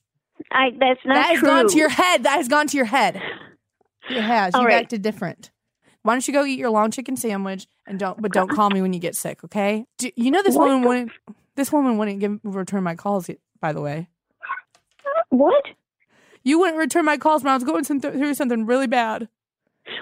I 0.52 0.70
that's 0.80 1.00
not 1.06 1.16
that 1.16 1.26
has 1.28 1.40
true. 1.40 1.48
gone 1.50 1.68
to 1.68 1.78
your 1.78 1.90
head. 1.90 2.24
That 2.24 2.38
has 2.38 2.48
gone 2.48 2.68
to 2.68 2.78
your 2.78 2.86
head. 2.86 3.22
It 4.10 4.22
has. 4.22 4.54
All 4.56 4.62
You've 4.62 4.70
right. 4.70 4.82
acted 4.84 5.02
different. 5.02 5.52
Why 6.04 6.14
don't 6.14 6.28
you 6.28 6.34
go 6.34 6.44
eat 6.46 6.58
your 6.58 6.72
long 6.72 6.92
chicken 6.92 7.16
sandwich 7.16 7.68
and 7.86 8.00
don't? 8.00 8.22
But 8.22 8.32
don't 8.32 8.50
call 8.50 8.70
me 8.70 8.82
when 8.82 8.94
you 8.94 9.00
get 9.00 9.16
sick, 9.16 9.44
okay? 9.44 9.86
Do, 9.98 10.12
you 10.16 10.32
know 10.32 10.42
this 10.42 10.56
What 10.56 10.70
woman 10.70 10.88
wouldn't. 10.88 11.12
This 11.56 11.72
woman 11.72 11.98
wouldn't 11.98 12.20
give 12.20 12.40
return 12.44 12.84
my 12.84 12.96
calls. 12.96 13.30
By 13.60 13.74
the 13.74 13.82
way, 13.82 14.10
what? 15.30 15.64
you 16.44 16.60
wouldn't 16.60 16.78
return 16.78 17.06
my 17.06 17.18
calls 17.18 17.44
when 17.44 17.52
I 17.52 17.56
was 17.56 17.64
going 17.64 17.84
through 17.84 18.34
something 18.34 18.66
really 18.66 18.88
bad. 18.88 19.28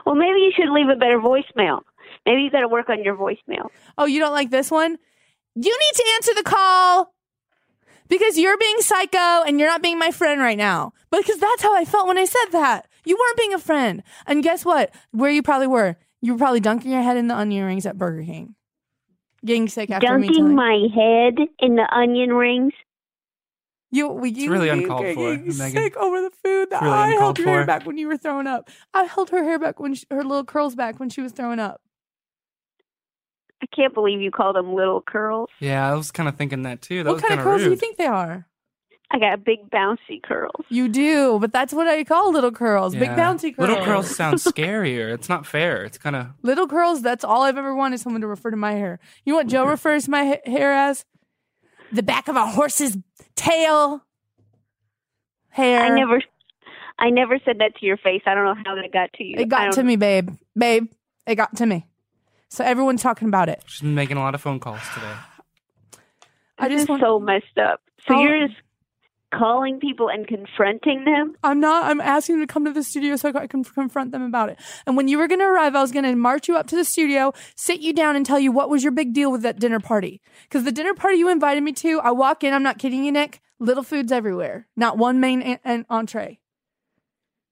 Well, 0.05 0.15
maybe 0.15 0.39
you 0.39 0.51
should 0.55 0.69
leave 0.69 0.87
a 0.89 0.95
better 0.95 1.19
voicemail. 1.19 1.81
Maybe 2.25 2.41
you 2.41 2.51
got 2.51 2.61
to 2.61 2.67
work 2.67 2.89
on 2.89 3.03
your 3.03 3.15
voicemail. 3.15 3.67
Oh, 3.97 4.05
you 4.05 4.19
don't 4.19 4.33
like 4.33 4.49
this 4.49 4.71
one? 4.71 4.97
You 5.55 5.77
need 5.77 5.95
to 5.95 6.05
answer 6.15 6.33
the 6.35 6.43
call 6.43 7.13
because 8.09 8.37
you're 8.37 8.57
being 8.57 8.77
psycho 8.79 9.43
and 9.45 9.59
you're 9.59 9.69
not 9.69 9.81
being 9.81 9.97
my 9.99 10.11
friend 10.11 10.41
right 10.41 10.57
now. 10.57 10.93
Because 11.11 11.37
that's 11.37 11.61
how 11.63 11.75
I 11.75 11.85
felt 11.85 12.07
when 12.07 12.17
I 12.17 12.25
said 12.25 12.47
that. 12.51 12.87
You 13.05 13.17
weren't 13.17 13.37
being 13.37 13.53
a 13.53 13.59
friend. 13.59 14.03
And 14.27 14.43
guess 14.43 14.65
what? 14.65 14.93
Where 15.11 15.31
you 15.31 15.41
probably 15.41 15.67
were. 15.67 15.95
You 16.21 16.33
were 16.33 16.37
probably 16.39 16.59
dunking 16.59 16.91
your 16.91 17.01
head 17.01 17.17
in 17.17 17.27
the 17.27 17.35
onion 17.35 17.65
rings 17.65 17.85
at 17.85 17.97
Burger 17.97 18.23
King. 18.23 18.55
Getting 19.45 19.69
sick 19.69 19.89
after 19.89 20.17
me 20.19 20.27
Dunking 20.27 20.43
telling 20.43 20.55
my 20.55 20.87
head 20.93 21.47
in 21.59 21.75
the 21.75 21.87
onion 21.95 22.33
rings. 22.33 22.73
you. 23.89 24.09
we- 24.09 24.29
you 24.31 24.51
really 24.51 24.67
you 24.67 24.73
uncalled 24.73 25.01
getting 25.03 25.51
for, 25.51 25.57
Megan. 25.57 25.81
Sick 25.83 25.95
over 25.97 26.21
the 26.21 26.29
food. 26.43 26.69
That 26.71 26.81
really 26.81 26.93
I 26.93 27.07
held 27.11 27.13
uncalled 27.13 27.37
your 27.39 27.47
hair 27.47 27.65
back 27.65 27.85
when 27.85 27.97
you 27.97 28.07
were 28.07 28.17
throwing 28.17 28.47
up. 28.47 28.69
I 28.93 29.05
held 29.05 29.29
her 29.29 29.43
hair 29.43 29.57
back 29.57 29.79
when 29.79 29.93
she, 29.95 30.05
her 30.11 30.23
little 30.23 30.43
curls 30.43 30.75
back 30.75 30.99
when 30.99 31.09
she 31.09 31.21
was 31.21 31.31
throwing 31.31 31.59
up. 31.59 31.81
I 33.61 33.65
can't 33.75 33.93
believe 33.93 34.21
you 34.21 34.31
called 34.31 34.55
them 34.55 34.73
little 34.73 35.01
curls. 35.01 35.49
Yeah, 35.59 35.89
I 35.91 35.95
was 35.95 36.11
kind 36.11 36.29
of 36.29 36.35
thinking 36.35 36.63
that 36.63 36.81
too. 36.81 37.03
That 37.03 37.09
what 37.09 37.15
was 37.15 37.21
kind 37.21 37.29
kind 37.31 37.39
of 37.41 37.43
curls 37.43 37.61
rude. 37.61 37.65
do 37.67 37.71
you 37.71 37.75
think 37.77 37.97
they 37.97 38.05
are? 38.05 38.45
I 39.11 39.17
got 39.17 39.43
big 39.43 39.69
bouncy 39.71 40.21
curls. 40.21 40.63
You 40.69 40.87
do, 40.87 41.39
but 41.39 41.51
that's 41.51 41.73
what 41.73 41.87
I 41.87 42.03
call 42.03 42.31
little 42.31 42.51
curls. 42.51 42.93
Big 42.93 43.09
bouncy 43.09 43.55
curls. 43.55 43.67
Little 43.69 43.83
curls 43.83 44.15
sound 44.15 44.35
scarier. 44.39 45.11
It's 45.11 45.27
not 45.27 45.47
fair. 45.47 45.83
It's 45.83 45.97
kind 45.97 46.15
of 46.15 46.27
Little 46.43 46.67
curls, 46.67 47.01
that's 47.01 47.23
all 47.23 47.41
I've 47.41 47.57
ever 47.57 47.73
wanted 47.73 47.99
someone 47.99 48.21
to 48.21 48.27
refer 48.27 48.51
to 48.51 48.57
my 48.57 48.73
hair. 48.73 48.99
You 49.25 49.33
know 49.33 49.37
what 49.37 49.47
Jo 49.47 49.65
refers 49.65 50.05
to 50.05 50.11
my 50.11 50.25
ha- 50.25 50.41
hair 50.51 50.71
as? 50.71 51.05
The 51.91 52.03
back 52.03 52.27
of 52.27 52.35
a 52.35 52.45
horse's 52.45 52.97
tail. 53.35 54.05
Hair. 55.49 55.81
I 55.81 55.89
never, 55.89 56.21
I 56.99 57.09
never 57.09 57.39
said 57.43 57.57
that 57.59 57.75
to 57.77 57.85
your 57.87 57.97
face. 57.97 58.21
I 58.27 58.35
don't 58.35 58.45
know 58.45 58.61
how 58.63 58.75
that 58.75 58.91
got 58.93 59.11
to 59.13 59.23
you. 59.23 59.37
It 59.39 59.49
got 59.49 59.71
to 59.73 59.83
me, 59.83 59.95
babe. 59.95 60.29
Babe, 60.55 60.87
it 61.25 61.33
got 61.33 61.55
to 61.57 61.65
me. 61.65 61.87
So 62.49 62.63
everyone's 62.63 63.01
talking 63.01 63.27
about 63.27 63.49
it. 63.49 63.63
she's 63.67 63.81
been 63.81 63.95
making 63.95 64.17
a 64.17 64.21
lot 64.21 64.35
of 64.35 64.41
phone 64.41 64.59
calls 64.59 64.81
today. 64.93 65.13
I 66.57 66.67
This 66.67 66.81
just 66.81 66.89
want 66.89 67.01
so 67.01 67.19
messed 67.19 67.57
up. 67.57 67.81
So 68.07 68.15
Oh. 68.15 68.21
you're 68.21 68.47
just 68.47 68.59
calling 69.31 69.79
people 69.79 70.09
and 70.09 70.27
confronting 70.27 71.05
them. 71.05 71.35
I'm 71.43 71.59
not. 71.59 71.85
I'm 71.85 72.01
asking 72.01 72.39
them 72.39 72.47
to 72.47 72.51
come 72.51 72.65
to 72.65 72.71
the 72.73 72.81
studio 72.83 73.15
so 73.15 73.29
I 73.29 73.45
can 73.47 73.63
confront 73.63 74.11
them 74.11 74.23
about 74.23 74.49
it. 74.49 74.57
And 74.87 74.97
when 74.97 75.07
you 75.07 75.19
were 75.19 75.27
going 75.27 75.39
to 75.39 75.45
arrive, 75.45 75.75
I 75.75 75.81
was 75.81 75.91
going 75.91 76.05
to 76.05 76.15
march 76.15 76.47
you 76.47 76.57
up 76.57 76.65
to 76.67 76.75
the 76.75 76.83
studio, 76.83 77.31
sit 77.55 77.79
you 77.81 77.93
down, 77.93 78.15
and 78.15 78.25
tell 78.25 78.39
you 78.39 78.51
what 78.51 78.69
was 78.71 78.83
your 78.83 78.91
big 78.91 79.13
deal 79.13 79.31
with 79.31 79.43
that 79.43 79.59
dinner 79.59 79.79
party. 79.79 80.19
Because 80.43 80.63
the 80.63 80.71
dinner 80.71 80.95
party 80.95 81.17
you 81.17 81.29
invited 81.29 81.61
me 81.63 81.71
to, 81.73 81.99
I 82.01 82.09
walk 82.11 82.43
in. 82.43 82.53
I'm 82.55 82.63
not 82.63 82.79
kidding 82.79 83.03
you, 83.05 83.11
Nick. 83.11 83.39
Little 83.59 83.83
foods 83.83 84.11
everywhere. 84.11 84.67
Not 84.75 84.97
one 84.97 85.19
main 85.19 85.41
and, 85.43 85.59
and 85.63 85.85
entree. 85.89 86.39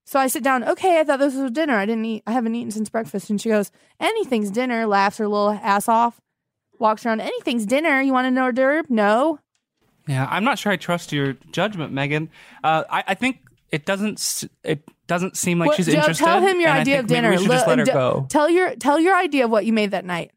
So 0.10 0.18
I 0.22 0.28
sit 0.28 0.42
down. 0.42 0.64
Okay, 0.64 1.02
I 1.02 1.04
thought 1.04 1.20
this 1.20 1.36
was 1.36 1.52
dinner. 1.52 1.76
I 1.76 1.86
didn't 1.86 2.06
eat. 2.06 2.24
I 2.26 2.32
haven't 2.32 2.56
eaten 2.56 2.72
since 2.72 2.88
breakfast. 2.90 3.30
And 3.30 3.42
she 3.42 3.50
goes, 3.50 3.72
"Anything's 4.00 4.50
dinner." 4.50 4.88
Laughs 4.88 5.18
her 5.18 5.28
little 5.28 5.60
ass 5.62 5.90
off. 5.90 6.22
Walks 6.80 7.06
around. 7.06 7.20
Anything's 7.20 7.66
dinner. 7.66 8.00
You 8.02 8.14
want 8.14 8.26
an 8.26 8.38
hors 8.38 8.54
d'oeuvre? 8.54 8.84
No. 8.88 9.40
Yeah, 10.08 10.26
I'm 10.32 10.46
not 10.46 10.60
sure 10.60 10.72
I 10.72 10.78
trust 10.78 11.12
your 11.12 11.34
judgment, 11.52 11.92
Megan. 11.92 12.30
Uh, 12.64 12.86
I, 12.90 13.04
I 13.10 13.14
think 13.16 13.40
it 13.70 13.86
doesn't. 13.86 14.46
It 14.64 14.82
doesn't 15.08 15.36
seem 15.36 15.60
like 15.60 15.68
What- 15.68 15.76
she's 15.76 15.88
Jo, 15.88 15.94
interested. 15.96 16.24
Tell 16.24 16.40
him 16.40 16.62
your 16.62 16.70
and 16.70 16.78
I 16.78 16.82
idea 16.82 16.96
think 16.96 17.04
of 17.04 17.10
maybe 17.10 17.16
dinner. 17.22 17.32
We 17.32 17.38
should 17.40 17.52
just 17.52 17.68
let 17.68 17.80
her 17.80 17.86
d- 17.86 17.92
go. 17.92 18.28
Tell 18.30 18.50
your 18.50 18.76
tell 18.78 19.00
your 19.02 19.16
idea 19.18 19.44
of 19.44 19.52
what 19.52 19.66
you 19.66 19.74
made 19.74 19.92
that 19.92 20.06
night. 20.06 20.32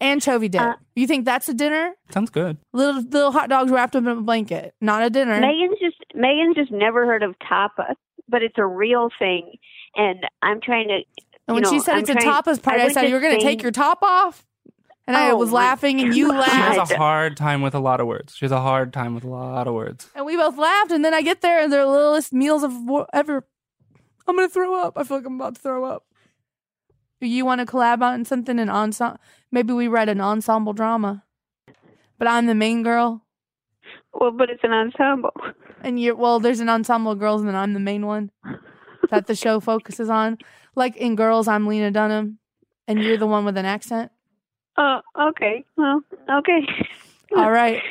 Anchovy 0.00 0.48
dip. 0.48 0.60
Uh, 0.62 0.74
you 0.96 1.06
think 1.06 1.26
that's 1.26 1.48
a 1.48 1.54
dinner? 1.54 1.92
Sounds 2.10 2.30
good. 2.30 2.56
Little 2.72 3.02
little 3.02 3.30
hot 3.32 3.50
dogs 3.50 3.70
wrapped 3.70 3.94
up 3.94 4.02
in 4.02 4.08
a 4.08 4.16
blanket. 4.16 4.74
Not 4.80 5.02
a 5.02 5.10
dinner. 5.10 5.38
Megan's 5.38 5.78
just 5.78 5.98
Megan's 6.14 6.56
just 6.56 6.72
never 6.72 7.04
heard 7.06 7.22
of 7.22 7.34
tapas, 7.38 7.94
but 8.32 8.42
it's 8.42 8.58
a 8.58 8.66
real 8.66 9.10
thing. 9.18 9.58
And 9.94 10.26
I'm 10.42 10.60
trying 10.60 10.88
to. 10.88 10.94
and 11.46 11.54
when 11.54 11.62
know, 11.62 11.70
she 11.70 11.78
said 11.78 11.94
I'm 11.94 12.00
it's 12.00 12.10
a 12.10 12.14
trying- 12.14 12.26
tapas 12.26 12.60
party, 12.60 12.80
I, 12.80 12.84
went 12.84 12.94
said 12.94 13.08
you 13.08 13.14
were 13.14 13.20
going 13.20 13.38
to 13.38 13.44
take 13.44 13.62
your 13.62 13.70
top 13.70 14.02
off, 14.02 14.44
and 15.06 15.16
I 15.16 15.30
Oh 15.30 15.36
was 15.36 15.52
laughing, 15.52 16.00
and 16.00 16.16
you 16.16 16.28
laughed. 16.32 16.50
She 16.50 16.56
has 16.80 16.90
a 16.90 16.96
hard 16.96 17.36
time 17.36 17.62
with 17.62 17.74
a 17.74 17.78
lot 17.78 18.00
of 18.00 18.08
words. 18.08 18.34
She 18.34 18.44
has 18.44 18.52
a 18.52 18.60
hard 18.60 18.92
time 18.92 19.14
with 19.14 19.22
a 19.22 19.28
lot 19.28 19.68
of 19.68 19.74
words. 19.74 20.08
and 20.16 20.24
we 20.26 20.36
both 20.36 20.58
laughed. 20.58 20.90
And 20.90 21.04
then 21.04 21.14
I 21.14 21.22
get 21.22 21.42
there, 21.42 21.60
and 21.60 21.72
they're 21.72 21.84
the 21.84 21.90
littlest 21.92 22.32
meals 22.32 22.64
of 22.64 22.72
ever. 23.12 23.46
I'm 24.26 24.34
going 24.36 24.48
to 24.48 24.52
throw 24.52 24.74
up. 24.82 24.96
I 24.96 25.04
feel 25.04 25.18
like 25.18 25.26
I'm 25.26 25.34
about 25.36 25.56
to 25.56 25.60
throw 25.60 25.84
up. 25.84 26.06
Do 27.20 27.26
you 27.28 27.44
want 27.44 27.60
to 27.60 27.66
collab 27.66 28.00
on 28.02 28.24
something 28.24 28.58
an 28.58 28.68
ensemble? 28.70 29.20
Maybe 29.50 29.72
we 29.72 29.86
write 29.88 30.08
an 30.08 30.20
ensemble 30.20 30.72
drama. 30.72 31.24
But 32.18 32.28
I'm 32.28 32.46
the 32.46 32.54
main 32.54 32.82
girl. 32.82 33.22
Well, 34.14 34.30
but 34.30 34.48
it's 34.50 34.62
an 34.64 34.72
ensemble. 34.72 35.32
And 35.82 36.00
you're 36.00 36.14
well, 36.16 36.40
there's 36.40 36.60
an 36.60 36.68
ensemble 36.68 37.12
of 37.12 37.18
girls, 37.18 37.40
and 37.42 37.48
then 37.48 37.56
I'm 37.56 37.74
the 37.74 37.80
main 37.80 38.06
one 38.06 38.30
that 39.10 39.26
the 39.26 39.34
show 39.34 39.60
focuses 39.60 40.08
on. 40.08 40.38
Like 40.74 40.96
in 40.96 41.16
Girls, 41.16 41.48
I'm 41.48 41.66
Lena 41.66 41.90
Dunham, 41.90 42.38
and 42.88 43.02
you're 43.02 43.16
the 43.18 43.26
one 43.26 43.44
with 43.44 43.56
an 43.56 43.66
accent. 43.66 44.10
Oh, 44.78 45.00
okay. 45.20 45.64
Well, 45.76 46.00
okay. 46.30 46.60
All 47.36 47.50
right, 47.50 47.82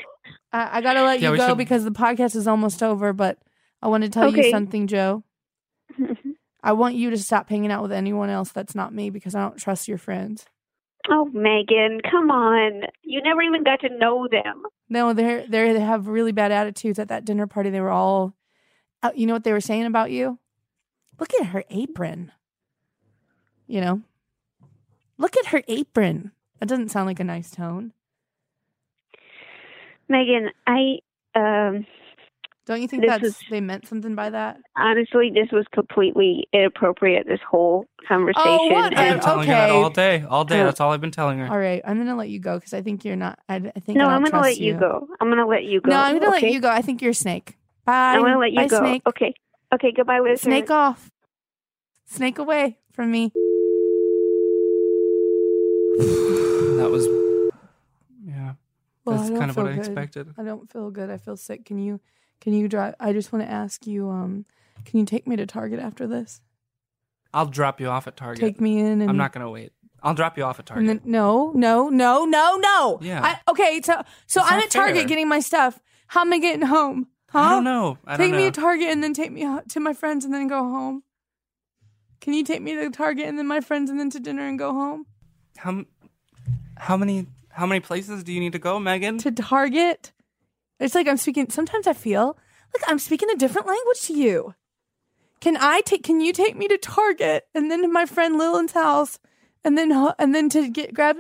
I, 0.52 0.78
I 0.78 0.82
gotta 0.82 1.04
let 1.04 1.20
Yeah, 1.20 1.28
you 1.30 1.32
we 1.34 1.38
go 1.38 1.50
should- 1.50 1.58
because 1.58 1.84
the 1.84 1.92
podcast 1.92 2.36
is 2.36 2.48
almost 2.48 2.82
over. 2.82 3.14
But 3.14 3.38
I 3.82 3.88
want 3.88 4.04
to 4.04 4.10
tell 4.10 4.32
you 4.32 4.40
Okay. 4.40 4.52
something, 4.52 4.88
Jo. 4.88 5.24
I 6.64 6.74
want 6.74 6.96
you 6.96 7.10
to 7.10 7.18
stop 7.18 7.50
hanging 7.50 7.72
out 7.72 7.82
with 7.82 7.92
anyone 7.92 8.30
else 8.30 8.52
that's 8.52 8.76
not 8.76 8.94
me 8.94 9.10
because 9.10 9.34
I 9.36 9.42
don't 9.42 9.58
trust 9.58 9.88
your 9.88 9.98
friends. 9.98 10.46
Oh, 11.10 11.26
Megan, 11.34 12.00
come 12.10 12.32
on. 12.32 12.84
You 13.04 13.22
never 13.22 13.42
even 13.42 13.64
got 13.64 13.80
to 13.82 13.90
know 13.98 14.28
them. 14.30 14.64
No, 14.90 15.14
they're 15.14 15.46
they're 15.48 15.74
they 15.74 15.80
have 15.80 16.08
really 16.08 16.32
bad 16.32 16.52
attitudes 16.52 17.00
at 17.00 17.08
that 17.08 17.26
dinner 17.26 17.48
party. 17.48 17.70
They 17.70 17.82
were 17.82 17.90
all, 17.90 18.34
uh, 19.02 19.12
you 19.16 19.26
know 19.26 19.34
what 19.34 19.44
they 19.44 19.54
were 19.54 19.62
saying 19.62 19.86
about 19.86 20.12
you? 20.12 20.40
Look 21.20 21.34
at 21.40 21.48
her 21.48 21.64
apron. 21.70 22.32
You 23.68 23.82
know, 23.82 24.02
look 25.18 25.38
at 25.38 25.48
her 25.48 25.64
apron. 25.68 26.32
That 26.60 26.68
doesn't 26.68 26.90
sound 26.90 27.08
like 27.08 27.20
a 27.20 27.24
nice 27.24 27.52
tone. 27.52 27.94
Megan, 30.10 30.50
I 30.68 31.00
um 31.36 31.86
Don't 32.68 32.82
you 32.82 32.88
think 32.88 33.02
This 33.02 33.10
that's 33.10 33.24
was- 33.24 33.40
they 33.50 33.60
meant 33.60 33.88
something 33.88 34.14
by 34.16 34.30
that? 34.30 34.58
honestly 34.78 35.32
this 35.34 35.52
was 35.52 35.66
completely 35.74 36.48
inappropriate 36.54 37.28
this 37.28 37.40
whole 37.50 37.86
oh, 37.88 38.06
conversation 38.08 38.44
Oh, 38.46 38.68
what? 38.68 38.86
I've 38.86 38.90
been 38.92 39.14
and 39.14 39.22
telling 39.22 39.48
her 39.48 39.54
that 39.54 39.70
okay. 39.70 39.76
all 39.78 39.90
day. 39.90 40.26
All 40.30 40.46
day. 40.46 40.62
Oh. 40.62 40.66
That's 40.66 40.80
all 40.80 40.92
I've 40.92 41.02
been 41.02 41.12
telling 41.12 41.40
her. 41.40 41.48
All 41.50 41.58
right, 41.58 41.82
I'm 41.86 41.98
gonna 41.98 42.16
let 42.16 42.30
you 42.30 42.40
go 42.40 42.58
because 42.58 42.74
I 42.74 42.82
think 42.82 43.04
you're 43.04 43.16
not. 43.16 43.40
I, 43.50 43.56
I 43.56 43.80
think 43.80 43.98
no, 43.98 44.08
I 44.08 44.14
I'm 44.14 44.20
gonna 44.22 44.30
trust 44.30 44.44
let 44.44 44.58
you 44.60 44.76
go. 44.76 45.08
I'm 45.20 45.30
gonna 45.30 45.48
let 45.48 45.64
you 45.64 45.82
go. 45.82 45.90
No, 45.90 45.98
I'm 45.98 46.20
gonna 46.20 46.36
okay? 46.36 46.46
let 46.48 46.54
you 46.54 46.62
go. 46.62 46.70
I 46.70 46.82
think 46.82 47.02
you're 47.02 47.12
a 47.12 47.16
snake. 47.16 47.58
Bye. 47.86 48.14
I'm 48.14 48.22
gonna 48.22 48.38
let 48.40 48.52
you 48.52 48.58
Bye, 48.58 48.68
go. 48.68 48.80
Snake. 48.80 49.02
Okay. 49.08 49.34
Okay, 49.74 49.92
goodbye 49.92 50.20
listeners. 50.20 50.42
Snake 50.42 50.70
off. 50.70 51.10
Snake 52.06 52.38
away 52.40 52.78
from 52.92 53.10
me. 53.10 53.32
that 56.78 56.90
was, 56.92 57.08
yeah. 58.26 58.54
Well, 59.06 59.18
That's 59.18 59.30
don't 59.30 59.40
kind 59.40 59.50
of 59.50 59.58
what 59.58 59.68
feel 59.68 59.76
I 59.76 59.78
expected. 59.78 60.34
I 60.38 60.44
don't 60.44 60.70
feel 60.72 60.92
good. 60.92 61.10
I 61.10 61.18
feel 61.18 61.38
sick. 61.38 61.66
Can 61.66 61.80
you? 61.80 62.02
Can 62.42 62.54
you 62.54 62.68
drive? 62.68 62.96
I 63.00 63.14
just 63.14 63.32
want 63.32 63.46
to 63.46 63.52
ask 63.52 63.88
you. 63.88 64.10
Um, 64.10 64.46
can 64.84 65.00
you 65.00 65.06
take 65.06 65.28
me 65.28 65.36
to 65.36 65.46
Target 65.46 65.80
after 65.80 66.08
this? 66.08 66.42
I'll 67.34 67.46
drop 67.46 67.80
you 67.80 67.88
off 67.88 68.08
at 68.08 68.18
Target. 68.18 68.42
Take 68.42 68.60
me 68.60 68.80
in. 68.80 69.02
And, 69.02 69.10
I'm 69.10 69.18
not 69.18 69.32
gonna 69.32 69.50
wait. 69.50 69.72
I'll 70.04 70.16
drop 70.16 70.38
you 70.38 70.44
off 70.44 70.60
at 70.60 70.66
Target. 70.66 70.88
then, 70.88 71.02
no, 71.06 71.52
no, 71.54 71.88
no, 71.90 72.26
no, 72.26 72.58
no. 72.58 73.00
Yeah. 73.02 73.22
I, 73.24 73.52
okay, 73.52 73.82
so 73.84 74.02
so 74.26 74.42
It's 74.42 74.52
I'm 74.52 74.60
at 74.60 74.72
Target 74.72 74.98
fair. 74.98 75.08
getting 75.08 75.30
my 75.30 75.40
stuff. 75.40 75.80
How 76.08 76.22
am 76.22 76.34
I 76.34 76.40
getting 76.40 76.64
home? 76.66 77.08
Huh? 77.30 77.40
I 77.40 77.50
don't 77.52 77.64
know. 77.64 77.98
I 78.06 78.18
take 78.18 78.32
don't 78.32 78.38
me 78.38 78.44
know. 78.46 78.52
to 78.52 78.60
Target 78.60 78.90
and 78.90 79.04
then 79.04 79.14
take 79.14 79.32
me 79.32 79.48
to 79.70 79.80
my 79.80 79.94
friends 79.94 80.26
and 80.26 80.34
then 80.34 80.48
go 80.48 80.64
home. 80.64 81.04
Can 82.20 82.34
you 82.34 82.44
take 82.44 82.62
me 82.62 82.76
to 82.76 82.90
Target 82.90 83.28
and 83.28 83.38
then 83.38 83.48
my 83.48 83.62
friends 83.62 83.90
and 83.90 84.00
then 84.00 84.10
to 84.10 84.20
dinner 84.20 84.48
and 84.48 84.60
go 84.60 84.74
home? 84.74 85.06
how, 85.58 85.86
how 86.78 86.98
many 86.98 87.28
how 87.50 87.66
many 87.66 87.80
places 87.80 88.24
do 88.24 88.34
you 88.34 88.40
need 88.40 88.54
to 88.54 88.60
go, 88.60 88.80
Megan? 88.80 89.18
To 89.20 89.32
Target? 89.32 90.12
It's 90.82 90.96
like 90.96 91.08
I'm 91.08 91.18
speaking. 91.18 91.50
Sometimes 91.50 91.88
I 91.88 91.94
feel 91.94 92.38
like 92.74 92.84
I'm 92.88 93.00
speaking 93.00 93.30
a 93.30 93.36
different 93.36 93.68
language 93.68 94.02
to 94.04 94.14
you. 94.14 94.56
Can 95.40 95.56
I 95.58 95.82
take? 95.82 96.04
Can 96.04 96.20
you 96.22 96.34
take 96.34 96.58
me 96.58 96.68
to 96.68 96.78
Target 96.78 97.46
and 97.54 97.70
then 97.70 97.84
to 97.84 97.88
my 97.88 98.06
friend 98.06 98.38
Lillian's 98.38 98.72
house, 98.74 99.20
and 99.64 99.78
then 99.78 99.92
and 100.18 100.34
then 100.34 100.50
to 100.50 100.70
get 100.70 100.94
grab 100.94 101.18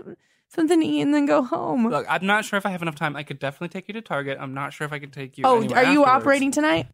something 0.50 0.80
to 0.82 0.86
eat 0.86 1.02
and 1.02 1.13
then 1.13 1.28
go 1.28 1.43
home? 1.43 1.88
Look, 1.88 2.08
I'm 2.10 2.26
not 2.26 2.43
sure 2.43 2.58
if 2.58 2.65
I 2.65 2.71
have 2.71 2.82
enough 2.82 2.95
time. 2.95 3.15
I 3.15 3.24
could 3.24 3.39
definitely 3.39 3.69
take 3.69 3.88
you 3.88 3.93
to 3.93 4.02
Target. 4.02 4.39
I'm 4.41 4.54
not 4.54 4.74
sure 4.74 4.86
if 4.86 4.93
I 4.93 5.00
could 5.00 5.13
take 5.13 5.38
you. 5.38 5.43
oh, 5.45 5.58
are 5.58 5.62
you 5.62 5.69
afterwards. 5.69 6.08
operating 6.08 6.52
tonight? 6.52 6.88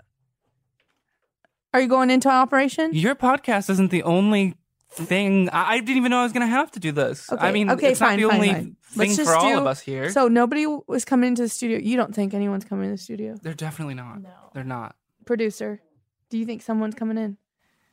Are 1.74 1.82
you 1.82 1.88
going 1.88 2.10
into 2.10 2.30
operation? 2.30 2.92
Your 2.94 3.16
podcast 3.16 3.70
isn't 3.70 3.92
the 3.92 4.04
only 4.04 4.56
thing. 4.92 5.50
I, 5.50 5.74
I 5.74 5.80
didn't 5.80 5.98
even 5.98 6.12
know 6.12 6.20
I 6.20 6.24
was 6.24 6.34
going 6.34 6.46
to 6.46 6.52
have 6.52 6.72
to 6.72 6.80
do 6.80 6.92
this. 6.92 7.32
Okay, 7.32 7.46
I 7.48 7.52
mean, 7.52 7.70
okay, 7.72 7.92
it's 7.92 8.00
fine, 8.00 8.20
not 8.20 8.24
the 8.24 8.30
fine, 8.30 8.36
only 8.36 8.54
fine. 8.54 8.76
thing 8.84 9.10
Let's 9.10 9.16
for 9.16 9.24
just 9.24 9.36
all 9.38 9.50
do- 9.52 9.58
of 9.60 9.68
us 9.68 9.80
here. 9.82 10.10
So 10.12 10.28
nobody 10.28 10.66
was 10.66 11.06
coming 11.06 11.30
into 11.30 11.42
the 11.44 11.50
studio. 11.50 11.78
You 11.80 11.98
don't 11.98 12.14
think 12.16 12.34
anyone's 12.34 12.66
coming 12.66 12.86
in 12.86 12.92
the 12.92 12.98
studio? 12.98 13.36
They're 13.42 13.54
definitely 13.54 13.96
not. 13.96 14.22
No. 14.22 14.30
They're 14.54 14.64
not. 14.64 14.96
Producer, 15.26 15.82
do 16.30 16.38
you 16.38 16.46
think 16.46 16.62
someone's 16.62 16.96
coming 16.96 17.18
in? 17.18 17.38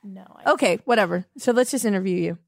No. 0.02 0.24
I, 0.44 0.52
Okay, 0.52 0.78
whatever. 0.84 1.26
So 1.38 1.52
let's 1.52 1.70
just 1.70 1.84
interview 1.84 2.16
you. 2.16 2.38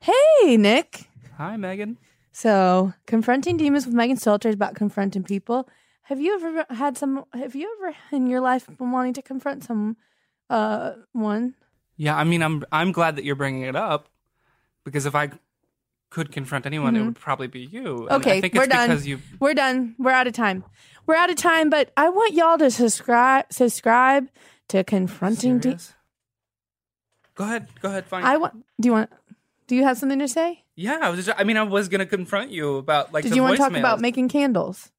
Hey, 0.00 0.56
Nick. 0.56 1.08
Hi, 1.36 1.56
Megan. 1.56 1.98
So, 2.32 2.92
confronting 3.06 3.56
demons 3.56 3.86
with 3.86 3.94
Megan 3.94 4.16
Stalter 4.16 4.46
is 4.46 4.54
about 4.56 4.74
confronting 4.74 5.22
people. 5.22 5.68
Have 6.08 6.20
you 6.20 6.34
ever 6.34 6.66
had 6.74 6.98
some? 6.98 7.24
Have 7.32 7.54
you 7.54 7.74
ever 7.78 7.94
in 8.12 8.26
your 8.26 8.40
life 8.40 8.66
been 8.76 8.90
wanting 8.90 9.12
to 9.14 9.22
confront 9.22 9.62
some? 9.64 9.96
Uh, 10.50 10.92
one. 11.12 11.54
Yeah, 11.96 12.16
I 12.16 12.24
mean, 12.24 12.42
I'm 12.42 12.64
I'm 12.72 12.92
glad 12.92 13.16
that 13.16 13.24
you're 13.24 13.36
bringing 13.36 13.62
it 13.62 13.76
up 13.76 14.08
because 14.84 15.06
if 15.06 15.14
I 15.14 15.30
could 16.10 16.30
confront 16.32 16.66
anyone, 16.66 16.94
it 16.96 17.00
Mhm. 17.00 17.06
would 17.06 17.16
probably 17.20 17.46
be 17.48 17.60
you. 17.60 18.08
And 18.08 18.20
Okay, 18.22 18.38
I 18.38 18.40
think 18.40 18.54
we're 18.54 18.64
it's 18.64 18.72
done. 18.72 18.88
because 18.88 19.06
you. 19.06 19.18
We're 19.40 19.54
done. 19.54 19.94
We're 19.98 20.10
out 20.12 20.26
of 20.26 20.32
time. 20.32 20.64
We're 21.06 21.16
out 21.16 21.30
of 21.30 21.36
time. 21.36 21.70
But 21.70 21.92
I 21.96 22.08
want 22.08 22.34
y'all 22.34 22.58
to 22.58 22.70
subscribe. 22.70 23.46
Subscribe 23.52 24.28
to 24.68 24.84
confronting. 24.84 25.58
De- 25.58 25.78
Go 27.34 27.44
ahead. 27.44 27.68
Go 27.80 27.88
ahead. 27.88 28.06
Fine. 28.06 28.24
I 28.24 28.36
want. 28.36 28.64
Do 28.80 28.88
you 28.88 28.92
want? 28.92 29.10
Do 29.66 29.74
you 29.76 29.84
have 29.84 29.98
something 29.98 30.18
to 30.18 30.28
say? 30.28 30.62
yeah, 30.76 30.98
I 31.02 31.10
was. 31.10 31.24
Just, 31.24 31.38
I 31.40 31.44
mean, 31.44 31.56
I 31.56 31.62
was 31.62 31.88
gonna 31.88 32.06
confront 32.06 32.50
you 32.50 32.76
about 32.76 33.12
like. 33.12 33.24
Did 33.24 33.34
you 33.36 33.42
want 33.42 33.56
to 33.56 33.58
talk 33.62 33.72
about 33.74 34.00
making 34.00 34.28
candles? 34.28 34.90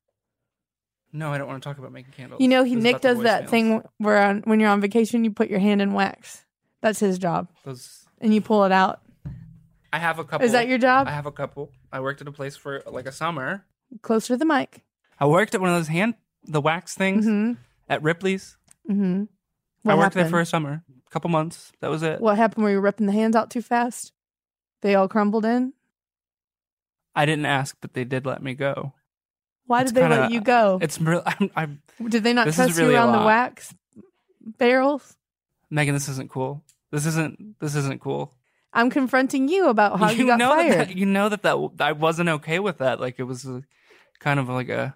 No, 1.13 1.31
I 1.31 1.37
don't 1.37 1.47
want 1.47 1.61
to 1.63 1.69
talk 1.69 1.77
about 1.77 1.93
making 1.93 2.11
candles. 2.11 2.41
You 2.41 2.47
know, 2.49 2.63
he 2.65 2.75
Nick 2.75 2.99
does 2.99 3.19
that 3.21 3.49
thing 3.49 3.83
where 3.99 4.21
on, 4.21 4.41
when 4.45 4.59
you're 4.59 4.69
on 4.69 4.81
vacation, 4.81 5.23
you 5.23 5.31
put 5.31 5.49
your 5.49 5.59
hand 5.59 5.81
in 5.81 5.93
wax. 5.93 6.44
That's 6.85 6.99
his 6.99 7.17
job, 7.17 7.47
Those. 7.63 8.05
and 8.21 8.31
you 8.31 8.41
pull 8.41 8.63
it 8.63 8.71
out. 8.71 9.01
I 9.91 9.97
have 9.97 10.19
a 10.19 10.23
couple. 10.23 10.45
Is 10.45 10.51
that 10.51 10.67
your 10.67 10.77
job? 10.77 11.07
I 11.07 11.11
have 11.11 11.25
a 11.25 11.31
couple. 11.31 11.71
I 11.91 11.99
worked 11.99 12.21
at 12.21 12.27
a 12.27 12.31
place 12.31 12.55
for 12.55 12.83
like 12.85 13.07
a 13.07 13.11
summer. 13.11 13.65
Closer 14.03 14.35
to 14.35 14.37
the 14.37 14.45
mic. 14.45 14.83
I 15.19 15.25
worked 15.25 15.55
at 15.55 15.61
one 15.61 15.71
of 15.71 15.75
those 15.77 15.87
hand 15.87 16.13
the 16.43 16.61
wax 16.61 16.93
things 16.93 17.25
Mm-hmm. 17.25 17.53
at 17.89 18.03
Ripley's. 18.03 18.55
Mm-hmm. 18.87 19.23
I 19.89 19.95
worked 19.95 20.13
there 20.13 20.29
for 20.29 20.39
a 20.39 20.45
summer, 20.45 20.83
a 21.07 21.09
couple 21.09 21.31
months. 21.31 21.71
That 21.79 21.89
was 21.89 22.03
it. 22.03 22.21
What 22.21 22.37
happened? 22.37 22.65
Were 22.65 22.69
you 22.69 22.79
ripping 22.79 23.07
the 23.07 23.13
hands 23.13 23.35
out 23.35 23.49
too 23.49 23.63
fast? 23.63 24.11
They 24.83 24.93
all 24.93 25.07
crumbled 25.07 25.43
in. 25.43 25.73
I 27.15 27.25
didn't 27.25 27.47
ask, 27.47 27.75
but 27.81 27.93
they 27.95 28.03
did 28.03 28.27
let 28.27 28.43
me 28.43 28.53
go. 28.53 28.93
Why 29.65 29.81
It's 29.81 29.91
did 29.91 29.95
they 29.95 30.01
kinda- 30.01 30.17
let 30.21 30.31
you 30.31 30.41
go? 30.41 30.77
It's 30.83 31.01
real. 31.01 31.23
I'm, 31.25 31.49
I'm 31.55 31.81
Did 32.09 32.23
they 32.23 32.33
not 32.33 32.43
trust 32.53 32.77
really 32.77 32.91
you 32.91 32.95
around 32.99 33.13
the 33.19 33.25
wax 33.25 33.73
barrels? 34.59 35.17
Megan. 35.71 35.95
This 35.95 36.09
isn't 36.09 36.29
cool. 36.29 36.63
This 36.95 37.05
isn't. 37.07 37.59
This 37.59 37.75
isn't 37.75 37.99
cool. 37.99 38.33
I'm 38.71 38.89
confronting 38.89 39.49
you 39.49 39.67
about 39.67 39.99
how 39.99 40.11
you, 40.11 40.27
got 40.27 40.39
know 40.39 40.49
fired. 40.51 40.71
That, 40.71 40.87
that 40.87 40.97
you 40.97 41.05
know 41.05 41.27
that 41.27 41.41
that 41.41 41.71
I 41.81 41.91
wasn't 41.91 42.29
okay 42.29 42.59
with 42.59 42.77
that. 42.77 43.01
Like 43.01 43.19
it 43.19 43.23
was 43.23 43.43
a, 43.45 43.63
kind 44.19 44.39
of 44.39 44.47
like 44.47 44.69
a. 44.69 44.95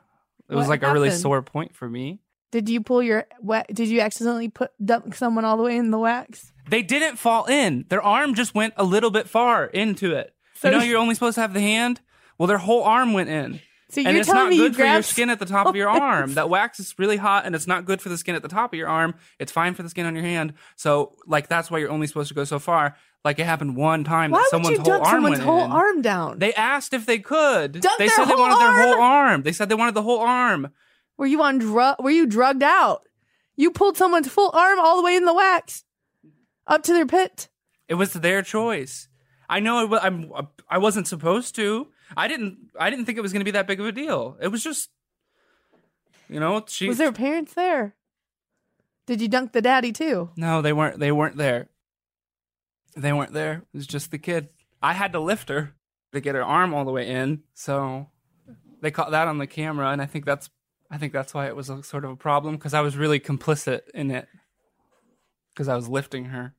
It 0.49 0.55
was 0.55 0.67
What 0.67 0.81
like 0.81 0.83
a 0.83 0.93
really 0.93 1.11
sore 1.11 1.41
point 1.41 1.75
for 1.75 1.89
me. 1.89 2.21
Did 2.51 2.69
you 2.69 2.79
pull 2.79 3.03
your 3.03 3.25
wa- 3.41 3.65
Did 3.71 3.89
you 3.89 3.99
accidentally 3.99 4.47
put 4.47 4.71
dump 4.83 5.13
someone 5.13 5.43
all 5.43 5.57
the 5.57 5.63
way 5.63 5.75
in 5.75 5.91
the 5.91 5.99
wax? 5.99 6.53
They 6.69 6.83
didn't 6.83 7.17
fall 7.17 7.45
in. 7.47 7.83
Their 7.89 8.01
arm 8.01 8.33
just 8.33 8.55
went 8.55 8.75
a 8.77 8.85
little 8.85 9.11
bit 9.11 9.27
far 9.27 9.65
into 9.65 10.13
it. 10.13 10.33
So 10.55 10.69
you 10.69 10.77
know, 10.77 10.83
you're 10.85 10.99
only 10.99 11.15
supposed 11.15 11.35
to 11.35 11.41
have 11.41 11.53
the 11.53 11.59
hand. 11.59 11.99
Well, 12.37 12.47
their 12.47 12.59
whole 12.59 12.83
arm 12.83 13.11
went 13.11 13.29
in. 13.29 13.59
So 13.91 14.01
and 14.01 14.09
you're 14.11 14.19
it's 14.19 14.27
telling 14.27 14.43
not 14.43 14.49
me 14.49 14.55
you 14.57 14.63
good 14.63 14.75
for 14.75 14.81
your 14.81 14.87
grabbed 14.87 15.05
skin 15.05 15.29
at 15.31 15.39
the 15.39 15.47
top 15.47 15.65
of 15.65 15.75
your 15.75 15.89
arm. 15.89 16.35
That 16.35 16.47
wax 16.47 16.79
is 16.79 16.93
really 16.99 17.17
hot, 17.17 17.45
and 17.45 17.55
it's 17.55 17.65
not 17.65 17.85
good 17.85 18.01
for 18.01 18.09
the 18.09 18.17
skin 18.19 18.35
at 18.35 18.43
the 18.43 18.47
top 18.47 18.71
of 18.71 18.77
your 18.77 18.87
arm. 18.87 19.15
It's 19.39 19.51
fine 19.51 19.73
for 19.73 19.81
the 19.81 19.89
skin 19.89 20.05
on 20.05 20.13
your 20.13 20.23
hand. 20.23 20.53
So, 20.75 21.15
like, 21.25 21.47
that's 21.47 21.71
why 21.71 21.79
you're 21.79 21.89
only 21.89 22.05
supposed 22.05 22.27
to 22.29 22.35
go 22.35 22.43
so 22.43 22.59
far. 22.59 22.95
Like, 23.25 23.39
it 23.39 23.45
happened 23.45 23.75
one 23.75 24.03
time 24.03 24.29
Why 24.29 24.37
that 24.51 24.57
would 24.57 24.65
someone's 24.65 24.77
you 24.77 24.83
whole 24.83 24.99
dunk 24.99 25.05
arm 25.05 25.15
someone's 25.15 25.31
went 25.39 25.43
whole 25.43 25.65
in. 25.65 25.71
arm 25.71 26.01
down? 26.03 26.39
They 26.39 26.53
asked 26.53 26.93
if 26.93 27.07
they 27.07 27.17
could. 27.17 27.81
Dunk 27.81 27.97
they 27.97 28.07
their 28.07 28.15
said 28.15 28.25
they 28.25 28.29
whole 28.33 28.39
wanted 28.39 28.59
their 28.59 28.83
whole 28.83 29.01
arm. 29.01 29.41
They 29.41 29.51
said 29.53 29.69
they 29.69 29.75
wanted 29.75 29.95
the 29.95 30.03
whole 30.03 30.19
arm. 30.19 30.71
were 31.17 31.25
you 31.25 31.41
on 31.41 31.57
drug? 31.57 31.95
Were 31.99 32.11
you 32.11 32.27
drugged 32.27 32.63
out? 32.63 33.01
You 33.55 33.71
pulled 33.71 33.97
someone's 33.97 34.29
full 34.29 34.51
arm 34.53 34.79
all 34.79 34.97
the 34.97 35.03
way 35.03 35.15
in 35.15 35.25
the 35.25 35.33
wax, 35.33 35.83
up 36.67 36.83
to 36.83 36.93
their 36.93 37.07
pit. 37.07 37.49
It 37.89 37.95
was 37.95 38.13
their 38.13 38.41
choice. 38.41 39.07
I 39.49 39.59
know 39.59 39.91
it 39.91 39.99
I'm. 40.01 40.31
I 40.69 40.77
wasn't 40.77 41.07
supposed 41.07 41.55
to. 41.55 41.87
I 42.15 42.27
didn't. 42.27 42.69
I 42.79 42.89
didn't 42.89 43.05
think 43.05 43.17
it 43.17 43.21
was 43.21 43.33
going 43.33 43.41
to 43.41 43.45
be 43.45 43.51
that 43.51 43.67
big 43.67 43.79
of 43.79 43.85
a 43.85 43.91
deal. 43.91 44.37
It 44.41 44.49
was 44.49 44.63
just, 44.63 44.89
you 46.27 46.39
know, 46.39 46.63
she. 46.67 46.87
Was 46.87 46.97
there 46.97 47.11
parents 47.11 47.53
there? 47.53 47.95
Did 49.05 49.21
you 49.21 49.27
dunk 49.27 49.53
the 49.53 49.61
daddy 49.61 49.91
too? 49.91 50.29
No, 50.35 50.61
they 50.61 50.73
weren't. 50.73 50.99
They 50.99 51.11
weren't 51.11 51.37
there. 51.37 51.69
They 52.95 53.13
weren't 53.13 53.33
there. 53.33 53.63
It 53.73 53.77
was 53.77 53.87
just 53.87 54.11
the 54.11 54.17
kid. 54.17 54.49
I 54.81 54.93
had 54.93 55.13
to 55.13 55.19
lift 55.19 55.49
her 55.49 55.73
to 56.13 56.21
get 56.21 56.35
her 56.35 56.43
arm 56.43 56.73
all 56.73 56.85
the 56.85 56.91
way 56.91 57.09
in. 57.09 57.43
So 57.53 58.07
they 58.81 58.91
caught 58.91 59.11
that 59.11 59.27
on 59.27 59.37
the 59.37 59.47
camera, 59.47 59.89
and 59.89 60.01
I 60.01 60.05
think 60.05 60.25
that's. 60.25 60.49
I 60.91 60.97
think 60.97 61.13
that's 61.13 61.35
why 61.35 61.47
it 61.47 61.55
was 61.55 61.69
a 61.69 61.83
sort 61.83 62.03
of 62.03 62.11
a 62.11 62.15
problem 62.15 62.55
because 62.55 62.73
I 62.73 62.81
was 62.81 62.97
really 62.97 63.19
complicit 63.19 63.81
in 63.93 64.09
it 64.09 64.27
because 65.53 65.67
I 65.67 65.75
was 65.75 65.87
lifting 65.87 66.25
her. 66.25 66.55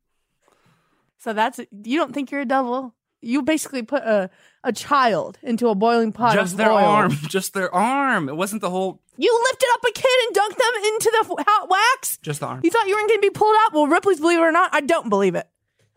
So 1.19 1.33
that's 1.33 1.59
you 1.59 1.99
don't 1.99 2.13
think 2.13 2.31
you're 2.31 2.43
a 2.43 2.47
devil? 2.47 2.95
You 3.21 3.43
basically 3.43 3.83
put 3.83 4.03
a 4.03 4.31
a 4.64 4.73
child 4.73 5.38
into 5.42 5.68
a 5.68 5.75
boiling 5.75 6.12
pot 6.12 6.35
just 6.35 6.57
their 6.57 6.70
oil. 6.70 6.85
arm, 6.85 7.11
just 7.29 7.55
their 7.55 7.75
arm. 7.75 8.29
It 8.29 8.37
wasn't 8.37 8.61
the 8.62 8.70
whole. 8.70 9.01
You 9.16 9.38
lifted 9.51 9.68
up 9.75 9.81
a 9.88 9.92
kid 9.92 10.27
and 10.27 10.37
dunked 10.37 10.57
them 10.57 10.85
into 10.85 11.11
the 11.37 11.44
hot 11.46 11.68
wax. 11.70 12.18
Just 12.18 12.40
the 12.40 12.46
arm. 12.46 12.61
You 12.62 12.70
thought 12.70 12.87
you 12.87 12.94
weren't 12.94 13.09
going 13.09 13.20
to 13.20 13.27
be 13.27 13.31
pulled 13.31 13.57
out? 13.61 13.73
Well, 13.75 13.87
Ripley's 13.87 14.20
believe 14.20 14.38
it 14.38 14.42
or 14.42 14.53
not, 14.53 14.70
I 14.75 14.81
don't 14.81 15.09
believe 15.09 15.35
it. 15.35 15.46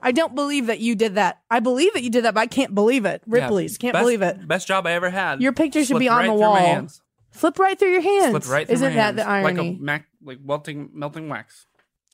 I 0.02 0.12
don't 0.12 0.36
believe 0.36 0.66
that 0.68 0.80
you 0.82 0.96
did 0.96 1.16
that. 1.16 1.42
I 1.50 1.62
believe 1.62 1.94
that 1.94 2.04
you 2.04 2.10
did 2.10 2.26
that, 2.26 2.34
but 2.34 2.42
I 2.42 2.48
can't 2.48 2.76
believe 2.76 3.06
it. 3.06 3.22
Ripley's 3.26 3.78
can't 3.78 3.94
best- 3.94 4.04
believe 4.04 4.22
it. 4.22 4.46
Best 4.46 4.68
job 4.68 4.86
I 4.86 4.92
ever 4.92 5.10
had. 5.10 5.42
Your 5.42 5.54
picture 5.54 5.84
should 5.86 6.00
be 6.00 6.10
on 6.10 6.18
right 6.20 6.28
the 6.28 6.34
wall. 6.34 6.56
hands. 6.56 7.02
Slip 7.32 7.58
right 7.58 7.80
through 7.80 7.92
your 7.92 8.02
hands. 8.02 8.32
Slipped 8.32 8.48
right 8.48 8.68
through 8.68 8.76
Isn't 8.76 8.96
that 8.96 9.16
the 9.16 9.26
irony? 9.28 9.58
Like 9.58 9.76
a 9.78 9.80
mac, 9.82 10.08
like 10.22 10.40
melting, 10.44 10.90
melting 10.94 11.30
wax. 11.30 11.66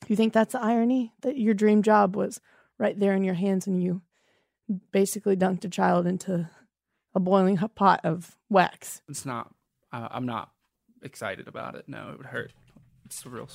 you 0.06 0.14
think 0.16 0.32
that's 0.32 0.52
the 0.52 0.62
irony 0.62 1.12
that 1.22 1.36
your 1.36 1.52
dream 1.52 1.82
job 1.82 2.14
was 2.16 2.40
right 2.78 2.98
there 2.98 3.14
in 3.14 3.24
your 3.24 3.34
hands 3.34 3.66
and 3.66 3.82
you 3.82 4.02
basically 4.92 5.36
dunked 5.36 5.64
a 5.64 5.68
child 5.68 6.06
into 6.06 6.48
a 7.14 7.20
boiling 7.20 7.56
hot 7.56 7.74
pot 7.74 8.00
of 8.04 8.36
wax? 8.48 9.02
It's 9.08 9.26
not. 9.26 9.52
Uh, 9.92 10.08
I'm 10.10 10.26
not 10.26 10.50
excited 11.02 11.48
about 11.48 11.74
it. 11.74 11.84
No, 11.88 12.10
it 12.12 12.18
would 12.18 12.26
hurt. 12.26 12.52
It's 13.04 13.24
a 13.26 13.28
real. 13.28 13.48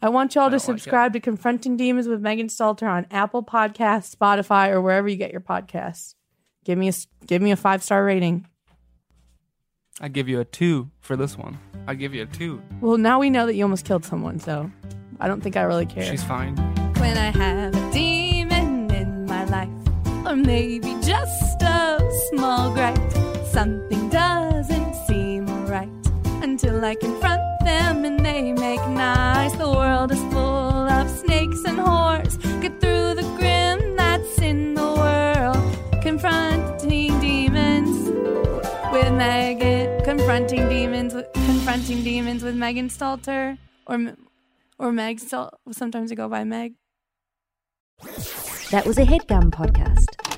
I 0.00 0.08
want 0.08 0.34
y'all 0.34 0.44
I 0.44 0.46
to 0.46 0.50
don't 0.52 0.68
like 0.68 0.78
subscribe 0.80 1.12
to 1.12 1.20
Confronting 1.20 1.76
Demons 1.76 2.08
with 2.08 2.20
Megan 2.20 2.48
Stalter 2.48 2.88
on 2.90 3.06
Apple 3.10 3.42
Podcasts, 3.44 4.14
Spotify, 4.16 4.70
or 4.70 4.80
wherever 4.80 5.08
you 5.08 5.16
get 5.16 5.30
your 5.30 5.40
podcasts. 5.40 6.14
Give 6.64 6.78
me 6.78 6.88
a 6.88 6.92
give 7.26 7.42
me 7.42 7.50
a 7.50 7.56
five 7.56 7.82
star 7.82 8.04
rating. 8.04 8.46
I 10.00 10.08
give 10.08 10.28
you 10.28 10.40
a 10.40 10.44
two 10.44 10.90
for 11.00 11.16
this 11.16 11.36
one. 11.36 11.58
I 11.86 11.94
give 11.94 12.14
you 12.14 12.22
a 12.22 12.26
two. 12.26 12.62
Well, 12.80 12.96
now 12.96 13.20
we 13.20 13.30
know 13.30 13.46
that 13.46 13.54
you 13.54 13.64
almost 13.64 13.84
killed 13.84 14.04
someone, 14.04 14.38
so 14.40 14.70
I 15.20 15.28
don't 15.28 15.40
think 15.42 15.56
I 15.56 15.62
really 15.62 15.86
care. 15.86 16.04
She's 16.04 16.24
fine. 16.24 16.56
when 16.98 17.16
I 17.18 17.30
have 17.30 17.51
maybe 20.42 20.94
just 21.02 21.62
a 21.62 21.98
small 22.30 22.72
gripe. 22.72 22.98
Something 23.44 24.08
doesn't 24.08 24.94
seem 25.06 25.46
right 25.66 25.88
until 26.42 26.84
I 26.84 26.94
confront 26.94 27.42
them 27.64 28.04
and 28.04 28.24
they 28.24 28.52
make 28.52 28.80
nice. 28.88 29.52
The 29.56 29.68
world 29.68 30.10
is 30.12 30.20
full 30.32 30.88
of 30.98 31.08
snakes 31.10 31.62
and 31.64 31.78
whores. 31.78 32.38
Get 32.60 32.80
through 32.80 33.14
the 33.14 33.22
grim 33.36 33.96
that's 33.96 34.38
in 34.40 34.74
the 34.74 34.82
world. 34.82 36.02
Confronting 36.02 37.20
demons 37.20 38.08
with 38.92 39.12
Megan. 39.12 40.02
Confronting 40.04 40.68
demons 40.68 41.14
with 41.14 41.32
confronting 41.34 42.02
demons 42.02 42.42
with 42.42 42.56
Megan 42.56 42.88
Stalter 42.88 43.58
or 43.86 44.14
or 44.78 44.92
Meg. 44.92 45.20
Sometimes 45.20 46.10
I 46.10 46.14
go 46.14 46.28
by 46.28 46.44
Meg. 46.44 46.74
That 48.72 48.84
was 48.86 48.98
a 48.98 49.04
headgum 49.04 49.50
podcast. 49.50 50.31